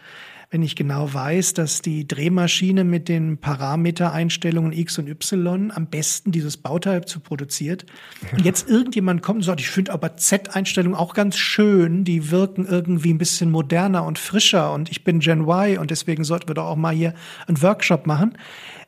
wenn 0.54 0.62
ich 0.62 0.76
genau 0.76 1.12
weiß, 1.12 1.56
dass 1.56 1.82
die 1.82 2.08
Drehmaschine 2.08 2.84
mit 2.84 3.10
den 3.10 3.40
Parametereinstellungen 3.40 4.72
X 4.72 5.00
und 5.00 5.10
Y 5.10 5.72
am 5.72 5.88
besten 5.88 6.32
dieses 6.32 6.58
Bauteil 6.58 7.06
zu 7.06 7.22
produziert. 7.22 7.88
Und 8.32 8.46
jetzt 8.46 8.70
irgendjemand 8.70 9.24
kommt 9.24 9.38
und 9.38 9.44
sagt, 9.44 9.62
ich 9.62 9.70
finde 9.70 9.92
aber 9.94 10.16
Z-Einstellungen 10.16 10.96
auch 10.96 11.16
ganz 11.16 11.38
schön, 11.38 12.04
die 12.04 12.30
wirken 12.30 12.68
irgendwie 12.68 13.12
ein 13.12 13.18
bisschen 13.18 13.50
moderner 13.50 14.06
und 14.06 14.20
frischer 14.20 14.74
und 14.74 14.90
ich 14.90 15.04
bin 15.04 15.20
Gen 15.20 15.42
Y 15.48 15.80
und 15.80 15.90
deswegen 15.92 16.24
sollten 16.24 16.48
wir 16.48 16.56
doch 16.56 16.66
auch 16.66 16.76
mal 16.76 16.94
hier 16.94 17.14
einen 17.48 17.62
Workshop 17.62 18.06
machen. 18.06 18.38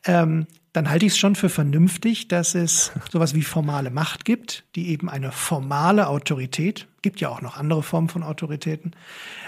Ähm, 0.06 0.45
dann 0.75 0.89
halte 0.89 1.05
ich 1.05 1.13
es 1.13 1.17
schon 1.17 1.35
für 1.35 1.47
vernünftig, 1.47 2.27
dass 2.27 2.53
es 2.53 2.91
sowas 3.09 3.33
wie 3.33 3.43
formale 3.43 3.91
Macht 3.91 4.25
gibt, 4.25 4.65
die 4.75 4.89
eben 4.89 5.09
eine 5.09 5.31
formale 5.31 6.07
Autorität, 6.07 6.88
gibt 7.01 7.21
ja 7.21 7.29
auch 7.29 7.41
noch 7.41 7.55
andere 7.55 7.81
Formen 7.81 8.09
von 8.09 8.23
Autoritäten, 8.23 8.91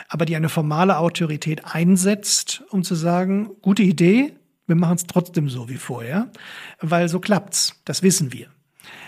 aber 0.07 0.25
die 0.25 0.37
eine 0.37 0.47
formale 0.47 0.97
Autorität 0.97 1.65
einsetzt, 1.65 2.63
um 2.69 2.83
zu 2.83 2.95
sagen, 2.95 3.49
gute 3.61 3.83
Idee, 3.83 4.33
wir 4.67 4.75
machen 4.75 4.95
es 4.95 5.05
trotzdem 5.05 5.49
so 5.49 5.67
wie 5.67 5.75
vorher, 5.75 6.31
weil 6.79 7.09
so 7.09 7.19
klappt's, 7.19 7.81
das 7.83 8.03
wissen 8.03 8.31
wir. 8.31 8.47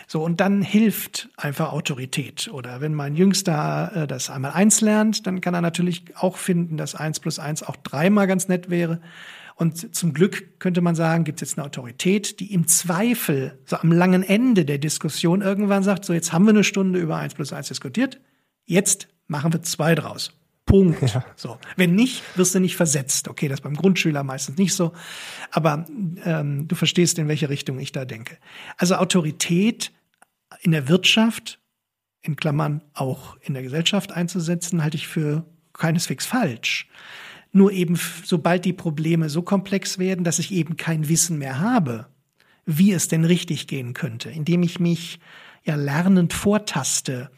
So, 0.08 0.24
und 0.24 0.42
dann 0.42 0.62
hilft 0.62 1.30
einfach 1.38 1.72
Autorität. 1.72 2.50
Oder 2.52 2.82
wenn 2.82 2.96
mein 2.96 3.16
Jüngster 3.16 3.92
äh, 3.94 4.08
das 4.08 4.30
einmal 4.30 4.52
eins 4.52 4.82
lernt, 4.82 5.28
dann 5.28 5.40
kann 5.40 5.54
er 5.54 5.62
natürlich 5.62 6.04
auch 6.18 6.38
finden, 6.38 6.78
dass 6.78 6.96
eins 6.96 7.20
plus 7.20 7.38
eins 7.38 7.62
auch 7.62 7.76
dreimal 7.76 8.26
ganz 8.26 8.48
nett 8.48 8.70
wäre. 8.70 9.00
Und 9.60 9.94
zum 9.94 10.14
Glück 10.14 10.58
könnte 10.62 10.80
man 10.80 10.96
sagen, 10.96 11.26
gibt 11.26 11.42
es 11.42 11.50
jetzt 11.50 11.60
eine 11.60 11.66
Autorität, 11.66 12.40
die 12.40 12.54
im 12.54 12.66
Zweifel 12.68 13.60
so 13.66 13.76
am 13.76 13.92
langen 13.92 14.24
Ende 14.24 14.64
der 14.64 14.78
Diskussion 14.78 15.42
irgendwann 15.42 15.84
sagt, 15.84 16.06
so 16.06 16.14
jetzt 16.14 16.32
haben 16.32 16.46
wir 16.46 16.52
eine 16.52 16.64
Stunde 16.64 16.98
über 16.98 17.18
eins 17.18 17.34
plus 17.34 17.52
eins 17.52 17.68
diskutiert, 17.68 18.22
jetzt 18.64 19.10
machen 19.28 19.52
wir 19.52 19.62
zwei 19.62 19.96
draus. 19.96 20.32
Punkt. 20.66 21.02
Ja. 21.14 21.26
So. 21.36 21.58
Wenn 21.76 21.94
nicht, 21.94 22.24
wirst 22.38 22.56
du 22.56 22.62
nicht 22.62 22.78
versetzt. 22.78 23.28
Okay, 23.28 23.50
das 23.50 23.60
ist 23.60 23.64
beim 23.64 23.76
Grundschüler 23.76 24.24
meistens 24.24 24.58
nicht 24.58 24.74
so. 24.74 24.94
Aber 25.52 25.86
ähm, 26.24 26.70
du 26.70 26.76
verstehst, 26.76 27.20
in 27.20 27.28
welche 27.28 27.50
Richtung 27.50 27.80
ich 27.80 27.92
da 27.92 28.06
denke. 28.06 28.38
Also 28.78 28.96
Autorität 28.96 29.92
in 30.62 30.72
der 30.72 30.88
Wirtschaft, 30.88 31.60
in 32.22 32.38
Klammern 32.38 32.82
auch 32.94 33.36
in 33.42 33.56
der 33.56 33.64
Gesellschaft 33.64 34.14
einzusetzen, 34.14 34.82
halte 34.84 34.96
ich 34.96 35.10
für 35.10 35.46
keineswegs 35.74 36.26
falsch. 36.26 36.88
Nur 37.52 37.72
eben, 37.72 38.00
sobald 38.24 38.66
die 38.66 38.74
Probleme 38.74 39.30
so 39.30 39.42
komplex 39.42 39.98
werden, 39.98 40.24
dass 40.24 40.40
ich 40.40 40.52
eben 40.52 40.78
kein 40.78 41.10
Wissen 41.10 41.38
mehr 41.38 41.60
habe, 41.60 42.08
wie 42.66 42.92
es 42.92 43.08
denn 43.08 43.26
richtig 43.26 43.68
gehen 43.68 43.94
könnte, 43.94 44.30
indem 44.30 44.62
ich 44.62 44.80
mich 44.80 45.20
ja 45.64 45.76
lernend 45.76 46.34
vortaste, 46.34 47.32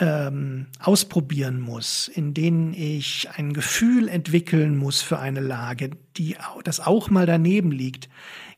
ähm, 0.00 0.66
ausprobieren 0.78 1.60
muss, 1.60 2.08
in 2.08 2.34
denen 2.34 2.72
ich 2.72 3.28
ein 3.34 3.52
Gefühl 3.52 4.08
entwickeln 4.08 4.76
muss 4.76 5.02
für 5.02 5.18
eine 5.18 5.40
Lage, 5.40 5.90
die 6.16 6.36
das 6.64 6.80
auch 6.80 7.10
mal 7.10 7.26
daneben 7.26 7.72
liegt. 7.72 8.08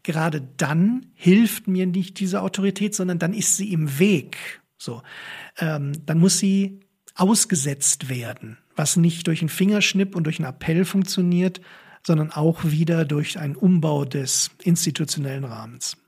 Gerade 0.03 0.47
dann 0.57 1.07
hilft 1.15 1.69
mir 1.69 1.87
nicht 1.87 2.21
diese 2.21 2.43
Autorität, 2.43 2.95
sondern 2.95 3.19
dann 3.19 3.33
ist 3.33 3.57
sie 3.57 3.73
im 3.73 3.99
Weg. 3.99 4.61
So, 4.79 5.03
ähm, 5.59 5.93
dann 6.07 6.19
muss 6.19 6.39
sie 6.39 6.81
ausgesetzt 7.15 8.09
werden 8.09 8.59
was 8.81 8.97
nicht 8.97 9.27
durch 9.27 9.43
einen 9.43 9.51
Fingerschnipp 9.51 10.17
und 10.17 10.25
durch 10.25 10.39
einen 10.39 10.49
Appell 10.49 10.87
funktioniert, 10.87 11.61
sondern 12.03 12.33
auch 12.33 12.65
wieder 12.65 13.05
durch 13.05 13.39
einen 13.39 13.55
Umbau 13.55 14.07
des 14.07 14.51
institutionellen 14.63 15.45
Rahmens. 15.45 15.99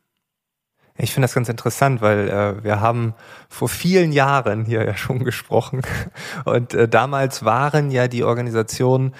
Ich 0.97 1.13
finde 1.13 1.27
das 1.27 1.35
ganz 1.35 1.51
interessant, 1.51 2.01
weil 2.01 2.31
äh, 2.31 2.65
wir 2.65 2.81
haben 2.81 3.13
vor 3.51 3.69
vielen 3.69 4.11
Jahren 4.11 4.65
hier 4.65 4.87
ja 4.87 4.97
schon 4.97 5.23
gesprochen 5.23 5.83
und 6.47 6.73
äh, 6.73 6.89
damals 6.89 7.45
waren 7.45 7.91
ja 7.91 8.09
die 8.09 8.25
Organisationen, 8.25 9.15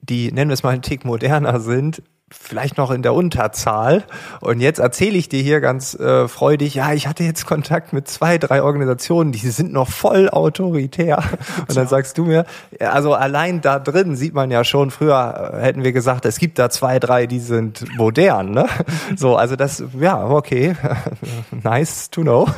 die 0.00 0.32
nennen 0.32 0.50
wir 0.50 0.54
es 0.54 0.64
mal 0.64 0.70
einen 0.70 0.82
Tick 0.82 1.04
moderner 1.04 1.60
sind, 1.60 2.02
vielleicht 2.30 2.78
noch 2.78 2.90
in 2.90 3.02
der 3.02 3.12
Unterzahl. 3.12 4.04
Und 4.40 4.60
jetzt 4.60 4.78
erzähle 4.78 5.18
ich 5.18 5.28
dir 5.28 5.42
hier 5.42 5.60
ganz 5.60 5.94
äh, 5.94 6.28
freudig, 6.28 6.74
ja, 6.74 6.92
ich 6.92 7.06
hatte 7.08 7.24
jetzt 7.24 7.44
Kontakt 7.44 7.92
mit 7.92 8.08
zwei, 8.08 8.38
drei 8.38 8.62
Organisationen, 8.62 9.32
die 9.32 9.38
sind 9.38 9.72
noch 9.72 9.88
voll 9.88 10.30
autoritär. 10.30 11.22
Und 11.68 11.76
dann 11.76 11.88
sagst 11.88 12.18
du 12.18 12.24
mir, 12.24 12.46
also 12.78 13.14
allein 13.14 13.60
da 13.60 13.78
drin 13.78 14.14
sieht 14.14 14.32
man 14.32 14.50
ja 14.50 14.62
schon, 14.62 14.90
früher 14.90 15.52
äh, 15.54 15.62
hätten 15.62 15.82
wir 15.82 15.92
gesagt, 15.92 16.24
es 16.24 16.38
gibt 16.38 16.58
da 16.58 16.70
zwei, 16.70 16.98
drei, 17.00 17.26
die 17.26 17.40
sind 17.40 17.84
modern. 17.96 18.52
Ne? 18.52 18.66
So, 19.16 19.36
also 19.36 19.56
das, 19.56 19.82
ja, 19.98 20.24
okay, 20.24 20.76
nice 21.64 22.10
to 22.10 22.22
know. 22.22 22.48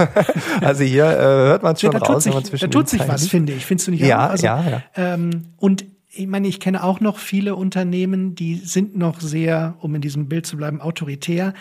Also 0.61 0.85
hier 0.85 1.07
äh, 1.07 1.23
hört 1.23 1.63
man 1.63 1.77
schon 1.77 1.93
ja, 1.93 1.99
da 1.99 2.07
raus. 2.07 2.25
Tut 2.25 2.47
sich, 2.47 2.61
da 2.61 2.67
tut 2.67 2.89
sich 2.89 3.09
was, 3.09 3.27
finde 3.27 3.53
ich. 3.53 3.65
Findest 3.65 3.89
du 3.89 3.93
nicht? 3.93 4.03
Ja, 4.03 4.29
also, 4.29 4.45
ja, 4.45 4.63
ja. 4.63 4.83
Ähm, 4.97 5.55
und 5.59 5.85
ich 6.15 6.27
meine, 6.27 6.47
ich 6.47 6.61
kenne 6.61 6.85
auch 6.85 7.01
noch 7.01 7.19
viele 7.19 7.57
Unternehmen, 7.57 8.35
die 8.35 8.57
sind 8.57 8.97
noch 8.97 9.21
sehr, 9.21 9.77
um 9.81 9.95
in 9.95 10.03
diesem 10.03 10.29
Bild 10.29 10.47
zu 10.47 10.57
bleiben, 10.59 10.81
autoritär. 10.81 11.55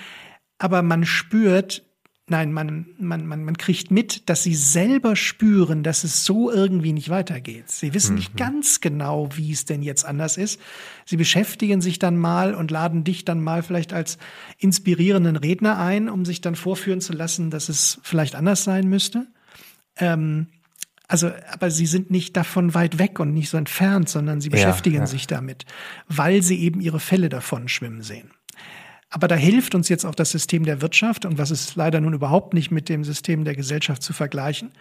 Aber 0.58 0.82
man 0.82 1.06
spürt, 1.06 1.84
nein, 2.28 2.52
man, 2.52 2.88
man, 3.00 3.26
man, 3.26 3.46
man 3.46 3.58
kriegt 3.58 3.92
mit, 3.92 4.30
dass 4.30 4.44
sie 4.44 4.56
selber 4.56 5.16
spüren, 5.16 5.84
dass 5.84 6.04
es 6.04 6.26
so 6.26 6.52
irgendwie 6.52 6.92
nicht 6.92 7.10
weitergeht. 7.10 7.72
Sie 7.72 7.94
wissen 7.94 8.14
mhm. 8.14 8.20
nicht 8.20 8.38
ganz 8.38 8.82
genau, 8.82 9.30
wie 9.36 9.54
es 9.54 9.64
denn 9.64 9.82
jetzt 9.82 10.06
anders 10.06 10.36
ist. 10.36 10.60
Sie 11.06 11.18
beschäftigen 11.18 11.82
sich 11.82 11.98
dann 11.98 12.18
mal 12.18 12.54
und 12.54 12.72
laden 12.72 13.06
dich 13.06 13.24
dann 13.24 13.42
mal 13.42 13.64
vielleicht 13.64 13.94
als 13.94 14.18
inspirierenden 14.58 15.38
Redner 15.38 15.80
ein, 15.80 16.10
um 16.10 16.26
sich 16.26 16.42
dann 16.42 16.56
vorführen 16.56 17.00
zu 17.00 17.14
lassen, 17.14 17.52
dass 17.52 17.70
es 17.70 18.00
vielleicht 18.04 18.36
anders 18.36 18.66
sein 18.66 18.90
müsste. 18.90 19.28
Ähm, 19.96 20.48
also, 21.12 21.30
aber 21.52 21.71
sie 21.71 21.88
sind 21.88 22.10
nicht 22.10 22.38
davon 22.38 22.74
weit 22.74 22.97
weg 22.97 23.19
und 23.19 23.34
nicht 23.34 23.50
so 23.50 23.58
entfernt, 23.58 24.08
sondern 24.08 24.39
sie 24.39 24.47
beschäftigen 24.47 24.95
ja, 24.95 25.02
ja. 25.02 25.08
sich 25.08 25.28
damit, 25.28 25.65
weil 26.08 26.41
sie 26.41 26.58
eben 26.62 26.80
ihre 26.80 27.02
Fälle 27.02 27.28
davon 27.28 27.67
schwimmen 27.67 28.02
sehen. 28.02 28.32
Aber 29.10 29.28
da 29.28 29.36
hilft 29.36 29.76
uns 29.76 29.89
jetzt 29.89 30.06
auch 30.06 30.15
das 30.15 30.32
System 30.32 30.63
der 30.63 30.82
Wirtschaft 30.82 31.26
und 31.26 31.38
was 31.38 31.52
ist 31.52 31.76
leider 31.76 32.00
nun 32.00 32.13
überhaupt 32.13 32.54
nicht 32.54 32.71
mit 32.71 32.88
dem 32.88 33.04
System 33.04 33.43
der 33.43 33.56
Gesellschaft 33.56 34.02
zu 34.04 34.13
vergleichen. 34.13 34.71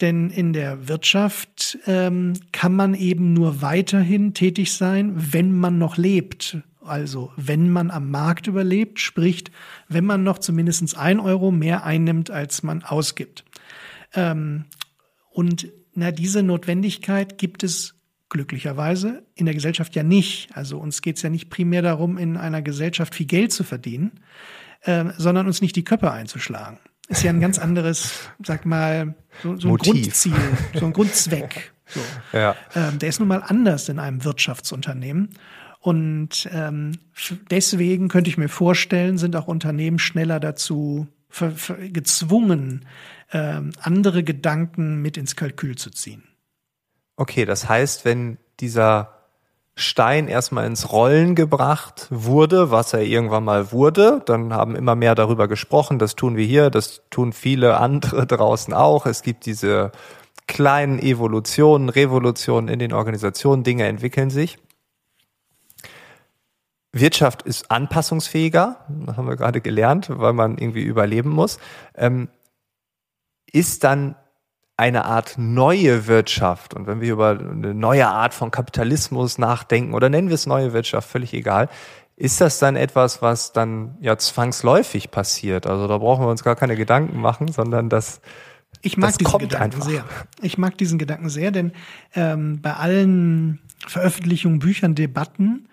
Denn 0.00 0.30
in 0.30 0.52
der 0.52 0.86
Wirtschaft 0.86 1.76
ähm, 1.88 2.34
kann 2.52 2.76
man 2.76 2.94
eben 2.94 3.32
nur 3.32 3.60
weiterhin 3.60 4.32
tätig 4.32 4.74
sein, 4.74 5.12
wenn 5.16 5.50
man 5.50 5.78
noch 5.78 5.96
lebt. 5.96 6.58
Also 6.84 7.32
wenn 7.36 7.68
man 7.68 7.90
am 7.90 8.12
Markt 8.12 8.46
überlebt, 8.46 9.00
spricht, 9.00 9.50
wenn 9.88 10.04
man 10.04 10.22
noch 10.22 10.38
zumindest 10.38 10.96
ein 10.96 11.18
Euro 11.18 11.50
mehr 11.50 11.82
einnimmt, 11.82 12.30
als 12.30 12.62
man 12.62 12.84
ausgibt. 12.84 13.44
Ähm, 14.14 14.66
und 15.34 15.68
na, 15.94 16.12
diese 16.12 16.44
Notwendigkeit 16.44 17.38
gibt 17.38 17.64
es 17.64 17.96
glücklicherweise 18.28 19.24
in 19.34 19.46
der 19.46 19.54
Gesellschaft 19.54 19.96
ja 19.96 20.04
nicht. 20.04 20.56
Also 20.56 20.78
uns 20.78 21.02
geht 21.02 21.16
es 21.16 21.22
ja 21.22 21.28
nicht 21.28 21.50
primär 21.50 21.82
darum, 21.82 22.18
in 22.18 22.36
einer 22.36 22.62
Gesellschaft 22.62 23.16
viel 23.16 23.26
Geld 23.26 23.52
zu 23.52 23.64
verdienen, 23.64 24.12
äh, 24.82 25.06
sondern 25.16 25.46
uns 25.46 25.60
nicht 25.60 25.74
die 25.74 25.82
Köpfe 25.82 26.12
einzuschlagen. 26.12 26.78
Ist 27.08 27.24
ja 27.24 27.30
ein 27.30 27.40
ganz 27.40 27.58
anderes, 27.58 28.30
sag 28.44 28.64
mal, 28.64 29.16
so, 29.42 29.58
so 29.58 29.70
ein. 29.70 29.76
Grundziel, 29.76 30.34
so 30.72 30.86
ein 30.86 30.92
Grundzweck. 30.92 31.72
So. 31.86 32.00
Ja. 32.32 32.54
Ähm, 32.76 33.00
der 33.00 33.08
ist 33.08 33.18
nun 33.18 33.28
mal 33.28 33.42
anders 33.44 33.88
in 33.88 33.98
einem 33.98 34.24
Wirtschaftsunternehmen. 34.24 35.30
Und 35.80 36.48
ähm, 36.52 36.92
deswegen 37.50 38.08
könnte 38.08 38.30
ich 38.30 38.38
mir 38.38 38.48
vorstellen, 38.48 39.18
sind 39.18 39.34
auch 39.34 39.48
Unternehmen 39.48 39.98
schneller 39.98 40.38
dazu 40.38 41.08
gezwungen, 41.92 42.86
ähm, 43.34 43.72
andere 43.80 44.22
Gedanken 44.22 45.02
mit 45.02 45.18
ins 45.18 45.36
Kalkül 45.36 45.76
zu 45.76 45.90
ziehen. 45.90 46.22
Okay, 47.16 47.44
das 47.44 47.68
heißt, 47.68 48.04
wenn 48.04 48.38
dieser 48.60 49.10
Stein 49.76 50.28
erstmal 50.28 50.66
ins 50.66 50.92
Rollen 50.92 51.34
gebracht 51.34 52.06
wurde, 52.10 52.70
was 52.70 52.92
er 52.92 53.02
irgendwann 53.02 53.44
mal 53.44 53.72
wurde, 53.72 54.22
dann 54.24 54.54
haben 54.54 54.76
immer 54.76 54.94
mehr 54.94 55.16
darüber 55.16 55.48
gesprochen, 55.48 55.98
das 55.98 56.14
tun 56.14 56.36
wir 56.36 56.46
hier, 56.46 56.70
das 56.70 57.02
tun 57.10 57.32
viele 57.32 57.78
andere 57.78 58.26
draußen 58.28 58.72
auch. 58.72 59.04
Es 59.04 59.22
gibt 59.22 59.46
diese 59.46 59.90
kleinen 60.46 61.00
Evolutionen, 61.00 61.88
Revolutionen 61.88 62.68
in 62.68 62.78
den 62.78 62.92
Organisationen, 62.92 63.64
Dinge 63.64 63.84
entwickeln 63.86 64.30
sich. 64.30 64.58
Wirtschaft 66.92 67.42
ist 67.42 67.72
anpassungsfähiger, 67.72 68.86
haben 69.16 69.26
wir 69.26 69.34
gerade 69.34 69.60
gelernt, 69.60 70.08
weil 70.10 70.32
man 70.32 70.56
irgendwie 70.56 70.84
überleben 70.84 71.30
muss. 71.30 71.58
Ähm, 71.96 72.28
ist 73.54 73.84
dann 73.84 74.16
eine 74.76 75.04
Art 75.04 75.34
neue 75.38 76.08
Wirtschaft. 76.08 76.74
Und 76.74 76.88
wenn 76.88 77.00
wir 77.00 77.12
über 77.12 77.38
eine 77.38 77.72
neue 77.72 78.08
Art 78.08 78.34
von 78.34 78.50
Kapitalismus 78.50 79.38
nachdenken 79.38 79.94
oder 79.94 80.08
nennen 80.08 80.28
wir 80.28 80.34
es 80.34 80.46
neue 80.46 80.72
Wirtschaft, 80.72 81.08
völlig 81.08 81.32
egal, 81.32 81.68
ist 82.16 82.40
das 82.40 82.58
dann 82.58 82.74
etwas, 82.74 83.22
was 83.22 83.52
dann 83.52 83.96
ja 84.00 84.18
zwangsläufig 84.18 85.12
passiert? 85.12 85.68
Also 85.68 85.86
da 85.86 85.98
brauchen 85.98 86.24
wir 86.24 86.30
uns 86.30 86.42
gar 86.42 86.56
keine 86.56 86.74
Gedanken 86.74 87.20
machen, 87.20 87.48
sondern 87.48 87.88
das 87.88 88.20
ich 88.82 88.96
mag 88.96 89.10
das 89.10 89.18
diesen 89.18 89.30
kommt 89.30 89.42
Gedanken 89.42 89.76
einfach. 89.76 89.88
sehr. 89.88 90.04
Ich 90.42 90.58
mag 90.58 90.76
diesen 90.76 90.98
Gedanken 90.98 91.28
sehr, 91.28 91.52
denn 91.52 91.72
ähm, 92.14 92.60
bei 92.60 92.74
allen 92.74 93.60
Veröffentlichungen, 93.86 94.58
Büchern, 94.58 94.96
Debatten 94.96 95.68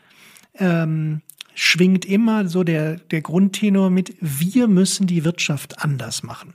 ähm, 0.56 1.22
schwingt 1.56 2.06
immer 2.06 2.48
so 2.48 2.64
der, 2.64 2.98
der 2.98 3.22
Grundtenor 3.22 3.90
mit, 3.90 4.16
wir 4.20 4.68
müssen 4.68 5.08
die 5.08 5.26
Wirtschaft 5.26 5.84
anders 5.84 6.22
machen. 6.22 6.54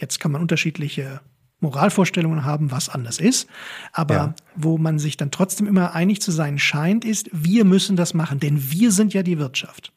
Jetzt 0.00 0.20
kann 0.20 0.32
man 0.32 0.42
unterschiedliche 0.42 1.20
Moralvorstellungen 1.60 2.44
haben, 2.44 2.70
was 2.70 2.88
anders 2.88 3.18
ist. 3.18 3.48
Aber 3.92 4.14
ja. 4.14 4.34
wo 4.54 4.78
man 4.78 4.98
sich 4.98 5.16
dann 5.16 5.30
trotzdem 5.30 5.66
immer 5.66 5.94
einig 5.94 6.20
zu 6.20 6.30
sein 6.30 6.58
scheint, 6.58 7.04
ist, 7.04 7.30
wir 7.32 7.64
müssen 7.64 7.96
das 7.96 8.14
machen, 8.14 8.40
denn 8.40 8.70
wir 8.70 8.92
sind 8.92 9.14
ja 9.14 9.22
die 9.22 9.38
Wirtschaft. 9.38 9.92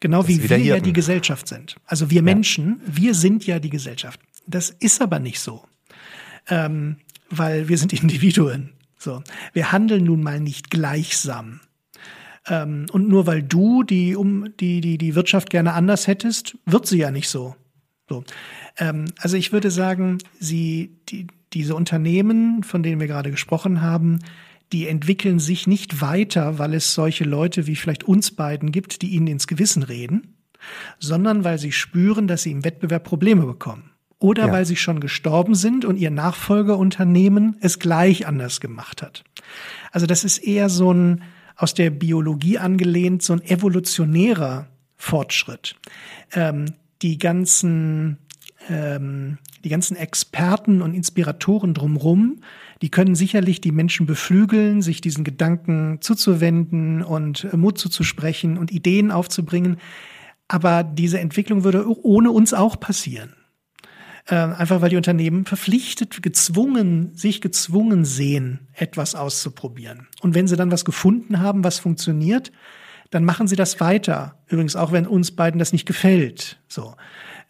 Genau 0.00 0.22
das 0.22 0.28
wie 0.28 0.42
wir 0.42 0.56
Hirten. 0.56 0.64
ja 0.64 0.80
die 0.80 0.92
Gesellschaft 0.92 1.48
sind. 1.48 1.76
Also 1.86 2.10
wir 2.10 2.22
Menschen, 2.22 2.80
ja. 2.86 2.96
wir 2.96 3.14
sind 3.14 3.46
ja 3.46 3.58
die 3.58 3.70
Gesellschaft. 3.70 4.20
Das 4.46 4.70
ist 4.70 5.00
aber 5.00 5.18
nicht 5.18 5.40
so. 5.40 5.64
Ähm, 6.48 6.96
weil 7.30 7.68
wir 7.68 7.78
sind 7.78 7.92
Individuen. 8.02 8.70
So. 8.98 9.22
Wir 9.52 9.72
handeln 9.72 10.04
nun 10.04 10.22
mal 10.22 10.40
nicht 10.40 10.70
gleichsam. 10.70 11.60
Ähm, 12.46 12.86
und 12.92 13.08
nur 13.08 13.26
weil 13.26 13.42
du 13.42 13.82
die, 13.82 14.16
um, 14.16 14.48
die, 14.58 14.80
die, 14.80 14.98
die 14.98 15.14
Wirtschaft 15.14 15.50
gerne 15.50 15.74
anders 15.74 16.06
hättest, 16.06 16.56
wird 16.66 16.86
sie 16.86 16.98
ja 16.98 17.10
nicht 17.10 17.28
so. 17.28 17.54
So. 18.08 18.24
Ähm, 18.78 19.06
also 19.18 19.36
ich 19.36 19.52
würde 19.52 19.70
sagen, 19.70 20.18
sie, 20.38 20.96
die, 21.08 21.26
diese 21.52 21.74
Unternehmen, 21.74 22.62
von 22.62 22.82
denen 22.82 23.00
wir 23.00 23.06
gerade 23.06 23.30
gesprochen 23.30 23.80
haben, 23.80 24.20
die 24.72 24.88
entwickeln 24.88 25.38
sich 25.38 25.66
nicht 25.66 26.00
weiter, 26.00 26.58
weil 26.58 26.74
es 26.74 26.94
solche 26.94 27.24
Leute 27.24 27.66
wie 27.66 27.76
vielleicht 27.76 28.04
uns 28.04 28.32
beiden 28.32 28.72
gibt, 28.72 29.02
die 29.02 29.10
ihnen 29.10 29.28
ins 29.28 29.46
Gewissen 29.46 29.82
reden, 29.82 30.34
sondern 30.98 31.44
weil 31.44 31.58
sie 31.58 31.72
spüren, 31.72 32.26
dass 32.26 32.42
sie 32.42 32.50
im 32.50 32.64
Wettbewerb 32.64 33.04
Probleme 33.04 33.46
bekommen. 33.46 33.90
Oder 34.18 34.46
ja. 34.46 34.52
weil 34.52 34.64
sie 34.64 34.76
schon 34.76 35.00
gestorben 35.00 35.54
sind 35.54 35.84
und 35.84 35.96
ihr 35.96 36.10
Nachfolgeunternehmen 36.10 37.56
es 37.60 37.78
gleich 37.78 38.26
anders 38.26 38.60
gemacht 38.60 39.02
hat. 39.02 39.22
Also 39.92 40.06
das 40.06 40.24
ist 40.24 40.38
eher 40.38 40.68
so 40.68 40.92
ein 40.92 41.22
aus 41.56 41.74
der 41.74 41.90
Biologie 41.90 42.58
angelehnt, 42.58 43.22
so 43.22 43.34
ein 43.34 43.42
evolutionärer 43.42 44.66
Fortschritt. 44.96 45.76
Ähm, 46.32 46.74
die 47.02 47.18
ganzen 47.18 48.18
ähm, 48.68 49.38
die 49.64 49.68
ganzen 49.70 49.96
Experten 49.96 50.82
und 50.82 50.94
Inspiratoren 50.94 51.74
drumherum, 51.74 52.40
die 52.82 52.90
können 52.90 53.14
sicherlich 53.14 53.60
die 53.60 53.72
Menschen 53.72 54.06
beflügeln, 54.06 54.82
sich 54.82 55.00
diesen 55.00 55.24
Gedanken 55.24 55.98
zuzuwenden 56.00 57.02
und 57.02 57.50
Mut 57.54 57.78
zuzusprechen 57.78 58.58
und 58.58 58.70
Ideen 58.70 59.10
aufzubringen. 59.10 59.78
Aber 60.48 60.84
diese 60.84 61.18
Entwicklung 61.18 61.64
würde 61.64 61.86
ohne 62.04 62.30
uns 62.30 62.52
auch 62.52 62.78
passieren. 62.78 63.34
Äh, 64.26 64.36
einfach 64.36 64.80
weil 64.80 64.90
die 64.90 64.96
Unternehmen 64.96 65.44
verpflichtet, 65.44 66.22
gezwungen, 66.22 67.14
sich 67.14 67.40
gezwungen 67.40 68.04
sehen, 68.04 68.68
etwas 68.72 69.14
auszuprobieren. 69.14 70.08
Und 70.20 70.34
wenn 70.34 70.46
sie 70.46 70.56
dann 70.56 70.70
was 70.70 70.84
gefunden 70.84 71.40
haben, 71.40 71.64
was 71.64 71.78
funktioniert, 71.78 72.50
dann 73.14 73.24
machen 73.24 73.46
sie 73.46 73.54
das 73.54 73.78
weiter. 73.78 74.34
Übrigens 74.48 74.74
auch, 74.74 74.90
wenn 74.90 75.06
uns 75.06 75.30
beiden 75.30 75.60
das 75.60 75.72
nicht 75.72 75.86
gefällt. 75.86 76.58
So. 76.66 76.96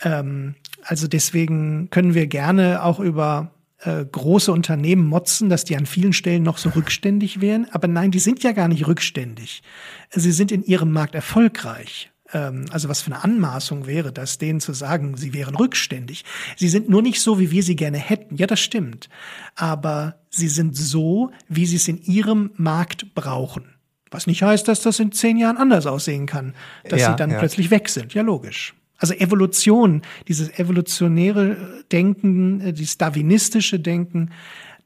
Ähm, 0.03 0.57
also 0.83 1.09
deswegen 1.09 1.89
können 1.89 2.13
wir 2.13 2.27
gerne 2.27 2.83
auch 2.83 3.01
über 3.01 3.51
äh, 3.79 4.05
große 4.05 4.53
Unternehmen 4.53 5.07
motzen, 5.07 5.49
dass 5.49 5.65
die 5.65 5.79
an 5.79 5.87
vielen 5.87 6.13
Stellen 6.13 6.43
noch 6.43 6.59
so 6.59 6.69
rückständig 6.69 7.41
wären. 7.41 7.67
Aber 7.71 7.89
nein, 7.89 8.11
die 8.11 8.19
sind 8.19 8.43
ja 8.43 8.53
gar 8.53 8.69
nicht 8.69 8.87
rückständig. 8.87 9.63
Sie 10.11 10.33
sind 10.33 10.53
in 10.53 10.63
ihrem 10.63 10.93
Markt 10.93 11.15
erfolgreich. 11.15 12.11
Ähm, 12.35 12.67
also 12.71 12.91
was 12.91 13.01
für 13.01 13.13
eine 13.13 13.25
Anmaßung 13.25 13.87
wäre 13.87 14.13
das, 14.13 14.37
denen 14.37 14.61
zu 14.61 14.75
sagen, 14.75 15.17
sie 15.17 15.33
wären 15.33 15.55
rückständig. 15.55 16.27
Sie 16.57 16.69
sind 16.69 16.91
nur 16.91 17.01
nicht 17.01 17.23
so, 17.23 17.39
wie 17.39 17.51
wir 17.51 17.63
sie 17.63 17.77
gerne 17.77 17.97
hätten. 17.97 18.37
Ja, 18.37 18.47
das 18.47 18.61
stimmt. 18.61 19.09
Aber 19.55 20.17
sie 20.29 20.49
sind 20.49 20.77
so, 20.77 21.31
wie 21.49 21.65
sie 21.65 21.77
es 21.77 21.89
in 21.89 22.03
ihrem 22.03 22.51
Markt 22.59 23.15
brauchen. 23.15 23.74
Was 24.15 24.29
nicht 24.29 24.45
heißt, 24.45 24.69
dass 24.69 24.81
das 24.81 25.01
in 25.01 25.11
zehn 25.11 25.37
Jahren 25.37 25.57
anders 25.57 25.87
aussehen 25.87 26.27
kann, 26.27 26.55
dass 26.89 27.01
ja, 27.01 27.11
sie 27.11 27.17
dann 27.17 27.33
ja. 27.33 27.39
plötzlich 27.41 27.73
weg 27.73 27.89
sind. 27.89 28.15
Ja, 28.15 28.23
logisch. 28.23 28.75
Also 28.97 29.13
Evolution, 29.15 30.03
dieses 30.29 30.57
evolutionäre 30.57 31.83
Denken, 31.91 32.61
äh, 32.61 32.73
dieses 32.73 32.97
darwinistische 32.97 33.81
Denken, 33.81 34.31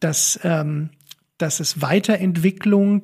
dass, 0.01 0.41
ähm, 0.45 0.89
dass 1.37 1.61
es 1.61 1.83
Weiterentwicklung 1.83 3.03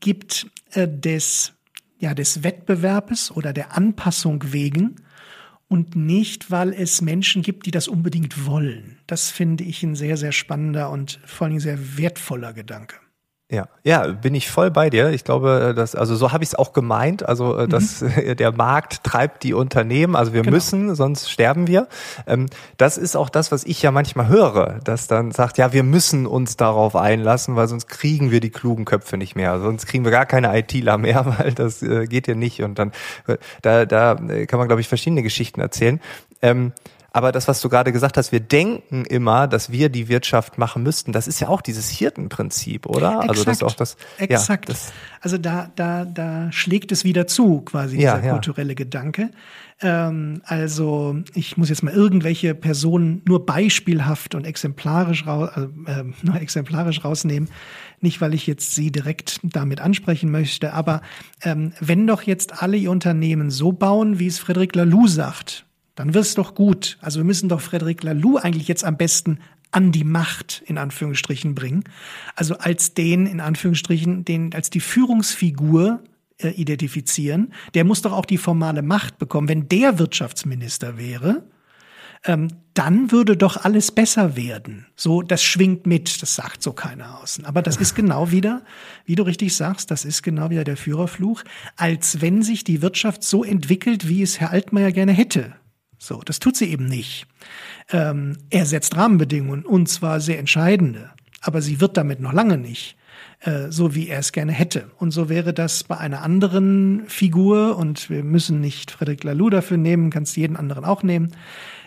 gibt 0.00 0.46
äh, 0.72 0.88
des, 0.88 1.52
ja, 1.98 2.14
des 2.14 2.42
Wettbewerbes 2.42 3.30
oder 3.30 3.52
der 3.52 3.76
Anpassung 3.76 4.42
wegen 4.52 4.96
und 5.68 5.96
nicht, 5.96 6.50
weil 6.50 6.72
es 6.72 7.02
Menschen 7.02 7.42
gibt, 7.42 7.66
die 7.66 7.72
das 7.72 7.88
unbedingt 7.88 8.46
wollen. 8.46 8.98
Das 9.06 9.30
finde 9.30 9.64
ich 9.64 9.82
ein 9.82 9.96
sehr, 9.96 10.16
sehr 10.16 10.32
spannender 10.32 10.88
und 10.88 11.20
vor 11.26 11.46
allem 11.46 11.60
sehr 11.60 11.98
wertvoller 11.98 12.54
Gedanke. 12.54 12.96
Ja, 13.48 13.68
ja, 13.84 14.08
bin 14.08 14.34
ich 14.34 14.50
voll 14.50 14.72
bei 14.72 14.90
dir. 14.90 15.10
Ich 15.10 15.22
glaube, 15.22 15.72
dass 15.76 15.94
also 15.94 16.16
so 16.16 16.32
habe 16.32 16.42
ich 16.42 16.50
es 16.50 16.54
auch 16.56 16.72
gemeint. 16.72 17.28
Also 17.28 17.56
äh, 17.56 17.68
dass 17.68 18.00
mhm. 18.00 18.36
der 18.36 18.50
Markt 18.50 19.04
treibt 19.04 19.44
die 19.44 19.54
Unternehmen. 19.54 20.16
Also 20.16 20.32
wir 20.32 20.42
genau. 20.42 20.56
müssen, 20.56 20.96
sonst 20.96 21.30
sterben 21.30 21.68
wir. 21.68 21.86
Ähm, 22.26 22.46
das 22.76 22.98
ist 22.98 23.14
auch 23.14 23.28
das, 23.28 23.52
was 23.52 23.62
ich 23.62 23.80
ja 23.82 23.92
manchmal 23.92 24.26
höre, 24.26 24.80
dass 24.82 25.06
dann 25.06 25.30
sagt, 25.30 25.58
ja, 25.58 25.72
wir 25.72 25.84
müssen 25.84 26.26
uns 26.26 26.56
darauf 26.56 26.96
einlassen, 26.96 27.54
weil 27.54 27.68
sonst 27.68 27.86
kriegen 27.86 28.32
wir 28.32 28.40
die 28.40 28.50
klugen 28.50 28.84
Köpfe 28.84 29.16
nicht 29.16 29.36
mehr. 29.36 29.60
Sonst 29.60 29.86
kriegen 29.86 30.02
wir 30.02 30.10
gar 30.10 30.26
keine 30.26 30.58
ITler 30.58 30.98
mehr, 30.98 31.24
weil 31.38 31.52
das 31.52 31.84
äh, 31.84 32.06
geht 32.06 32.26
ja 32.26 32.34
nicht. 32.34 32.62
Und 32.62 32.80
dann 32.80 32.90
äh, 33.28 33.36
da 33.62 33.86
da 33.86 34.16
kann 34.16 34.58
man 34.58 34.66
glaube 34.66 34.80
ich 34.80 34.88
verschiedene 34.88 35.22
Geschichten 35.22 35.60
erzählen. 35.60 36.00
Ähm, 36.42 36.72
aber 37.16 37.32
das, 37.32 37.48
was 37.48 37.62
du 37.62 37.70
gerade 37.70 37.92
gesagt 37.92 38.18
hast, 38.18 38.30
wir 38.30 38.40
denken 38.40 39.06
immer, 39.06 39.48
dass 39.48 39.72
wir 39.72 39.88
die 39.88 40.08
Wirtschaft 40.08 40.58
machen 40.58 40.82
müssten. 40.82 41.12
Das 41.12 41.26
ist 41.26 41.40
ja 41.40 41.48
auch 41.48 41.62
dieses 41.62 41.88
Hirtenprinzip, 41.88 42.84
oder? 42.84 43.08
Exakt, 43.08 43.30
also 43.30 43.44
das 43.44 43.56
ist 43.56 43.64
auch 43.64 43.72
das. 43.72 43.96
Exakt. 44.18 44.68
Ja, 44.68 44.74
das, 44.74 44.92
also 45.22 45.38
da, 45.38 45.70
da, 45.76 46.04
da 46.04 46.52
schlägt 46.52 46.92
es 46.92 47.04
wieder 47.04 47.26
zu, 47.26 47.62
quasi 47.62 47.96
dieser 47.96 48.22
ja, 48.22 48.32
kulturelle 48.32 48.74
Gedanke. 48.74 49.30
Ähm, 49.80 50.42
also 50.44 51.16
ich 51.32 51.56
muss 51.56 51.70
jetzt 51.70 51.82
mal 51.82 51.94
irgendwelche 51.94 52.54
Personen 52.54 53.22
nur 53.24 53.46
beispielhaft 53.46 54.34
und 54.34 54.44
exemplarisch, 54.44 55.26
raus, 55.26 55.48
äh, 55.56 56.04
nur 56.22 56.36
exemplarisch 56.38 57.02
rausnehmen. 57.02 57.48
Nicht, 58.02 58.20
weil 58.20 58.34
ich 58.34 58.46
jetzt 58.46 58.74
sie 58.74 58.92
direkt 58.92 59.40
damit 59.42 59.80
ansprechen 59.80 60.30
möchte, 60.30 60.74
aber 60.74 61.00
ähm, 61.40 61.72
wenn 61.80 62.06
doch 62.06 62.20
jetzt 62.20 62.62
alle 62.62 62.76
ihr 62.76 62.90
Unternehmen 62.90 63.50
so 63.50 63.72
bauen, 63.72 64.18
wie 64.18 64.26
es 64.26 64.38
Frederic 64.38 64.74
Laloux 64.74 65.08
sagt, 65.08 65.64
dann 65.96 66.14
wird's 66.14 66.34
doch 66.34 66.54
gut. 66.54 66.98
Also 67.00 67.18
wir 67.20 67.24
müssen 67.24 67.48
doch 67.48 67.60
Frederic 67.60 68.02
Laloux 68.02 68.36
eigentlich 68.36 68.68
jetzt 68.68 68.84
am 68.84 68.96
besten 68.96 69.40
an 69.72 69.90
die 69.90 70.04
Macht 70.04 70.62
in 70.66 70.78
Anführungsstrichen 70.78 71.54
bringen. 71.54 71.84
Also 72.36 72.56
als 72.58 72.94
den 72.94 73.26
in 73.26 73.40
Anführungsstrichen, 73.40 74.24
den 74.24 74.54
als 74.54 74.70
die 74.70 74.80
Führungsfigur 74.80 76.00
äh, 76.38 76.50
identifizieren. 76.50 77.52
Der 77.74 77.84
muss 77.84 78.02
doch 78.02 78.12
auch 78.12 78.26
die 78.26 78.38
formale 78.38 78.82
Macht 78.82 79.18
bekommen. 79.18 79.48
Wenn 79.48 79.68
der 79.68 79.98
Wirtschaftsminister 79.98 80.98
wäre, 80.98 81.44
ähm, 82.24 82.48
dann 82.74 83.10
würde 83.10 83.38
doch 83.38 83.64
alles 83.64 83.90
besser 83.90 84.36
werden. 84.36 84.86
So, 84.96 85.22
das 85.22 85.42
schwingt 85.42 85.86
mit, 85.86 86.20
das 86.20 86.34
sagt 86.34 86.62
so 86.62 86.72
keiner 86.72 87.20
außen. 87.22 87.46
Aber 87.46 87.62
das 87.62 87.76
ist 87.78 87.94
genau 87.94 88.30
wieder, 88.30 88.62
wie 89.06 89.14
du 89.14 89.22
richtig 89.22 89.56
sagst, 89.56 89.90
das 89.90 90.04
ist 90.04 90.22
genau 90.22 90.50
wieder 90.50 90.64
der 90.64 90.76
Führerfluch, 90.76 91.42
als 91.76 92.20
wenn 92.20 92.42
sich 92.42 92.64
die 92.64 92.82
Wirtschaft 92.82 93.22
so 93.22 93.42
entwickelt, 93.42 94.08
wie 94.08 94.22
es 94.22 94.38
Herr 94.38 94.50
Altmaier 94.50 94.92
gerne 94.92 95.12
hätte. 95.12 95.54
So, 95.98 96.20
das 96.24 96.38
tut 96.38 96.56
sie 96.56 96.66
eben 96.66 96.86
nicht. 96.86 97.26
Ähm, 97.90 98.36
er 98.50 98.66
setzt 98.66 98.96
Rahmenbedingungen 98.96 99.64
und 99.64 99.88
zwar 99.88 100.20
sehr 100.20 100.38
entscheidende, 100.38 101.10
aber 101.40 101.62
sie 101.62 101.80
wird 101.80 101.96
damit 101.96 102.20
noch 102.20 102.32
lange 102.32 102.58
nicht 102.58 102.96
äh, 103.40 103.70
so, 103.70 103.94
wie 103.94 104.08
er 104.08 104.18
es 104.18 104.32
gerne 104.32 104.52
hätte. 104.52 104.90
Und 104.98 105.10
so 105.10 105.28
wäre 105.28 105.54
das 105.54 105.84
bei 105.84 105.96
einer 105.96 106.22
anderen 106.22 107.04
Figur 107.08 107.76
und 107.76 108.10
wir 108.10 108.24
müssen 108.24 108.60
nicht 108.60 108.90
Frederic 108.90 109.24
Laloux 109.24 109.50
dafür 109.50 109.76
nehmen, 109.76 110.10
kannst 110.10 110.36
jeden 110.36 110.56
anderen 110.56 110.84
auch 110.84 111.02
nehmen. 111.02 111.32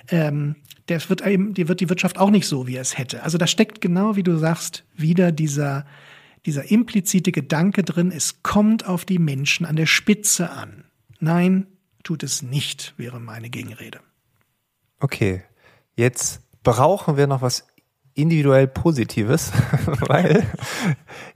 Ähm, 0.09 0.55
der 0.87 1.07
wird 1.07 1.25
eben, 1.25 1.53
die 1.53 1.67
wird 1.67 1.81
die 1.81 1.89
Wirtschaft 1.89 2.17
auch 2.17 2.31
nicht 2.31 2.47
so, 2.47 2.65
wie 2.65 2.75
er 2.75 2.81
es 2.81 2.97
hätte. 2.97 3.21
Also 3.23 3.37
da 3.37 3.45
steckt 3.45 3.79
genau, 3.79 4.15
wie 4.15 4.23
du 4.23 4.37
sagst, 4.37 4.85
wieder 4.95 5.31
dieser 5.31 5.85
dieser 6.45 6.71
implizite 6.71 7.31
Gedanke 7.31 7.83
drin, 7.83 8.11
es 8.11 8.43
kommt 8.43 8.87
auf 8.87 9.05
die 9.05 9.19
Menschen 9.19 9.65
an 9.65 9.75
der 9.75 9.85
Spitze 9.85 10.49
an. 10.51 10.85
Nein, 11.19 11.67
tut 12.09 12.23
es 12.23 12.41
nicht, 12.41 12.95
wäre 12.97 13.19
meine 13.19 13.51
Gegenrede. 13.51 13.99
Okay, 14.99 15.43
jetzt 15.95 16.41
brauchen 16.63 17.17
wir 17.17 17.27
noch 17.27 17.43
was 17.43 17.67
individuell 18.15 18.65
Positives, 18.67 19.51
weil 20.07 20.43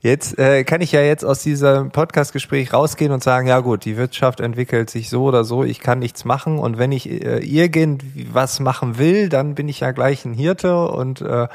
jetzt 0.00 0.36
äh, 0.36 0.64
kann 0.64 0.80
ich 0.80 0.90
ja 0.90 1.00
jetzt 1.00 1.24
aus 1.24 1.44
diesem 1.44 1.92
Podcastgespräch 1.92 2.72
rausgehen 2.72 3.12
und 3.12 3.22
sagen, 3.22 3.46
ja 3.46 3.60
gut, 3.60 3.84
die 3.84 3.96
Wirtschaft 3.96 4.40
entwickelt 4.40 4.90
sich 4.90 5.10
so 5.10 5.22
oder 5.22 5.44
so, 5.44 5.62
ich 5.62 5.78
kann 5.78 6.00
nichts 6.00 6.24
machen 6.24 6.58
und 6.58 6.76
wenn 6.76 6.90
ich 6.90 7.08
äh, 7.08 7.38
irgendwas 7.38 8.58
machen 8.58 8.98
will, 8.98 9.28
dann 9.28 9.54
bin 9.54 9.68
ich 9.68 9.78
ja 9.78 9.92
gleich 9.92 10.24
ein 10.24 10.34
Hirte 10.34 10.88
und 10.88 11.20
äh, 11.20 11.46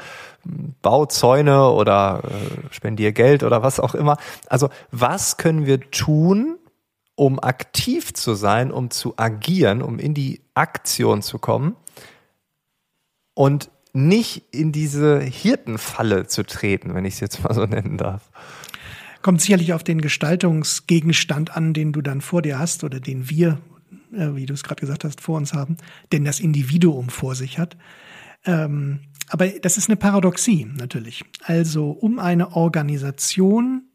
bau 0.80 1.04
Zäune 1.04 1.68
oder 1.68 2.22
äh, 2.24 2.72
spendiere 2.74 3.12
Geld 3.12 3.42
oder 3.42 3.62
was 3.62 3.80
auch 3.80 3.94
immer. 3.94 4.16
Also 4.46 4.70
was 4.90 5.36
können 5.36 5.66
wir 5.66 5.90
tun, 5.90 6.56
um 7.20 7.38
aktiv 7.38 8.14
zu 8.14 8.32
sein, 8.32 8.70
um 8.70 8.88
zu 8.88 9.18
agieren, 9.18 9.82
um 9.82 9.98
in 9.98 10.14
die 10.14 10.40
Aktion 10.54 11.20
zu 11.20 11.38
kommen 11.38 11.76
und 13.34 13.70
nicht 13.92 14.44
in 14.54 14.72
diese 14.72 15.20
Hirtenfalle 15.20 16.28
zu 16.28 16.44
treten, 16.44 16.94
wenn 16.94 17.04
ich 17.04 17.12
es 17.12 17.20
jetzt 17.20 17.44
mal 17.44 17.52
so 17.52 17.66
nennen 17.66 17.98
darf. 17.98 18.30
Kommt 19.20 19.42
sicherlich 19.42 19.74
auf 19.74 19.84
den 19.84 20.00
Gestaltungsgegenstand 20.00 21.54
an, 21.54 21.74
den 21.74 21.92
du 21.92 22.00
dann 22.00 22.22
vor 22.22 22.40
dir 22.40 22.58
hast 22.58 22.84
oder 22.84 23.00
den 23.00 23.28
wir, 23.28 23.58
äh, 24.14 24.34
wie 24.34 24.46
du 24.46 24.54
es 24.54 24.62
gerade 24.62 24.80
gesagt 24.80 25.04
hast, 25.04 25.20
vor 25.20 25.36
uns 25.36 25.52
haben, 25.52 25.76
denn 26.12 26.24
das 26.24 26.40
Individuum 26.40 27.10
vor 27.10 27.34
sich 27.34 27.58
hat. 27.58 27.76
Ähm, 28.46 29.00
aber 29.28 29.46
das 29.46 29.76
ist 29.76 29.90
eine 29.90 29.96
Paradoxie 29.96 30.68
natürlich. 30.74 31.22
Also 31.44 31.90
um 31.90 32.18
eine 32.18 32.56
Organisation 32.56 33.89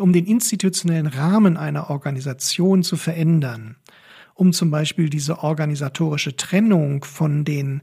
um 0.00 0.12
den 0.12 0.26
institutionellen 0.26 1.06
Rahmen 1.06 1.56
einer 1.56 1.90
Organisation 1.90 2.82
zu 2.82 2.96
verändern, 2.96 3.76
um 4.34 4.52
zum 4.52 4.70
Beispiel 4.70 5.10
diese 5.10 5.42
organisatorische 5.42 6.36
Trennung 6.36 7.04
von 7.04 7.44
den, 7.44 7.82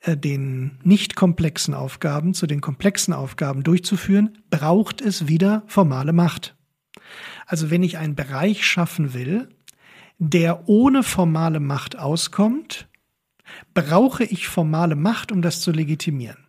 äh, 0.00 0.16
den 0.16 0.78
nicht 0.82 1.16
komplexen 1.16 1.74
Aufgaben 1.74 2.34
zu 2.34 2.46
den 2.46 2.60
komplexen 2.60 3.14
Aufgaben 3.14 3.62
durchzuführen, 3.62 4.38
braucht 4.50 5.00
es 5.00 5.28
wieder 5.28 5.62
formale 5.66 6.12
Macht. 6.12 6.56
Also 7.46 7.70
wenn 7.70 7.82
ich 7.82 7.98
einen 7.98 8.14
Bereich 8.14 8.64
schaffen 8.64 9.14
will, 9.14 9.48
der 10.18 10.68
ohne 10.68 11.02
formale 11.02 11.60
Macht 11.60 11.98
auskommt, 11.98 12.88
brauche 13.74 14.24
ich 14.24 14.48
formale 14.48 14.96
Macht, 14.96 15.32
um 15.32 15.42
das 15.42 15.60
zu 15.60 15.70
legitimieren. 15.70 16.47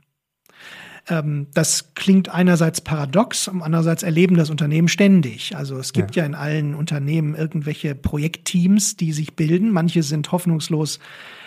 Ähm, 1.09 1.47
das 1.53 1.93
klingt 1.95 2.29
einerseits 2.29 2.81
paradox, 2.81 3.47
und 3.47 3.61
andererseits 3.61 4.03
erleben 4.03 4.35
das 4.35 4.49
Unternehmen 4.49 4.87
ständig. 4.87 5.55
Also 5.55 5.77
es 5.77 5.91
gibt 5.93 6.15
ja. 6.15 6.23
ja 6.23 6.27
in 6.27 6.35
allen 6.35 6.75
Unternehmen 6.75 7.35
irgendwelche 7.35 7.95
Projektteams, 7.95 8.95
die 8.95 9.11
sich 9.11 9.35
bilden. 9.35 9.71
Manche 9.71 10.03
sind 10.03 10.31
hoffnungslos 10.31 10.99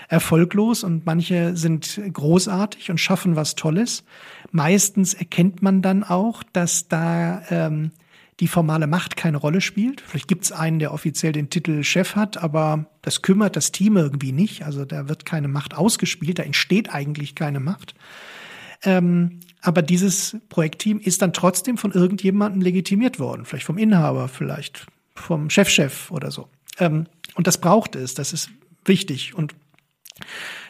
erfolglos 0.08 0.84
und 0.84 1.06
manche 1.06 1.56
sind 1.56 1.98
großartig 2.12 2.90
und 2.90 2.98
schaffen 2.98 3.34
was 3.34 3.54
Tolles. 3.54 4.04
Meistens 4.50 5.14
erkennt 5.14 5.62
man 5.62 5.80
dann 5.80 6.04
auch, 6.04 6.42
dass 6.52 6.86
da 6.88 7.42
ähm, 7.48 7.92
die 8.40 8.48
formale 8.48 8.86
Macht 8.86 9.16
keine 9.16 9.38
Rolle 9.38 9.60
spielt. 9.60 10.02
Vielleicht 10.02 10.28
gibt 10.28 10.44
es 10.44 10.52
einen, 10.52 10.80
der 10.80 10.92
offiziell 10.92 11.32
den 11.32 11.48
Titel 11.48 11.82
Chef 11.82 12.16
hat, 12.16 12.42
aber 12.42 12.86
das 13.00 13.22
kümmert 13.22 13.56
das 13.56 13.72
Team 13.72 13.96
irgendwie 13.96 14.32
nicht. 14.32 14.64
Also 14.66 14.84
da 14.84 15.08
wird 15.08 15.24
keine 15.24 15.48
Macht 15.48 15.74
ausgespielt, 15.74 16.38
da 16.38 16.42
entsteht 16.42 16.92
eigentlich 16.92 17.34
keine 17.34 17.60
Macht. 17.60 17.94
Ähm, 18.84 19.40
aber 19.60 19.82
dieses 19.82 20.36
Projektteam 20.48 20.98
ist 20.98 21.22
dann 21.22 21.32
trotzdem 21.32 21.78
von 21.78 21.92
irgendjemandem 21.92 22.62
legitimiert 22.62 23.18
worden. 23.18 23.44
Vielleicht 23.44 23.66
vom 23.66 23.78
Inhaber, 23.78 24.28
vielleicht 24.28 24.86
vom 25.14 25.50
Chefchef 25.50 26.08
-Chef 26.08 26.12
oder 26.12 26.30
so. 26.30 26.48
Ähm, 26.78 27.06
und 27.34 27.46
das 27.46 27.58
braucht 27.58 27.96
es. 27.96 28.14
Das 28.14 28.32
ist 28.32 28.50
wichtig. 28.84 29.34
Und 29.34 29.54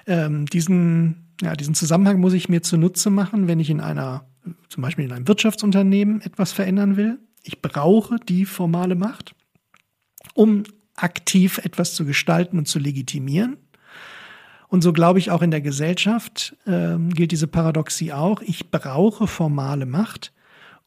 Ähm, 0.06 0.46
diesen, 0.46 1.34
ja, 1.42 1.54
diesen 1.54 1.74
Zusammenhang 1.74 2.18
muss 2.18 2.32
ich 2.32 2.48
mir 2.48 2.62
zunutze 2.62 3.10
machen, 3.10 3.46
wenn 3.48 3.60
ich 3.60 3.70
in 3.70 3.80
einer, 3.80 4.24
zum 4.68 4.82
Beispiel 4.82 5.04
in 5.04 5.12
einem 5.12 5.28
Wirtschaftsunternehmen 5.28 6.22
etwas 6.22 6.52
verändern 6.52 6.96
will. 6.96 7.18
Ich 7.42 7.60
brauche 7.60 8.16
die 8.18 8.44
formale 8.44 8.94
Macht, 8.94 9.34
um 10.34 10.64
aktiv 10.96 11.58
etwas 11.58 11.94
zu 11.94 12.04
gestalten 12.04 12.58
und 12.58 12.66
zu 12.66 12.78
legitimieren. 12.78 13.58
Und 14.72 14.80
so 14.80 14.94
glaube 14.94 15.18
ich 15.18 15.30
auch 15.30 15.42
in 15.42 15.50
der 15.50 15.60
Gesellschaft 15.60 16.56
äh, 16.64 16.96
gilt 16.96 17.30
diese 17.30 17.46
Paradoxie 17.46 18.14
auch. 18.14 18.40
Ich 18.40 18.70
brauche 18.70 19.26
formale 19.26 19.84
Macht, 19.84 20.32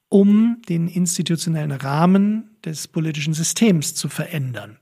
um 0.09 0.59
den 0.67 0.87
institutionellen 0.87 1.71
Rahmen 1.71 2.49
des 2.65 2.87
politischen 2.87 3.35
Systems 3.35 3.93
zu 3.93 4.09
verändern. 4.09 4.79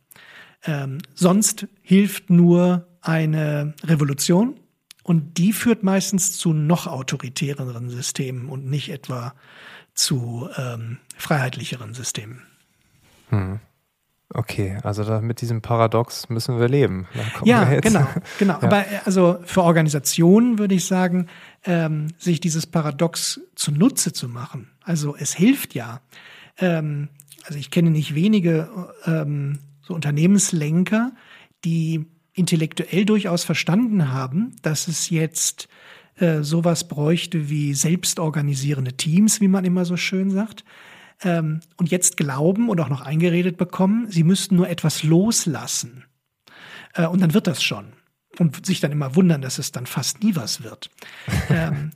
Ähm, 0.64 1.00
sonst 1.16 1.68
hilft 1.82 2.30
nur 2.30 2.88
eine 3.02 3.74
Revolution 3.84 4.58
und 5.04 5.38
die 5.38 5.52
führt 5.52 5.84
meistens 5.84 6.38
zu 6.38 6.54
noch 6.54 6.88
autoritäreren 6.88 7.90
Systemen 7.90 8.48
und 8.48 8.68
nicht 8.68 8.88
etwa 8.88 9.34
zu 9.96 10.48
ähm, 10.56 11.00
freiheitlicheren 11.18 11.94
Systemen. 11.94 12.44
Hm. 13.32 13.60
Okay, 14.34 14.78
also 14.84 15.04
da, 15.04 15.22
mit 15.22 15.42
diesem 15.42 15.62
Paradox 15.62 16.28
müssen 16.30 16.60
wir 16.60 16.68
leben. 16.68 17.08
ja, 17.44 17.70
wir 17.70 17.82
genau, 17.82 18.08
genau. 18.40 18.58
Ja. 18.62 18.68
Aber 18.68 18.80
äh, 18.80 19.00
also 19.06 19.38
für 19.46 19.64
Organisationen 19.64 20.58
würde 20.58 20.76
ich 20.76 20.86
sagen, 20.86 21.28
ähm, 21.66 22.08
sich 22.18 22.40
dieses 22.40 22.66
Paradox 22.66 23.42
zunutze 23.56 24.12
zu 24.12 24.28
machen. 24.28 24.72
Also 24.84 25.16
es 25.16 25.34
hilft 25.34 25.76
ja. 25.76 26.02
Ähm, 26.58 27.10
also 27.46 27.60
ich 27.60 27.70
kenne 27.70 27.92
nicht 27.92 28.16
wenige 28.16 28.70
ähm, 29.06 29.60
so 29.82 29.94
Unternehmenslenker, 29.94 31.12
die 31.64 32.06
intellektuell 32.34 33.06
durchaus 33.06 33.44
verstanden 33.44 34.12
haben, 34.12 34.56
dass 34.62 34.88
es 34.88 35.10
jetzt 35.10 35.68
äh, 36.16 36.42
sowas 36.42 36.88
bräuchte 36.88 37.50
wie 37.50 37.74
selbstorganisierende 37.74 38.94
Teams, 38.94 39.42
wie 39.42 39.48
man 39.48 39.66
immer 39.66 39.86
so 39.86 39.98
schön 39.98 40.32
sagt. 40.32 40.64
Ähm, 41.22 41.62
und 41.78 41.92
jetzt 41.92 42.18
glauben 42.18 42.70
und 42.70 42.80
auch 42.80 42.90
noch 42.90 43.02
eingeredet 43.02 43.58
bekommen, 43.58 44.10
sie 44.10 44.24
müssten 44.24 44.56
nur 44.56 44.70
etwas 44.70 45.04
loslassen. 45.04 46.06
Äh, 46.94 47.08
und 47.08 47.22
dann 47.22 47.34
wird 47.34 47.48
das 47.48 47.64
schon. 47.64 47.94
Und 48.40 48.66
sich 48.66 48.80
dann 48.80 48.92
immer 48.92 49.16
wundern, 49.16 49.42
dass 49.42 49.60
es 49.60 49.72
dann 49.72 49.86
fast 49.86 50.24
nie 50.24 50.36
was 50.36 50.64
wird. 50.64 50.90
ähm, 51.50 51.92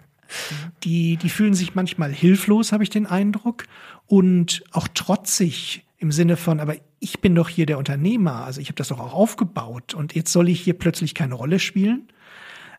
die, 0.84 1.18
die 1.18 1.30
fühlen 1.30 1.53
sich 1.53 1.76
manchmal 1.76 2.11
hilflos, 2.11 2.72
habe 2.72 2.84
ich 2.84 2.89
den 2.89 3.05
Eindruck, 3.05 3.65
und 4.05 4.63
auch 4.72 4.88
trotzig 4.88 5.86
im 5.97 6.11
Sinne 6.11 6.38
von, 6.38 6.59
aber 6.59 6.76
ich 6.99 7.22
bin 7.22 7.36
doch 7.36 7.49
hier 7.49 7.65
der 7.65 7.78
Unternehmer, 7.78 8.45
also 8.45 8.61
ich 8.61 8.68
habe 8.68 8.76
das 8.76 8.89
doch 8.89 8.99
auch 8.99 9.13
aufgebaut 9.13 9.93
und 9.93 10.15
jetzt 10.15 10.32
soll 10.32 10.49
ich 10.49 10.61
hier 10.61 10.78
plötzlich 10.78 11.13
keine 11.13 11.36
Rolle 11.36 11.59
spielen. 11.59 12.07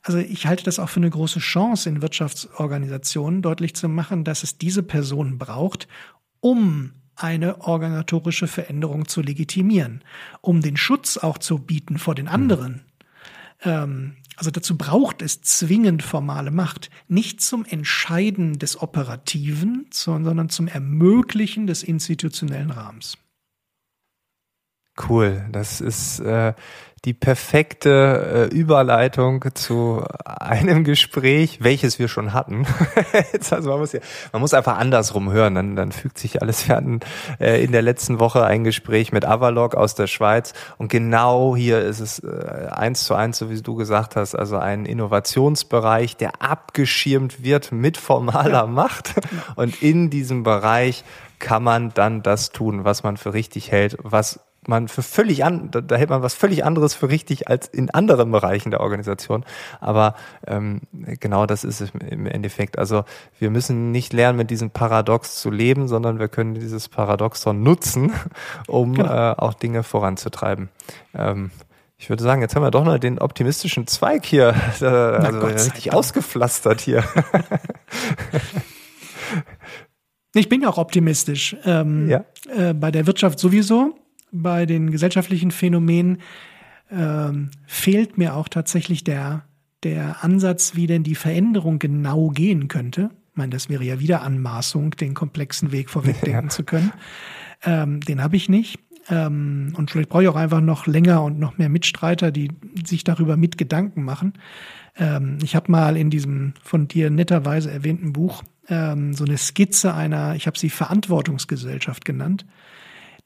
Also 0.03 0.19
ich 0.19 0.47
halte 0.47 0.65
das 0.65 0.79
auch 0.79 0.89
für 0.89 1.01
eine 1.01 1.11
große 1.11 1.41
Chance 1.41 1.89
in 1.89 2.03
Wirtschaftsorganisationen 2.03 3.43
deutlich 3.43 3.75
zu 3.75 3.89
machen, 3.89 4.25
dass 4.25 4.45
es 4.45 4.57
diese 4.57 4.83
Personen 4.83 5.39
braucht, 5.39 5.89
um 6.41 6.93
eine 7.17 7.63
organisatorische 7.63 8.47
Veränderung 8.47 9.09
zu 9.09 9.23
legitimieren, 9.23 10.03
um 10.41 10.61
den 10.61 10.77
Schutz 10.77 11.17
auch 11.17 11.39
zu 11.39 11.59
bieten 11.59 11.99
vor 11.99 12.15
den 12.15 12.29
anderen. 12.29 12.83
Ähm, 13.63 14.17
also 14.37 14.53
dazu 14.53 14.79
braucht 14.79 15.21
es 15.21 15.43
zwingend 15.43 16.05
formale 16.05 16.53
Macht, 16.53 16.91
nicht 17.09 17.41
zum 17.41 17.65
Entscheiden 17.65 18.61
des 18.61 18.81
Operativen, 18.81 19.87
sondern 19.91 20.49
zum 20.49 20.69
Ermöglichen 20.69 21.67
des 21.67 21.83
institutionellen 21.83 22.71
Rahmens. 22.71 23.19
Cool, 25.09 25.45
das 25.51 25.81
ist 25.81 26.21
äh, 26.21 26.55
die 27.05 27.15
perfekte 27.15 28.49
äh, 28.51 28.55
Überleitung 28.55 29.45
zu 29.55 30.05
einem 30.25 30.85
Gespräch, 30.85 31.59
welches 31.63 31.99
wir 31.99 32.09
schon 32.09 32.33
hatten. 32.33 32.67
also 33.51 33.71
man, 33.71 33.79
muss 33.79 33.93
ja, 33.93 34.01
man 34.33 34.41
muss 34.41 34.55
einfach 34.55 34.79
andersrum 34.79 35.31
hören, 35.31 35.55
dann, 35.55 35.77
dann 35.77 35.93
fügt 35.93 36.19
sich 36.19 36.43
alles. 36.43 36.69
Wir 36.69 36.77
hatten 36.77 37.01
äh, 37.41 37.63
in 37.63 37.73
der 37.73 37.83
letzten 37.83 38.19
Woche 38.19 38.45
ein 38.45 38.65
Gespräch 38.65 39.13
mit 39.13 39.25
Avalok 39.25 39.75
aus 39.75 39.95
der 39.95 40.07
Schweiz 40.07 40.55
und 40.77 40.89
genau 40.89 41.55
hier 41.55 41.81
ist 41.81 42.01
es 42.01 42.19
äh, 42.21 42.69
eins 42.71 43.05
zu 43.05 43.15
eins, 43.15 43.39
so 43.39 43.51
wie 43.51 43.61
du 43.61 43.75
gesagt 43.77 44.17
hast, 44.17 44.35
also 44.35 44.57
ein 44.57 44.85
Innovationsbereich, 44.85 46.17
der 46.17 46.43
abgeschirmt 46.43 47.45
wird 47.45 47.71
mit 47.71 47.97
formaler 47.97 48.51
ja. 48.51 48.67
Macht 48.67 49.15
und 49.57 49.83
in 49.83 50.11
diesem 50.11 50.43
Bereich 50.43 51.05
kann 51.39 51.63
man 51.63 51.95
dann 51.95 52.23
das 52.23 52.51
tun, 52.51 52.85
was 52.85 53.03
man 53.03 53.17
für 53.17 53.33
richtig 53.33 53.71
hält, 53.71 53.97
was 54.03 54.41
man 54.67 54.89
für 54.89 55.03
völlig 55.03 55.45
an, 55.45 55.71
da, 55.71 55.81
da 55.81 55.97
hält 55.97 56.11
man 56.11 56.23
was 56.23 56.35
völlig 56.35 56.65
anderes 56.65 56.95
für 56.95 57.09
richtig 57.09 57.49
als 57.49 57.69
in 57.69 57.91
anderen 57.91 58.31
Bereichen 58.31 58.71
der 58.71 58.81
Organisation. 58.81 59.45
Aber 59.81 60.15
ähm, 60.47 60.81
genau 60.93 61.47
das 61.47 61.65
ist 61.65 61.81
es 61.81 61.91
im 61.91 62.27
Endeffekt. 62.27 62.79
Also 62.79 63.05
wir 63.39 63.51
müssen 63.51 63.91
nicht 63.93 64.13
lernen, 64.13 64.37
mit 64.37 64.51
diesem 64.51 64.71
Paradox 64.71 65.37
zu 65.41 65.51
leben, 65.51 65.89
sondern 65.89 66.19
wir 66.19 66.29
können 66.29 66.55
dieses 66.55 66.89
Paradoxon 66.89 67.63
nutzen, 67.63 68.13
um 68.67 68.95
genau. 68.95 69.13
äh, 69.13 69.35
auch 69.37 69.55
Dinge 69.55 69.83
voranzutreiben. 69.83 70.69
Ähm, 71.15 71.51
ich 71.97 72.09
würde 72.11 72.23
sagen, 72.23 72.43
jetzt 72.43 72.55
haben 72.55 72.63
wir 72.63 72.71
doch 72.71 72.85
noch 72.85 72.99
den 72.99 73.19
optimistischen 73.19 73.87
Zweig 73.87 74.25
hier, 74.25 74.55
äh, 74.81 74.85
also 74.85 75.41
richtig 75.41 75.93
ausgepflastert 75.93 76.81
hier. 76.81 77.05
Ich 80.35 80.49
bin 80.49 80.61
ja 80.61 80.69
auch 80.69 80.79
optimistisch. 80.79 81.57
Ähm, 81.65 82.09
ja. 82.09 82.25
Äh, 82.55 82.75
bei 82.75 82.91
der 82.91 83.07
Wirtschaft 83.07 83.39
sowieso 83.39 83.97
bei 84.33 84.67
den 84.67 84.91
gesellschaftlichen 84.91 85.51
Phänomenen 85.51 86.19
ähm, 86.91 87.51
fehlt 87.67 88.19
mir 88.19 88.35
auch 88.35 88.49
tatsächlich 88.49 89.05
der, 89.05 89.45
der 89.83 90.25
Ansatz, 90.25 90.75
wie 90.75 90.87
denn 90.87 91.03
die 91.03 91.15
Veränderung 91.15 91.79
genau 91.79 92.29
gehen 92.29 92.69
könnte. 92.69 93.11
Ich 93.31 93.37
meine, 93.37 93.51
das 93.51 93.69
wäre 93.69 93.85
ja 93.85 94.01
wieder 94.01 94.23
Anmaßung, 94.23 94.93
den 94.93 95.15
komplexen 95.15 95.73
Weg 95.73 95.91
vorwegdenken 95.91 96.47
ja. 96.47 96.49
zu 96.49 96.65
können. 96.65 96.93
Ähm, 97.65 98.01
den 98.01 98.23
habe 98.23 98.37
ich 98.37 98.49
nicht. 98.49 98.79
Ähm, 99.11 99.75
und 99.77 99.91
vielleicht 99.91 100.09
brauche 100.09 100.23
ich 100.23 100.29
auch 100.29 100.37
einfach 100.37 100.61
noch 100.61 100.87
länger 100.87 101.23
und 101.23 101.39
noch 101.39 101.59
mehr 101.59 101.69
Mitstreiter, 101.69 102.31
die 102.31 102.51
sich 102.85 103.05
darüber 103.05 103.37
mit 103.37 103.59
Gedanken 103.59 104.03
machen. 104.03 104.35
Ähm, 104.97 105.39
ich 105.43 105.57
habe 105.57 105.71
mal 105.71 105.97
in 105.97 106.11
diesem 106.11 106.55
von 106.63 106.89
dir 106.89 107.11
netterweise 107.11 107.71
erwähnten 107.71 108.13
Buch 108.13 108.43
ähm, 108.69 109.15
so 109.15 109.25
eine 109.25 109.39
Skizze 109.39 109.95
einer, 109.95 110.35
ich 110.35 110.47
habe 110.47 110.59
sie 110.59 110.71
Verantwortungsgesellschaft 110.71 112.05
genannt, 112.05 112.45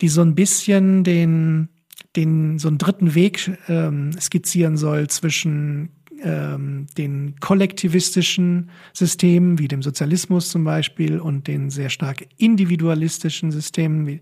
die 0.01 0.09
so 0.09 0.23
ein 0.23 0.35
bisschen 0.35 1.05
den, 1.05 1.69
den 2.17 2.59
so 2.59 2.69
einen 2.69 2.79
dritten 2.79 3.15
Weg 3.15 3.57
ähm, 3.69 4.13
skizzieren 4.19 4.77
soll 4.77 5.09
zwischen 5.09 5.91
ähm, 6.23 6.87
den 6.97 7.35
kollektivistischen 7.41 8.71
Systemen 8.93 9.59
wie 9.59 9.69
dem 9.69 9.83
Sozialismus 9.83 10.51
zum 10.51 10.65
Beispiel 10.65 11.19
und 11.19 11.49
den 11.49 11.71
sehr 11.71 11.91
stark 11.91 12.27
individualistischen 12.39 13.51
Systemen 13.51 14.07
wie 14.07 14.21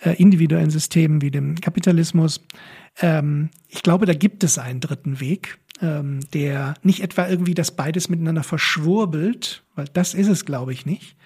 äh, 0.00 0.14
individuellen 0.20 0.70
Systemen 0.70 1.22
wie 1.22 1.30
dem 1.30 1.60
Kapitalismus. 1.60 2.40
Ähm, 3.00 3.50
ich 3.68 3.82
glaube, 3.82 4.06
da 4.06 4.14
gibt 4.14 4.44
es 4.44 4.58
einen 4.58 4.80
dritten 4.80 5.20
Weg, 5.20 5.58
ähm, 5.80 6.20
der 6.32 6.74
nicht 6.82 7.00
etwa 7.00 7.28
irgendwie 7.28 7.54
das 7.54 7.70
beides 7.70 8.08
miteinander 8.08 8.42
verschwurbelt, 8.42 9.62
weil 9.74 9.86
das 9.92 10.14
ist 10.14 10.28
es, 10.28 10.44
glaube 10.44 10.72
ich, 10.72 10.86
nicht, 10.86 11.16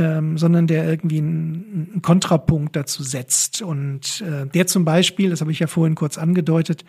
ähm, 0.00 0.38
sondern 0.38 0.66
der 0.66 0.88
irgendwie 0.88 1.18
einen, 1.18 1.90
einen 1.92 2.02
Kontrapunkt 2.02 2.74
dazu 2.74 3.02
setzt. 3.02 3.60
Und 3.60 4.22
äh, 4.22 4.46
der 4.46 4.66
zum 4.66 4.86
Beispiel, 4.86 5.28
das 5.28 5.42
habe 5.42 5.52
ich 5.52 5.58
ja 5.58 5.66
vorhin 5.66 5.94
kurz 5.94 6.16
angedeutet, 6.16 6.86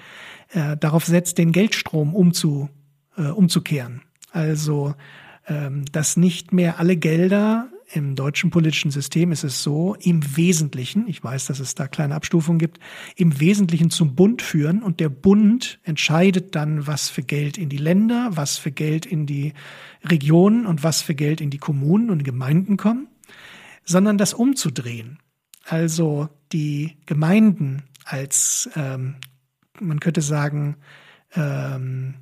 äh, 0.54 0.78
darauf 0.78 1.06
setzt, 1.06 1.38
den 1.38 1.52
Geldstrom 1.52 2.16
umzu, 2.16 2.70
äh, 3.18 3.24
umzukehren. 3.24 4.02
Also, 4.32 4.96
ähm, 5.48 5.84
dass 5.92 6.16
nicht 6.16 6.54
mehr 6.54 6.80
alle 6.80 6.96
Gelder 6.96 7.68
im 7.94 8.16
deutschen 8.16 8.50
politischen 8.50 8.92
System 8.92 9.32
ist 9.32 9.44
es 9.44 9.64
so, 9.64 9.96
im 9.96 10.38
Wesentlichen, 10.38 11.08
ich 11.08 11.24
weiß, 11.24 11.48
dass 11.48 11.60
es 11.60 11.76
da 11.76 11.88
kleine 11.88 12.16
Abstufungen 12.16 12.60
gibt, 12.60 12.80
im 13.16 13.40
Wesentlichen 13.40 13.90
zum 13.90 14.16
Bund 14.16 14.42
führen 14.42 14.82
und 14.82 15.00
der 15.00 15.10
Bund 15.10 15.80
entscheidet 15.84 16.56
dann, 16.56 16.88
was 16.88 17.10
für 17.10 17.24
Geld 17.24 17.58
in 17.58 17.70
die 17.70 17.78
Länder, 17.78 18.30
was 18.32 18.58
für 18.58 18.72
Geld 18.72 19.06
in 19.06 19.26
die 19.26 19.54
Regionen 20.04 20.66
und 20.66 20.84
was 20.84 21.02
für 21.02 21.16
Geld 21.16 21.42
in 21.42 21.50
die 21.50 21.58
Kommunen 21.58 22.10
und 22.10 22.24
Gemeinden 22.24 22.78
kommen, 22.78 23.08
sondern 23.84 24.18
das 24.18 24.34
umzudrehen. 24.34 25.20
Also 25.66 26.30
die 26.52 26.98
Gemeinden 27.06 27.84
als, 28.06 28.70
ähm, 28.76 29.16
man 29.80 30.00
könnte 30.00 30.22
sagen, 30.22 30.78
ähm, 31.36 32.16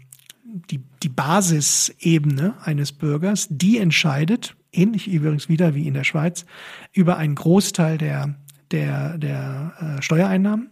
die, 0.44 0.84
die 1.04 1.10
Basisebene 1.10 2.56
eines 2.64 2.92
Bürgers, 2.92 3.48
die 3.50 3.78
entscheidet, 3.78 4.56
ähnlich 4.72 5.08
übrigens 5.08 5.50
wieder 5.50 5.76
wie 5.76 5.88
in 5.88 5.94
der 5.94 6.04
Schweiz, 6.04 6.46
über 6.94 7.18
einen 7.18 7.36
Großteil 7.36 7.98
der, 7.98 8.36
der, 8.72 9.18
der 9.18 9.98
äh, 9.98 10.02
Steuereinnahmen. 10.02 10.72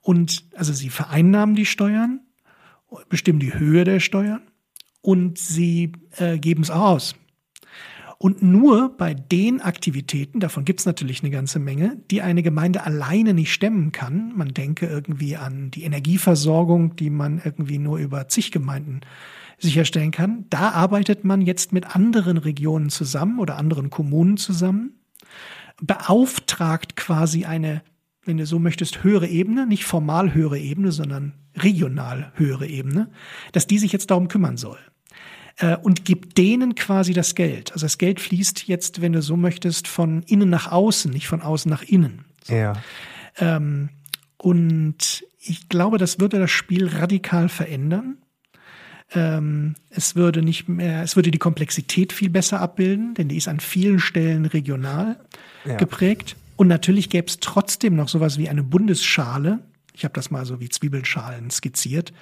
Und 0.00 0.44
also 0.54 0.72
sie 0.72 0.90
vereinnahmen 0.90 1.54
die 1.54 1.66
Steuern, 1.66 2.20
bestimmen 3.08 3.40
die 3.40 3.54
Höhe 3.54 3.84
der 3.84 4.00
Steuern 4.00 4.42
und 5.02 5.38
sie 5.38 5.92
äh, 6.16 6.38
geben 6.38 6.62
es 6.62 6.70
aus. 6.70 7.14
Und 8.20 8.42
nur 8.42 8.96
bei 8.96 9.14
den 9.14 9.60
Aktivitäten, 9.60 10.40
davon 10.40 10.64
gibt 10.64 10.80
es 10.80 10.86
natürlich 10.86 11.22
eine 11.22 11.30
ganze 11.30 11.60
Menge, 11.60 12.02
die 12.10 12.20
eine 12.20 12.42
Gemeinde 12.42 12.82
alleine 12.82 13.32
nicht 13.32 13.52
stemmen 13.52 13.92
kann, 13.92 14.32
man 14.34 14.48
denke 14.48 14.86
irgendwie 14.86 15.36
an 15.36 15.70
die 15.70 15.84
Energieversorgung, 15.84 16.96
die 16.96 17.10
man 17.10 17.40
irgendwie 17.44 17.78
nur 17.78 17.98
über 17.98 18.26
zig 18.26 18.50
Gemeinden 18.50 19.02
sicherstellen 19.58 20.10
kann, 20.10 20.46
da 20.50 20.70
arbeitet 20.70 21.24
man 21.24 21.42
jetzt 21.42 21.72
mit 21.72 21.94
anderen 21.94 22.36
Regionen 22.36 22.90
zusammen 22.90 23.38
oder 23.38 23.56
anderen 23.56 23.90
Kommunen 23.90 24.36
zusammen, 24.36 25.00
beauftragt 25.80 26.96
quasi 26.96 27.44
eine, 27.44 27.82
wenn 28.24 28.38
du 28.38 28.46
so 28.46 28.58
möchtest, 28.58 29.02
höhere 29.02 29.26
Ebene, 29.26 29.66
nicht 29.66 29.84
formal 29.84 30.34
höhere 30.34 30.58
Ebene, 30.58 30.92
sondern 30.92 31.34
regional 31.56 32.32
höhere 32.34 32.66
Ebene, 32.66 33.10
dass 33.52 33.66
die 33.66 33.78
sich 33.78 33.92
jetzt 33.92 34.10
darum 34.10 34.28
kümmern 34.28 34.56
soll 34.56 34.78
äh, 35.58 35.76
und 35.76 36.04
gibt 36.04 36.38
denen 36.38 36.74
quasi 36.74 37.12
das 37.12 37.34
Geld. 37.34 37.72
Also 37.72 37.86
das 37.86 37.98
Geld 37.98 38.20
fließt 38.20 38.66
jetzt, 38.68 39.00
wenn 39.00 39.12
du 39.12 39.22
so 39.22 39.36
möchtest, 39.36 39.88
von 39.88 40.22
innen 40.22 40.50
nach 40.50 40.70
außen, 40.70 41.10
nicht 41.10 41.28
von 41.28 41.42
außen 41.42 41.70
nach 41.70 41.82
innen. 41.82 42.24
So. 42.44 42.54
Ja. 42.54 42.74
Ähm, 43.38 43.90
und 44.36 45.24
ich 45.40 45.68
glaube, 45.68 45.98
das 45.98 46.20
würde 46.20 46.38
das 46.38 46.50
Spiel 46.50 46.88
radikal 46.88 47.48
verändern. 47.48 48.18
Ähm, 49.14 49.74
es 49.90 50.16
würde 50.16 50.42
nicht 50.42 50.68
mehr, 50.68 51.02
es 51.02 51.16
würde 51.16 51.30
die 51.30 51.38
Komplexität 51.38 52.12
viel 52.12 52.30
besser 52.30 52.60
abbilden, 52.60 53.14
denn 53.14 53.28
die 53.28 53.36
ist 53.36 53.48
an 53.48 53.60
vielen 53.60 54.00
Stellen 54.00 54.44
regional 54.44 55.18
ja. 55.64 55.76
geprägt. 55.76 56.36
Und 56.56 56.68
natürlich 56.68 57.08
gäbe 57.08 57.28
es 57.28 57.38
trotzdem 57.40 57.94
noch 57.96 58.08
sowas 58.08 58.36
wie 58.36 58.48
eine 58.48 58.62
Bundesschale. 58.62 59.60
Ich 59.98 60.04
habe 60.04 60.14
das 60.14 60.30
mal 60.30 60.46
so 60.46 60.60
wie 60.60 60.68
Zwiebelschalen 60.68 61.50
skizziert. 61.50 62.12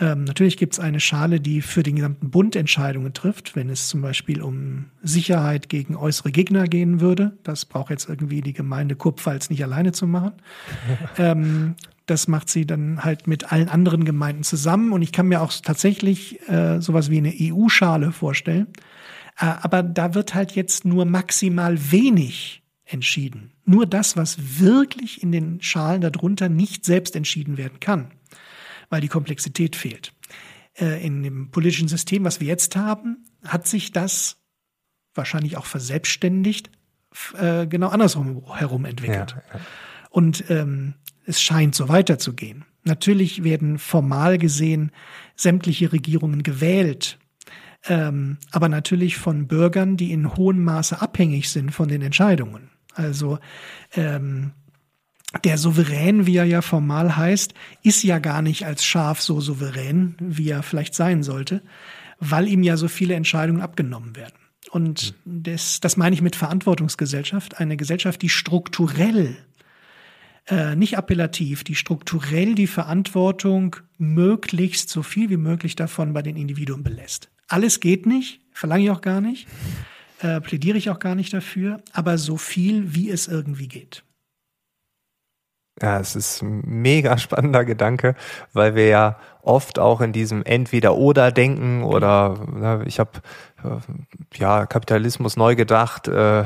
Ähm, 0.00 0.24
natürlich 0.24 0.56
gibt 0.56 0.72
es 0.72 0.80
eine 0.80 0.98
Schale, 0.98 1.40
die 1.40 1.62
für 1.62 1.84
den 1.84 1.94
gesamten 1.94 2.30
Bund 2.30 2.56
Entscheidungen 2.56 3.14
trifft, 3.14 3.54
wenn 3.54 3.70
es 3.70 3.86
zum 3.86 4.02
Beispiel 4.02 4.42
um 4.42 4.86
Sicherheit 5.04 5.68
gegen 5.68 5.94
äußere 5.94 6.32
Gegner 6.32 6.66
gehen 6.66 7.00
würde. 7.00 7.38
Das 7.44 7.64
braucht 7.64 7.90
jetzt 7.90 8.08
irgendwie 8.08 8.40
die 8.40 8.52
Gemeinde 8.52 8.96
Kurpfalz 8.96 9.50
nicht 9.50 9.62
alleine 9.62 9.92
zu 9.92 10.08
machen. 10.08 10.32
ähm, 11.16 11.76
das 12.06 12.26
macht 12.26 12.48
sie 12.48 12.66
dann 12.66 13.04
halt 13.04 13.28
mit 13.28 13.52
allen 13.52 13.68
anderen 13.68 14.04
Gemeinden 14.04 14.42
zusammen. 14.42 14.90
Und 14.90 15.02
ich 15.02 15.12
kann 15.12 15.28
mir 15.28 15.42
auch 15.42 15.52
tatsächlich 15.52 16.40
äh, 16.48 16.80
sowas 16.80 17.08
wie 17.08 17.18
eine 17.18 17.32
EU-Schale 17.32 18.10
vorstellen. 18.10 18.66
Äh, 19.38 19.44
aber 19.62 19.84
da 19.84 20.14
wird 20.14 20.34
halt 20.34 20.56
jetzt 20.56 20.84
nur 20.84 21.04
maximal 21.04 21.92
wenig 21.92 22.61
entschieden. 22.84 23.52
Nur 23.64 23.86
das, 23.86 24.16
was 24.16 24.60
wirklich 24.60 25.22
in 25.22 25.32
den 25.32 25.62
Schalen 25.62 26.00
darunter 26.00 26.48
nicht 26.48 26.84
selbst 26.84 27.16
entschieden 27.16 27.56
werden 27.56 27.80
kann, 27.80 28.10
weil 28.90 29.00
die 29.00 29.08
Komplexität 29.08 29.76
fehlt. 29.76 30.12
Äh, 30.74 31.04
in 31.04 31.22
dem 31.22 31.50
politischen 31.50 31.88
System, 31.88 32.24
was 32.24 32.40
wir 32.40 32.48
jetzt 32.48 32.76
haben, 32.76 33.24
hat 33.44 33.66
sich 33.66 33.92
das 33.92 34.36
wahrscheinlich 35.14 35.56
auch 35.56 35.66
verselbstständigt, 35.66 36.70
äh, 37.38 37.66
genau 37.66 37.88
andersrum 37.88 38.42
herum 38.56 38.84
entwickelt. 38.84 39.36
Ja, 39.36 39.58
ja. 39.58 39.60
Und 40.10 40.44
ähm, 40.50 40.94
es 41.24 41.40
scheint 41.40 41.74
so 41.74 41.88
weiterzugehen. 41.88 42.64
Natürlich 42.84 43.44
werden 43.44 43.78
formal 43.78 44.38
gesehen 44.38 44.90
sämtliche 45.36 45.92
Regierungen 45.92 46.42
gewählt, 46.42 47.18
ähm, 47.84 48.38
aber 48.50 48.68
natürlich 48.68 49.16
von 49.16 49.46
Bürgern, 49.46 49.96
die 49.96 50.12
in 50.12 50.34
hohem 50.34 50.64
Maße 50.64 51.00
abhängig 51.00 51.50
sind 51.50 51.70
von 51.70 51.88
den 51.88 52.02
Entscheidungen. 52.02 52.71
Also 52.94 53.38
ähm, 53.94 54.52
der 55.44 55.58
Souverän, 55.58 56.26
wie 56.26 56.36
er 56.36 56.44
ja 56.44 56.62
formal 56.62 57.16
heißt, 57.16 57.54
ist 57.82 58.02
ja 58.02 58.18
gar 58.18 58.42
nicht 58.42 58.66
als 58.66 58.84
Schaf 58.84 59.20
so 59.20 59.40
souverän, 59.40 60.14
wie 60.18 60.50
er 60.50 60.62
vielleicht 60.62 60.94
sein 60.94 61.22
sollte, 61.22 61.62
weil 62.18 62.48
ihm 62.48 62.62
ja 62.62 62.76
so 62.76 62.88
viele 62.88 63.14
Entscheidungen 63.14 63.62
abgenommen 63.62 64.14
werden. 64.14 64.34
Und 64.70 65.14
das, 65.24 65.80
das 65.80 65.96
meine 65.96 66.14
ich 66.14 66.22
mit 66.22 66.36
Verantwortungsgesellschaft, 66.36 67.58
eine 67.58 67.76
Gesellschaft, 67.76 68.22
die 68.22 68.28
strukturell 68.28 69.36
äh, 70.48 70.76
nicht 70.76 70.98
appellativ, 70.98 71.64
die 71.64 71.74
strukturell 71.74 72.54
die 72.54 72.66
Verantwortung 72.66 73.76
möglichst 73.98 74.88
so 74.90 75.02
viel 75.02 75.30
wie 75.30 75.36
möglich 75.36 75.76
davon 75.76 76.12
bei 76.12 76.22
den 76.22 76.36
Individuen 76.36 76.82
belässt. 76.82 77.30
Alles 77.48 77.80
geht 77.80 78.06
nicht, 78.06 78.40
verlange 78.52 78.84
ich 78.84 78.90
auch 78.90 79.02
gar 79.02 79.20
nicht, 79.20 79.46
äh, 80.22 80.40
plädiere 80.40 80.78
ich 80.78 80.88
auch 80.88 80.98
gar 80.98 81.14
nicht 81.14 81.32
dafür, 81.32 81.82
aber 81.92 82.16
so 82.16 82.36
viel 82.36 82.94
wie 82.94 83.10
es 83.10 83.28
irgendwie 83.28 83.68
geht. 83.68 84.04
Ja, 85.80 85.98
es 85.98 86.14
ist 86.14 86.42
ein 86.42 86.62
mega 86.64 87.18
spannender 87.18 87.64
Gedanke, 87.64 88.14
weil 88.52 88.74
wir 88.74 88.86
ja 88.86 89.18
oft 89.42 89.78
auch 89.78 90.00
in 90.00 90.12
diesem 90.12 90.44
Entweder-Oder 90.44 91.32
denken 91.32 91.82
oder 91.82 92.82
ich 92.86 93.00
habe 93.00 93.10
äh, 93.64 94.38
ja 94.38 94.66
Kapitalismus 94.66 95.36
neu 95.36 95.56
gedacht, 95.56 96.06
äh, 96.08 96.44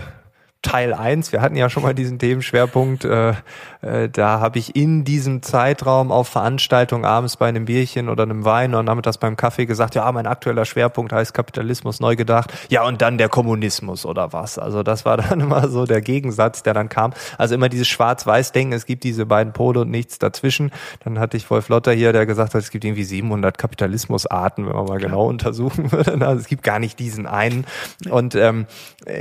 Teil 0.66 0.94
1. 0.94 1.30
Wir 1.30 1.42
hatten 1.42 1.54
ja 1.54 1.70
schon 1.70 1.84
mal 1.84 1.94
diesen 1.94 2.18
Themenschwerpunkt. 2.18 3.04
Äh, 3.04 3.34
äh, 3.82 4.08
da 4.08 4.40
habe 4.40 4.58
ich 4.58 4.74
in 4.74 5.04
diesem 5.04 5.40
Zeitraum 5.40 6.10
auf 6.10 6.26
Veranstaltungen 6.26 7.04
abends 7.04 7.36
bei 7.36 7.46
einem 7.46 7.66
Bierchen 7.66 8.08
oder 8.08 8.24
einem 8.24 8.44
Wein 8.44 8.74
und 8.74 9.06
das 9.06 9.18
beim 9.18 9.36
Kaffee 9.36 9.66
gesagt, 9.66 9.94
ja, 9.94 10.10
mein 10.10 10.26
aktueller 10.26 10.64
Schwerpunkt 10.64 11.12
heißt 11.12 11.32
Kapitalismus 11.32 12.00
neu 12.00 12.16
gedacht. 12.16 12.52
Ja, 12.68 12.84
und 12.84 13.00
dann 13.00 13.16
der 13.16 13.28
Kommunismus 13.28 14.04
oder 14.04 14.32
was. 14.32 14.58
Also 14.58 14.82
das 14.82 15.04
war 15.04 15.18
dann 15.18 15.38
immer 15.46 15.68
so 15.68 15.86
der 15.86 16.00
Gegensatz, 16.00 16.64
der 16.64 16.74
dann 16.74 16.88
kam. 16.88 17.12
Also 17.38 17.54
immer 17.54 17.68
dieses 17.68 17.86
Schwarz-Weiß-Denken, 17.86 18.72
es 18.72 18.86
gibt 18.86 19.04
diese 19.04 19.24
beiden 19.24 19.52
Pole 19.52 19.82
und 19.82 19.90
nichts 19.92 20.18
dazwischen. 20.18 20.72
Dann 21.04 21.20
hatte 21.20 21.36
ich 21.36 21.48
Wolf 21.48 21.68
Lotter 21.68 21.92
hier, 21.92 22.12
der 22.12 22.26
gesagt 22.26 22.54
hat, 22.54 22.60
es 22.60 22.70
gibt 22.70 22.84
irgendwie 22.84 23.04
700 23.04 23.56
Kapitalismusarten, 23.56 24.66
wenn 24.66 24.74
man 24.74 24.86
mal 24.86 24.98
genau 24.98 25.28
untersuchen 25.28 25.92
würde. 25.92 26.26
Also 26.26 26.40
es 26.40 26.48
gibt 26.48 26.64
gar 26.64 26.80
nicht 26.80 26.98
diesen 26.98 27.28
einen. 27.28 27.66
Und 28.10 28.34
ähm, 28.34 28.66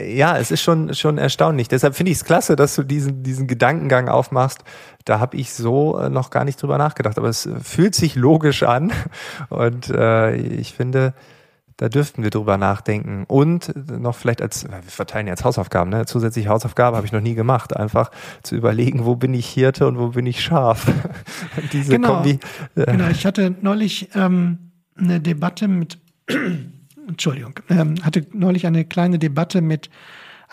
ja, 0.07 0.39
es 0.39 0.49
ist 0.49 0.63
schon, 0.63 0.95
schon 0.95 1.19
erstaunlich 1.19 1.34
erstaunlich. 1.35 1.67
Deshalb 1.67 1.95
finde 1.95 2.11
ich 2.13 2.19
es 2.19 2.23
klasse, 2.23 2.55
dass 2.55 2.75
du 2.75 2.83
diesen, 2.83 3.21
diesen 3.21 3.47
Gedankengang 3.47 4.07
aufmachst. 4.07 4.63
Da 5.03 5.19
habe 5.19 5.35
ich 5.35 5.53
so 5.53 5.99
äh, 5.99 6.09
noch 6.09 6.29
gar 6.29 6.45
nicht 6.45 6.61
drüber 6.61 6.77
nachgedacht. 6.77 7.17
Aber 7.17 7.27
es 7.27 7.45
äh, 7.45 7.59
fühlt 7.59 7.93
sich 7.93 8.15
logisch 8.15 8.63
an. 8.63 8.93
Und 9.49 9.89
äh, 9.89 10.35
ich 10.35 10.73
finde, 10.73 11.13
da 11.75 11.89
dürften 11.89 12.23
wir 12.23 12.29
drüber 12.29 12.57
nachdenken. 12.57 13.25
Und 13.27 13.73
noch 13.91 14.15
vielleicht 14.15 14.41
als, 14.41 14.63
wir 14.63 14.81
verteilen 14.83 15.27
jetzt 15.27 15.43
Hausaufgaben, 15.43 15.89
ne? 15.89 16.05
Zusätzliche 16.05 16.47
Hausaufgabe 16.47 16.95
habe 16.95 17.05
ich 17.05 17.11
noch 17.11 17.21
nie 17.21 17.35
gemacht. 17.35 17.75
Einfach 17.75 18.11
zu 18.41 18.55
überlegen, 18.55 19.03
wo 19.03 19.17
bin 19.17 19.33
ich 19.33 19.47
Hirte 19.47 19.87
und 19.87 19.99
wo 19.99 20.09
bin 20.09 20.25
ich 20.25 20.41
Schaf. 20.41 20.85
Diese 21.73 21.91
genau. 21.91 22.15
Kombi. 22.15 22.39
Äh 22.75 22.85
genau, 22.85 23.09
ich 23.09 23.25
hatte 23.25 23.53
neulich 23.61 24.09
ähm, 24.15 24.71
eine 24.97 25.19
Debatte 25.19 25.67
mit, 25.67 25.99
Entschuldigung, 27.09 27.59
ähm, 27.69 27.95
hatte 28.03 28.25
neulich 28.31 28.65
eine 28.65 28.85
kleine 28.85 29.19
Debatte 29.19 29.59
mit 29.61 29.89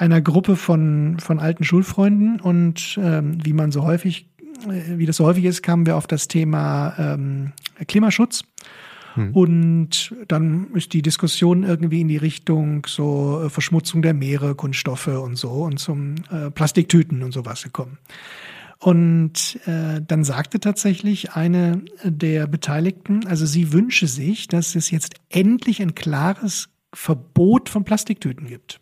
einer 0.02 0.20
Gruppe 0.20 0.56
von, 0.56 1.18
von 1.20 1.38
alten 1.38 1.62
Schulfreunden 1.62 2.40
und 2.40 2.98
ähm, 3.00 3.38
wie 3.44 3.52
man 3.52 3.70
so 3.70 3.84
häufig, 3.84 4.28
äh, 4.68 4.98
wie 4.98 5.06
das 5.06 5.16
so 5.16 5.24
häufig 5.24 5.44
ist, 5.44 5.62
kamen 5.62 5.86
wir 5.86 5.96
auf 5.96 6.08
das 6.08 6.26
Thema 6.26 6.94
ähm, 6.98 7.52
Klimaschutz. 7.86 8.42
Hm. 9.14 9.30
Und 9.32 10.14
dann 10.26 10.72
ist 10.74 10.92
die 10.92 11.02
Diskussion 11.02 11.62
irgendwie 11.62 12.00
in 12.00 12.08
die 12.08 12.16
Richtung 12.16 12.84
so 12.86 13.44
äh, 13.44 13.48
Verschmutzung 13.48 14.02
der 14.02 14.12
Meere, 14.12 14.56
Kunststoffe 14.56 15.06
und 15.06 15.36
so 15.36 15.50
und 15.50 15.78
zum 15.78 16.16
äh, 16.32 16.50
Plastiktüten 16.50 17.22
und 17.22 17.30
sowas 17.30 17.62
gekommen. 17.62 17.98
Und 18.80 19.60
äh, 19.66 20.00
dann 20.04 20.24
sagte 20.24 20.58
tatsächlich 20.58 21.34
eine 21.34 21.82
der 22.02 22.48
Beteiligten, 22.48 23.24
also 23.28 23.46
sie 23.46 23.72
wünsche 23.72 24.08
sich, 24.08 24.48
dass 24.48 24.74
es 24.74 24.90
jetzt 24.90 25.14
endlich 25.28 25.80
ein 25.80 25.94
klares 25.94 26.70
Verbot 26.92 27.68
von 27.68 27.84
Plastiktüten 27.84 28.48
gibt. 28.48 28.80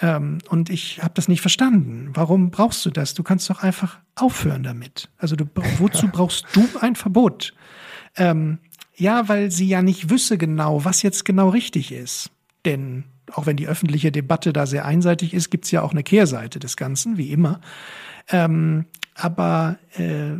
Ähm, 0.00 0.38
und 0.48 0.70
ich 0.70 1.02
habe 1.02 1.14
das 1.14 1.28
nicht 1.28 1.40
verstanden. 1.40 2.10
Warum 2.14 2.50
brauchst 2.50 2.84
du 2.86 2.90
das? 2.90 3.14
Du 3.14 3.22
kannst 3.22 3.48
doch 3.50 3.62
einfach 3.62 3.98
aufhören 4.14 4.62
damit. 4.62 5.10
Also 5.18 5.36
du, 5.36 5.44
wozu 5.78 6.08
brauchst 6.12 6.46
du 6.52 6.66
ein 6.80 6.96
Verbot? 6.96 7.54
Ähm, 8.16 8.58
ja, 8.96 9.28
weil 9.28 9.50
sie 9.50 9.68
ja 9.68 9.82
nicht 9.82 10.10
wüsste 10.10 10.38
genau, 10.38 10.84
was 10.84 11.02
jetzt 11.02 11.24
genau 11.24 11.48
richtig 11.48 11.92
ist. 11.92 12.30
Denn 12.64 13.04
auch 13.32 13.46
wenn 13.46 13.56
die 13.56 13.68
öffentliche 13.68 14.12
Debatte 14.12 14.52
da 14.52 14.66
sehr 14.66 14.84
einseitig 14.84 15.34
ist, 15.34 15.50
gibt's 15.50 15.70
ja 15.70 15.82
auch 15.82 15.92
eine 15.92 16.02
Kehrseite 16.02 16.58
des 16.58 16.76
Ganzen, 16.76 17.16
wie 17.16 17.30
immer. 17.30 17.60
Ähm, 18.28 18.86
aber 19.14 19.78
äh, 19.96 20.34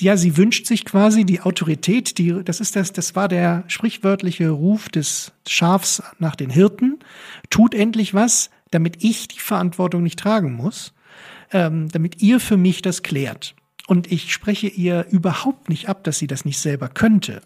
ja, 0.00 0.16
sie 0.16 0.36
wünscht 0.36 0.66
sich 0.66 0.84
quasi 0.84 1.24
die 1.24 1.40
Autorität, 1.40 2.18
die, 2.18 2.42
das 2.44 2.60
ist 2.60 2.74
das, 2.76 2.92
das 2.92 3.14
war 3.14 3.28
der 3.28 3.64
sprichwörtliche 3.68 4.50
Ruf 4.50 4.88
des 4.88 5.32
Schafs 5.46 6.02
nach 6.18 6.36
den 6.36 6.50
Hirten. 6.50 6.98
Tut 7.50 7.74
endlich 7.74 8.12
was, 8.12 8.50
damit 8.74 9.04
ich 9.04 9.28
die 9.28 9.38
Verantwortung 9.38 10.02
nicht 10.02 10.18
tragen 10.18 10.52
muss, 10.52 10.92
ähm, 11.52 11.88
damit 11.90 12.20
ihr 12.20 12.40
für 12.40 12.56
mich 12.56 12.82
das 12.82 13.02
klärt. 13.02 13.54
Und 13.86 14.10
ich 14.10 14.32
spreche 14.32 14.66
ihr 14.66 15.06
überhaupt 15.10 15.68
nicht 15.68 15.88
ab, 15.88 16.02
dass 16.04 16.18
sie 16.18 16.26
das 16.26 16.44
nicht 16.44 16.58
selber 16.58 16.88
könnte. 16.88 17.42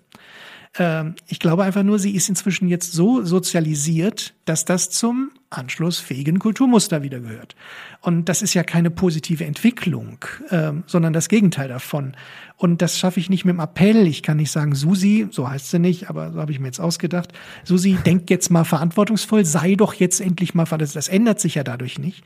Ähm, 0.78 1.14
ich 1.26 1.38
glaube 1.38 1.64
einfach 1.64 1.82
nur, 1.82 1.98
sie 1.98 2.14
ist 2.14 2.28
inzwischen 2.28 2.68
jetzt 2.68 2.92
so 2.92 3.24
sozialisiert, 3.24 4.34
dass 4.44 4.64
das 4.64 4.90
zum 4.90 5.30
anschlussfähigen 5.50 6.38
Kulturmuster 6.38 7.02
wieder 7.02 7.20
gehört. 7.20 7.56
Und 8.00 8.28
das 8.28 8.42
ist 8.42 8.54
ja 8.54 8.62
keine 8.62 8.90
positive 8.90 9.44
Entwicklung, 9.44 10.18
ähm, 10.50 10.84
sondern 10.86 11.12
das 11.12 11.28
Gegenteil 11.28 11.68
davon. 11.68 12.14
Und 12.56 12.82
das 12.82 12.98
schaffe 12.98 13.18
ich 13.20 13.30
nicht 13.30 13.44
mit 13.44 13.54
dem 13.54 13.60
Appell. 13.60 14.06
Ich 14.06 14.22
kann 14.22 14.36
nicht 14.36 14.50
sagen, 14.50 14.74
Susi, 14.74 15.28
so 15.30 15.48
heißt 15.48 15.70
sie 15.70 15.78
nicht, 15.78 16.10
aber 16.10 16.32
so 16.32 16.40
habe 16.40 16.52
ich 16.52 16.60
mir 16.60 16.66
jetzt 16.66 16.80
ausgedacht. 16.80 17.32
Susi, 17.64 17.96
denk 18.06 18.28
jetzt 18.30 18.50
mal 18.50 18.64
verantwortungsvoll, 18.64 19.44
sei 19.44 19.74
doch 19.74 19.94
jetzt 19.94 20.20
endlich 20.20 20.54
mal, 20.54 20.64
das, 20.64 20.92
das 20.92 21.08
ändert 21.08 21.40
sich 21.40 21.54
ja 21.54 21.64
dadurch 21.64 21.98
nicht, 21.98 22.24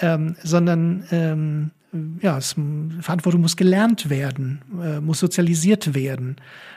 ähm, 0.00 0.36
sondern 0.42 1.04
ähm, 1.10 1.70
ja, 2.20 2.38
es, 2.38 2.56
Verantwortung 3.00 3.40
muss 3.40 3.56
gelernt 3.56 4.10
werden, 4.10 4.62
äh, 4.82 5.00
muss 5.00 5.20
sozialisiert 5.20 5.94
werden. 5.94 6.36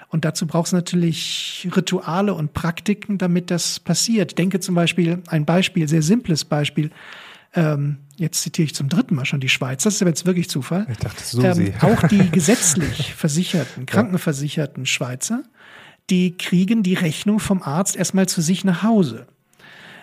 Und 0.09 0.23
dazu 0.23 0.47
braucht 0.47 0.67
es 0.67 0.73
natürlich 0.73 1.67
Rituale 1.75 2.33
und 2.33 2.53
Praktiken, 2.53 3.17
damit 3.17 3.51
das 3.51 3.79
passiert. 3.79 4.31
Ich 4.31 4.35
denke 4.35 4.59
zum 4.59 4.73
Beispiel, 4.73 5.21
ein 5.27 5.45
Beispiel, 5.45 5.87
sehr 5.87 6.01
simples 6.01 6.45
Beispiel, 6.45 6.91
ähm, 7.53 7.97
jetzt 8.15 8.41
zitiere 8.41 8.65
ich 8.65 8.75
zum 8.75 8.87
dritten 8.87 9.15
Mal 9.15 9.25
schon 9.25 9.39
die 9.39 9.49
Schweiz, 9.49 9.83
das 9.83 9.95
ist 9.95 10.01
aber 10.01 10.09
jetzt 10.09 10.25
wirklich 10.25 10.49
Zufall. 10.49 10.87
Ich 10.89 10.97
dachte, 10.97 11.23
Susi. 11.23 11.47
Ähm, 11.47 11.73
auch 11.81 12.07
die 12.07 12.29
gesetzlich 12.31 13.13
versicherten, 13.15 13.85
krankenversicherten 13.85 14.85
Schweizer, 14.85 15.43
die 16.09 16.37
kriegen 16.37 16.83
die 16.83 16.93
Rechnung 16.93 17.39
vom 17.39 17.61
Arzt 17.61 17.95
erstmal 17.95 18.27
zu 18.27 18.41
sich 18.41 18.63
nach 18.63 18.83
Hause, 18.83 19.27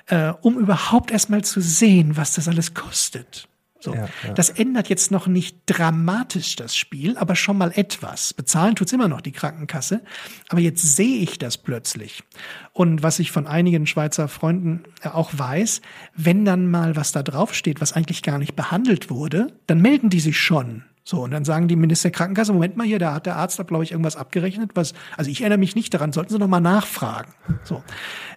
äh, 0.06 0.32
um 0.42 0.58
überhaupt 0.58 1.10
erstmal 1.10 1.44
zu 1.44 1.60
sehen, 1.60 2.16
was 2.16 2.34
das 2.34 2.48
alles 2.48 2.74
kostet. 2.74 3.48
So. 3.84 3.94
Ja, 3.94 4.08
ja. 4.26 4.32
Das 4.32 4.48
ändert 4.48 4.88
jetzt 4.88 5.10
noch 5.10 5.26
nicht 5.26 5.58
dramatisch 5.66 6.56
das 6.56 6.74
Spiel, 6.74 7.18
aber 7.18 7.36
schon 7.36 7.58
mal 7.58 7.70
etwas. 7.74 8.32
Bezahlen 8.32 8.76
tut's 8.76 8.94
immer 8.94 9.08
noch 9.08 9.20
die 9.20 9.30
Krankenkasse, 9.30 10.00
aber 10.48 10.60
jetzt 10.60 10.96
sehe 10.96 11.18
ich 11.18 11.38
das 11.38 11.58
plötzlich. 11.58 12.24
Und 12.72 13.02
was 13.02 13.18
ich 13.18 13.30
von 13.30 13.46
einigen 13.46 13.86
Schweizer 13.86 14.28
Freunden 14.28 14.84
auch 15.02 15.30
weiß, 15.34 15.82
wenn 16.16 16.46
dann 16.46 16.70
mal 16.70 16.96
was 16.96 17.12
da 17.12 17.22
draufsteht, 17.22 17.82
was 17.82 17.92
eigentlich 17.92 18.22
gar 18.22 18.38
nicht 18.38 18.56
behandelt 18.56 19.10
wurde, 19.10 19.48
dann 19.66 19.82
melden 19.82 20.08
die 20.08 20.20
sich 20.20 20.40
schon. 20.40 20.84
So, 21.06 21.22
und 21.22 21.32
dann 21.32 21.44
sagen 21.44 21.68
die 21.68 21.76
Minister 21.76 22.08
der 22.08 22.16
Krankenkasse, 22.16 22.54
Moment 22.54 22.78
mal 22.78 22.86
hier, 22.86 22.98
da 22.98 23.12
hat 23.12 23.26
der 23.26 23.36
Arzt, 23.36 23.62
glaube 23.66 23.84
ich, 23.84 23.90
irgendwas 23.90 24.16
abgerechnet, 24.16 24.70
was, 24.74 24.94
also 25.18 25.30
ich 25.30 25.42
erinnere 25.42 25.58
mich 25.58 25.76
nicht 25.76 25.92
daran, 25.92 26.12
sollten 26.12 26.32
Sie 26.32 26.38
noch 26.38 26.48
mal 26.48 26.60
nachfragen. 26.60 27.34
So. 27.62 27.82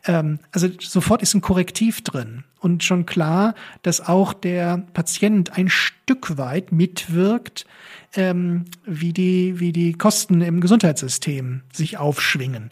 Ähm, 0.05 0.39
also 0.51 0.67
sofort 0.81 1.21
ist 1.21 1.33
ein 1.33 1.39
Korrektiv 1.39 2.03
drin. 2.03 2.43
Und 2.59 2.83
schon 2.83 3.05
klar, 3.05 3.55
dass 3.83 4.05
auch 4.05 4.33
der 4.33 4.85
Patient 4.93 5.57
ein 5.57 5.69
Stück 5.69 6.37
weit 6.37 6.73
mitwirkt, 6.73 7.65
ähm, 8.15 8.65
wie, 8.85 9.13
die, 9.13 9.61
wie 9.61 9.71
die 9.71 9.93
Kosten 9.93 10.41
im 10.41 10.59
Gesundheitssystem 10.59 11.61
sich 11.71 11.97
aufschwingen. 11.97 12.71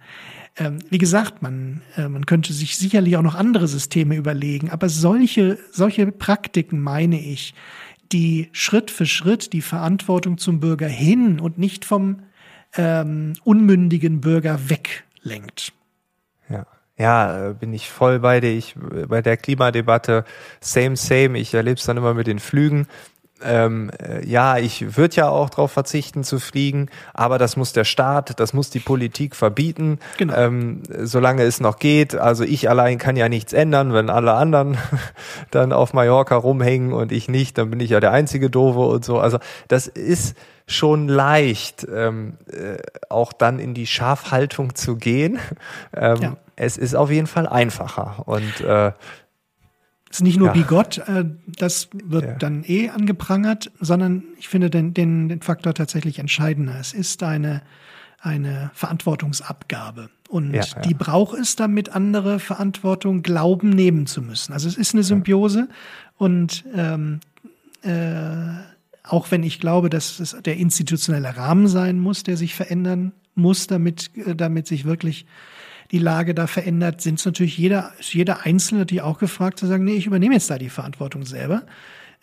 Ähm, 0.58 0.80
wie 0.90 0.98
gesagt, 0.98 1.42
man, 1.42 1.82
äh, 1.96 2.10
man 2.10 2.26
könnte 2.26 2.52
sich 2.52 2.78
sicherlich 2.78 3.16
auch 3.16 3.22
noch 3.22 3.36
andere 3.36 3.68
Systeme 3.70 4.16
überlegen, 4.16 4.72
aber 4.72 4.90
solche, 4.90 5.58
solche 5.72 6.12
Praktiken, 6.12 6.82
meine 6.82 7.20
ich, 7.20 7.54
die 8.12 8.50
Schritt 8.52 8.92
für 8.92 9.06
Schritt 9.06 9.54
die 9.54 9.62
Verantwortung 9.62 10.38
zum 10.38 10.60
Bürger 10.60 10.88
hin 10.88 11.40
und 11.40 11.58
nicht 11.58 11.86
vom 11.86 12.24
ähm, 12.76 13.34
unmündigen 13.44 14.22
Bürger 14.22 14.60
weglenkt. 14.70 15.74
Ja. 16.50 16.66
Ja, 16.98 17.50
äh, 17.50 17.54
bin 17.54 17.74
ich 17.74 17.90
voll 17.90 18.20
bei 18.20 18.40
dir. 18.40 18.52
Ich 18.52 18.76
bei 18.78 19.22
der 19.22 19.36
Klimadebatte 19.36 20.24
same 20.62 20.96
same. 20.96 21.38
Ich 21.38 21.54
erlebe 21.54 21.78
es 21.78 21.86
dann 21.86 21.98
immer 21.98 22.14
mit 22.14 22.28
den 22.28 22.40
Flügen 22.40 22.88
ähm, 23.44 23.92
äh, 24.02 24.26
ja, 24.26 24.58
ich 24.58 24.96
würde 24.96 25.16
ja 25.18 25.30
auch 25.30 25.50
darauf 25.50 25.72
verzichten 25.72 26.24
zu 26.24 26.40
fliegen, 26.40 26.90
aber 27.14 27.38
das 27.38 27.58
muss 27.58 27.74
der 27.74 27.84
Staat, 27.84 28.40
das 28.40 28.54
muss 28.54 28.70
die 28.70 28.80
Politik 28.80 29.36
verbieten, 29.36 30.00
genau. 30.18 30.36
ähm, 30.36 30.84
solange 31.04 31.44
es 31.44 31.60
noch 31.60 31.78
geht. 31.78 32.16
Also 32.16 32.44
ich 32.44 32.70
allein 32.70 32.98
kann 32.98 33.18
ja 33.18 33.28
nichts 33.28 33.52
ändern, 33.52 33.94
wenn 33.94 34.10
alle 34.10 34.34
anderen 34.34 34.78
dann 35.52 35.74
auf 35.74 35.94
Mallorca 35.94 36.36
rumhängen 36.36 36.94
und 36.94 37.12
ich 37.12 37.28
nicht, 37.28 37.58
dann 37.58 37.70
bin 37.70 37.80
ich 37.82 37.90
ja 37.90 38.00
der 38.00 38.12
einzige 38.12 38.50
Doofe 38.50 38.80
und 38.80 39.04
so. 39.04 39.20
Also 39.20 39.40
das 39.68 39.88
ist 39.88 40.38
schon 40.68 41.08
leicht, 41.08 41.86
ähm, 41.94 42.38
äh, 42.52 42.78
auch 43.10 43.34
dann 43.34 43.60
in 43.60 43.74
die 43.74 43.88
Schafhaltung 43.88 44.76
zu 44.76 44.96
gehen. 44.96 45.40
Ähm, 45.98 46.22
ja. 46.22 46.38
Es 46.58 46.78
ist 46.78 46.96
auf 46.96 47.10
jeden 47.10 47.28
Fall 47.28 47.48
einfacher 47.48 48.24
und 48.26 48.62
äh, 48.62 48.92
ist 50.16 50.22
nicht 50.22 50.38
nur 50.38 50.48
ja. 50.48 50.54
Bigott, 50.54 50.98
äh, 51.00 51.26
das 51.46 51.90
wird 51.94 52.24
ja. 52.24 52.36
dann 52.36 52.64
eh 52.66 52.90
angeprangert, 52.90 53.72
sondern 53.80 54.24
ich 54.38 54.48
finde 54.48 54.70
den, 54.70 54.94
den, 54.94 55.30
den 55.30 55.42
Faktor 55.42 55.74
tatsächlich 55.74 56.20
entscheidender. 56.20 56.78
Es 56.80 56.94
ist 56.94 57.24
eine, 57.24 57.62
eine 58.20 58.72
Verantwortungsabgabe. 58.74 60.10
Und 60.28 60.54
ja, 60.54 60.64
die 60.84 60.94
braucht 60.94 61.38
es, 61.38 61.56
damit 61.56 61.90
andere 61.90 62.40
Verantwortung 62.40 63.22
glauben, 63.22 63.70
nehmen 63.70 64.08
zu 64.08 64.22
müssen. 64.22 64.54
Also 64.54 64.68
es 64.68 64.78
ist 64.78 64.94
eine 64.94 65.04
Symbiose 65.04 65.70
und 66.18 66.66
ähm, 66.74 67.20
äh, 67.84 68.64
auch 69.04 69.30
wenn 69.30 69.44
ich 69.44 69.60
glaube, 69.60 69.90
dass 69.90 70.20
es 70.20 70.36
der 70.44 70.58
institutionelle 70.58 71.38
Rahmen 71.38 71.68
sein 71.68 72.00
muss, 72.00 72.24
der 72.24 72.38
sich 72.38 72.56
verändern 72.56 73.12
muss, 73.36 73.68
damit, 73.68 74.10
äh, 74.16 74.36
damit 74.36 74.66
sich 74.68 74.86
wirklich 74.86 75.26
die 75.92 76.00
Lage 76.00 76.34
da 76.34 76.48
verändert, 76.48 77.02
sind 77.02 77.20
es 77.20 77.26
natürlich 77.26 77.58
jeder, 77.58 77.92
jeder 78.00 78.46
Einzelne, 78.46 78.86
die 78.86 79.02
auch 79.02 79.20
gefragt 79.20 79.60
zu 79.60 79.68
sagen, 79.68 79.84
nee, 79.84 79.96
ich 79.96 80.08
übernehme 80.08 80.34
jetzt 80.34 80.50
da 80.50 80.58
die 80.58 80.70
Verantwortung 80.70 81.26
selber. 81.26 81.64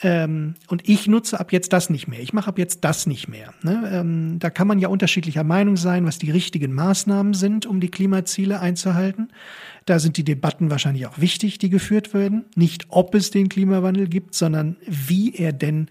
Ähm, 0.05 0.55
und 0.67 0.89
ich 0.89 1.07
nutze 1.07 1.39
ab 1.39 1.53
jetzt 1.53 1.73
das 1.73 1.89
nicht 1.89 2.09
mehr. 2.09 2.21
Ich 2.21 2.33
mache 2.33 2.49
ab 2.49 2.59
jetzt 2.59 2.83
das 2.83 3.07
nicht 3.07 3.29
mehr. 3.29 3.55
Ne? 3.63 3.89
Ähm, 3.93 4.39
da 4.41 4.51
kann 4.51 4.67
man 4.67 4.81
ja 4.81 4.89
unterschiedlicher 4.89 5.45
Meinung 5.45 5.77
sein, 5.77 6.05
was 6.05 6.19
die 6.19 6.31
richtigen 6.31 6.73
Maßnahmen 6.73 7.35
sind, 7.35 7.67
um 7.67 7.79
die 7.79 7.91
Klimaziele 7.91 8.59
einzuhalten. 8.59 9.29
Da 9.87 9.99
sind 10.01 10.17
die 10.17 10.25
Debatten 10.25 10.71
wahrscheinlich 10.71 11.07
auch 11.07 11.19
wichtig, 11.19 11.59
die 11.59 11.71
geführt 11.71 12.15
werden. 12.15 12.47
Nicht, 12.57 12.87
ob 12.89 13.15
es 13.15 13.31
den 13.31 13.49
Klimawandel 13.49 14.09
gibt, 14.09 14.35
sondern 14.35 14.77
wie 14.87 15.35
er 15.37 15.53
denn 15.53 15.89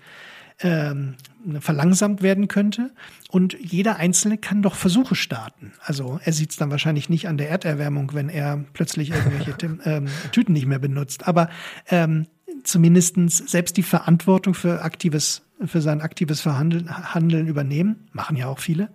ähm, 0.62 1.16
verlangsamt 1.60 2.22
werden 2.22 2.48
könnte. 2.48 2.92
Und 3.30 3.58
jeder 3.60 3.98
Einzelne 3.98 4.38
kann 4.38 4.62
doch 4.62 4.76
Versuche 4.76 5.16
starten. 5.16 5.74
Also 5.82 6.20
er 6.24 6.34
sieht 6.34 6.52
es 6.52 6.58
dann 6.58 6.72
wahrscheinlich 6.72 7.10
nicht 7.10 7.28
an 7.28 7.38
der 7.38 7.50
Erderwärmung, 7.50 8.14
wenn 8.14 8.30
er 8.30 8.64
plötzlich 8.74 9.12
irgendwelche 9.12 9.56
ähm, 9.86 10.08
Tüten 10.32 10.54
nicht 10.54 10.66
mehr 10.66 10.80
benutzt. 10.80 11.28
Aber 11.28 11.50
ähm, 11.90 12.28
zumindestens 12.64 13.38
selbst 13.38 13.78
die 13.78 13.84
Verantwortung 13.84 14.54
für 14.54 14.82
aktives, 14.82 15.44
für 15.66 15.82
sein 15.82 16.02
aktives 16.02 16.42
Verhandeln 16.42 17.14
Handeln 17.14 17.48
übernehmen, 17.48 18.08
machen 18.12 18.36
ja 18.36 18.48
auch 18.48 18.60
viele, 18.60 18.90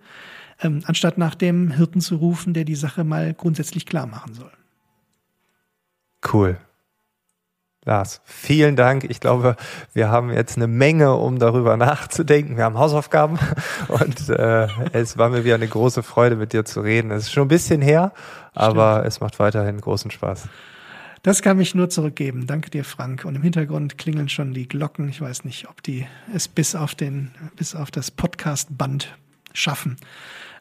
ähm, 0.61 0.81
anstatt 0.85 1.17
nach 1.17 1.35
dem 1.35 1.71
Hirten 1.71 2.01
zu 2.01 2.15
rufen, 2.15 2.53
der 2.53 2.63
die 2.63 2.75
Sache 2.75 3.03
mal 3.03 3.33
grundsätzlich 3.33 3.85
klar 3.85 4.07
machen 4.07 4.33
soll. 4.33 4.51
Cool. 6.31 6.57
Lars, 7.87 8.19
vielen 8.25 8.75
Dank. 8.75 9.05
Ich 9.05 9.21
glaube, 9.21 9.55
wir 9.93 10.09
haben 10.09 10.29
jetzt 10.29 10.57
eine 10.57 10.67
Menge, 10.67 11.15
um 11.15 11.39
darüber 11.39 11.77
nachzudenken. 11.77 12.57
Wir 12.57 12.65
haben 12.65 12.77
Hausaufgaben 12.77 13.39
und 13.87 14.27
äh, 14.27 14.67
es 14.91 15.17
war 15.17 15.29
mir 15.29 15.45
wieder 15.45 15.55
eine 15.55 15.69
große 15.69 16.03
Freude, 16.03 16.35
mit 16.35 16.51
dir 16.51 16.65
zu 16.65 16.81
reden. 16.81 17.11
Es 17.11 17.23
ist 17.23 17.31
schon 17.31 17.45
ein 17.45 17.47
bisschen 17.47 17.81
her, 17.81 18.11
aber 18.53 18.95
Stimmt. 18.95 19.07
es 19.07 19.19
macht 19.21 19.39
weiterhin 19.39 19.79
großen 19.79 20.11
Spaß. 20.11 20.49
Das 21.23 21.41
kann 21.41 21.55
mich 21.55 21.75
nur 21.75 21.89
zurückgeben. 21.89 22.45
Danke 22.45 22.69
dir, 22.69 22.83
Frank. 22.83 23.23
Und 23.23 23.35
im 23.35 23.41
Hintergrund 23.41 23.97
klingeln 23.97 24.27
schon 24.27 24.53
die 24.53 24.67
Glocken. 24.67 25.07
Ich 25.07 25.21
weiß 25.21 25.45
nicht, 25.45 25.69
ob 25.69 25.81
die 25.81 26.05
es 26.35 26.49
bis 26.49 26.75
auf 26.75 26.93
den, 26.93 27.31
bis 27.55 27.73
auf 27.73 27.89
das 27.89 28.11
Podcast-Band 28.11 29.15
schaffen. 29.53 29.95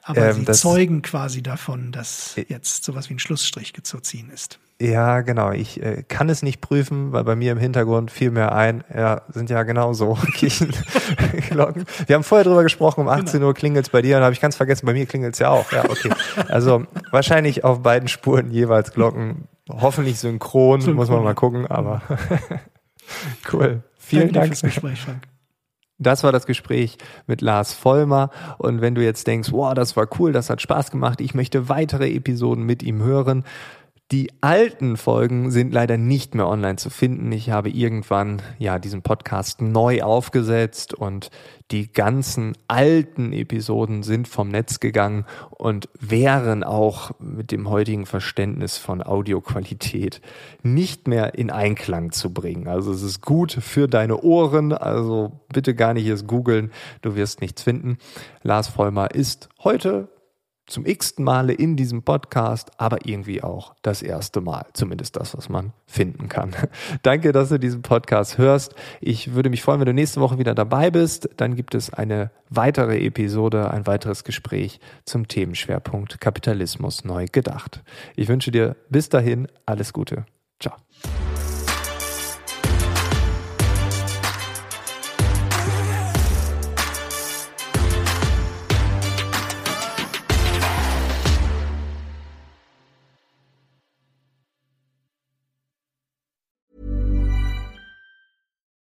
Aber 0.05 0.31
ähm, 0.31 0.47
sie 0.47 0.53
zeugen 0.53 1.03
quasi 1.03 1.43
davon, 1.43 1.91
dass 1.91 2.37
jetzt 2.49 2.85
sowas 2.85 3.11
wie 3.11 3.15
ein 3.15 3.19
Schlussstrich 3.19 3.73
zu 3.83 3.99
ziehen 3.99 4.31
ist. 4.31 4.61
Ja, 4.81 5.23
genau. 5.23 5.53
Ich 5.53 5.83
äh, 5.83 6.03
kann 6.07 6.29
es 6.29 6.43
nicht 6.43 6.61
prüfen, 6.61 7.13
weil 7.13 7.25
bei 7.25 7.35
mir 7.35 7.53
im 7.53 7.59
Hintergrund 7.59 8.11
fiel 8.11 8.31
mir 8.31 8.53
ein, 8.53 8.85
ja, 8.95 9.23
sind 9.29 9.49
ja 9.49 9.63
genau 9.63 9.95
so 9.95 10.19
Kirchenglocken. 10.35 11.87
Wir 12.07 12.15
haben 12.15 12.25
vorher 12.25 12.45
drüber 12.45 12.63
gesprochen, 12.63 13.01
um 13.01 13.09
18 13.09 13.41
genau. 13.41 13.47
Uhr 13.47 13.55
klingelt's 13.55 13.89
bei 13.89 14.03
dir, 14.03 14.19
und 14.19 14.23
habe 14.23 14.35
ich 14.35 14.41
ganz 14.41 14.55
vergessen, 14.55 14.85
bei 14.85 14.93
mir 14.93 15.07
klingelt's 15.07 15.39
ja 15.39 15.49
auch. 15.49 15.73
Ja, 15.73 15.85
okay. 15.85 16.11
Also 16.49 16.85
wahrscheinlich 17.11 17.65
auf 17.65 17.83
beiden 17.83 18.09
Spuren 18.09 18.51
jeweils 18.51 18.93
Glocken. 18.93 19.49
Hoffentlich 19.71 20.19
synchron, 20.19 20.83
synchron. 20.83 20.97
muss 20.97 21.09
man 21.09 21.25
mal 21.25 21.35
gucken, 21.35 21.67
aber 21.67 22.03
cool. 23.53 23.83
Vielen 23.97 24.33
Dank 24.33 24.49
fürs 24.49 24.63
Gespräch, 24.63 25.01
Frank. 25.01 25.23
Das 25.99 26.23
war 26.23 26.31
das 26.31 26.45
Gespräch 26.45 26.99
mit 27.27 27.41
Lars 27.41 27.73
Vollmer. 27.73 28.31
Und 28.59 28.83
wenn 28.83 28.95
du 28.95 29.03
jetzt 29.03 29.27
denkst, 29.27 29.51
wow, 29.53 29.73
das 29.73 29.97
war 29.97 30.07
cool, 30.19 30.33
das 30.33 30.51
hat 30.51 30.61
Spaß 30.61 30.91
gemacht, 30.91 31.23
ich 31.23 31.35
möchte 31.35 31.71
weitere 31.71 32.11
Episoden 32.15 32.65
mit 32.65 32.83
ihm 32.83 33.03
hören, 33.03 33.45
die 34.13 34.31
alten 34.41 34.97
Folgen 34.97 35.51
sind 35.51 35.73
leider 35.73 35.97
nicht 35.97 36.37
mehr 36.37 36.47
online 36.47 36.77
zu 36.77 36.91
finden. 36.91 37.33
Ich 37.33 37.51
habe 37.51 37.71
irgendwann 37.71 38.41
ja 38.57 38.79
diesen 38.79 39.03
Podcast 39.03 39.61
neu 39.61 40.03
aufgesetzt 40.03 40.95
und 40.95 41.31
die 41.73 41.91
ganzen 41.93 42.57
alten 42.69 43.33
Episoden 43.33 44.05
sind 44.05 44.29
vom 44.29 44.49
Netz 44.49 44.79
gegangen 44.79 45.25
und 45.51 45.89
wären 45.99 46.63
auch 46.63 47.11
mit 47.19 47.51
dem 47.51 47.69
heutigen 47.69 48.07
Verständnis 48.07 48.79
von 48.79 49.03
Audioqualität 49.03 50.21
nicht 50.63 51.09
mehr 51.09 51.35
in 51.35 51.51
Einklang 51.51 52.13
zu 52.13 52.33
bringen. 52.33 52.69
Also 52.69 52.93
es 52.93 53.03
ist 53.03 53.23
gut 53.23 53.59
für 53.61 53.89
deine 53.89 54.21
Ohren, 54.23 54.73
also 54.73 55.41
bitte 55.53 55.75
gar 55.75 55.95
nicht 55.95 56.07
erst 56.07 56.29
googeln, 56.29 56.71
du 57.03 57.17
wirst 57.17 57.41
nichts 57.41 57.63
finden. 57.63 57.99
Lars 58.45 58.69
Vollmer 58.69 59.13
ist 59.13 59.49
heute 59.65 60.09
zum 60.67 60.85
x-ten 60.85 61.25
Male 61.25 61.53
in 61.53 61.77
diesem 61.77 62.03
Podcast, 62.03 62.71
aber 62.79 63.07
irgendwie 63.07 63.43
auch 63.43 63.75
das 63.83 64.03
erste 64.03 64.41
Mal. 64.41 64.67
Zumindest 64.73 65.17
das, 65.17 65.37
was 65.37 65.49
man 65.49 65.73
finden 65.87 66.29
kann. 66.29 66.55
Danke, 67.03 67.33
dass 67.33 67.49
du 67.49 67.59
diesen 67.59 67.83
Podcast 67.83 68.39
hörst. 68.39 68.75
Ich 69.01 69.35
würde 69.35 69.51
mich 69.51 69.63
freuen, 69.63 69.81
wenn 69.81 69.87
du 69.87 69.95
nächste 69.95 70.21
Woche 70.21 70.39
wieder 70.39 70.55
dabei 70.55 70.91
bist. 70.91 71.29
Dann 71.37 71.57
gibt 71.57 71.75
es 71.75 71.93
eine 71.93 72.31
weitere 72.51 72.99
Episode, 73.05 73.71
ein 73.71 73.87
weiteres 73.87 74.25
Gespräch 74.25 74.81
zum 75.05 75.29
Themenschwerpunkt 75.29 76.21
Kapitalismus 76.21 77.05
neu 77.05 77.27
gedacht. 77.31 77.83
Ich 78.17 78.29
wünsche 78.29 78.51
dir 78.51 78.77
bis 78.89 79.09
dahin 79.09 79.49
alles 79.65 79.93
Gute. 79.93 80.27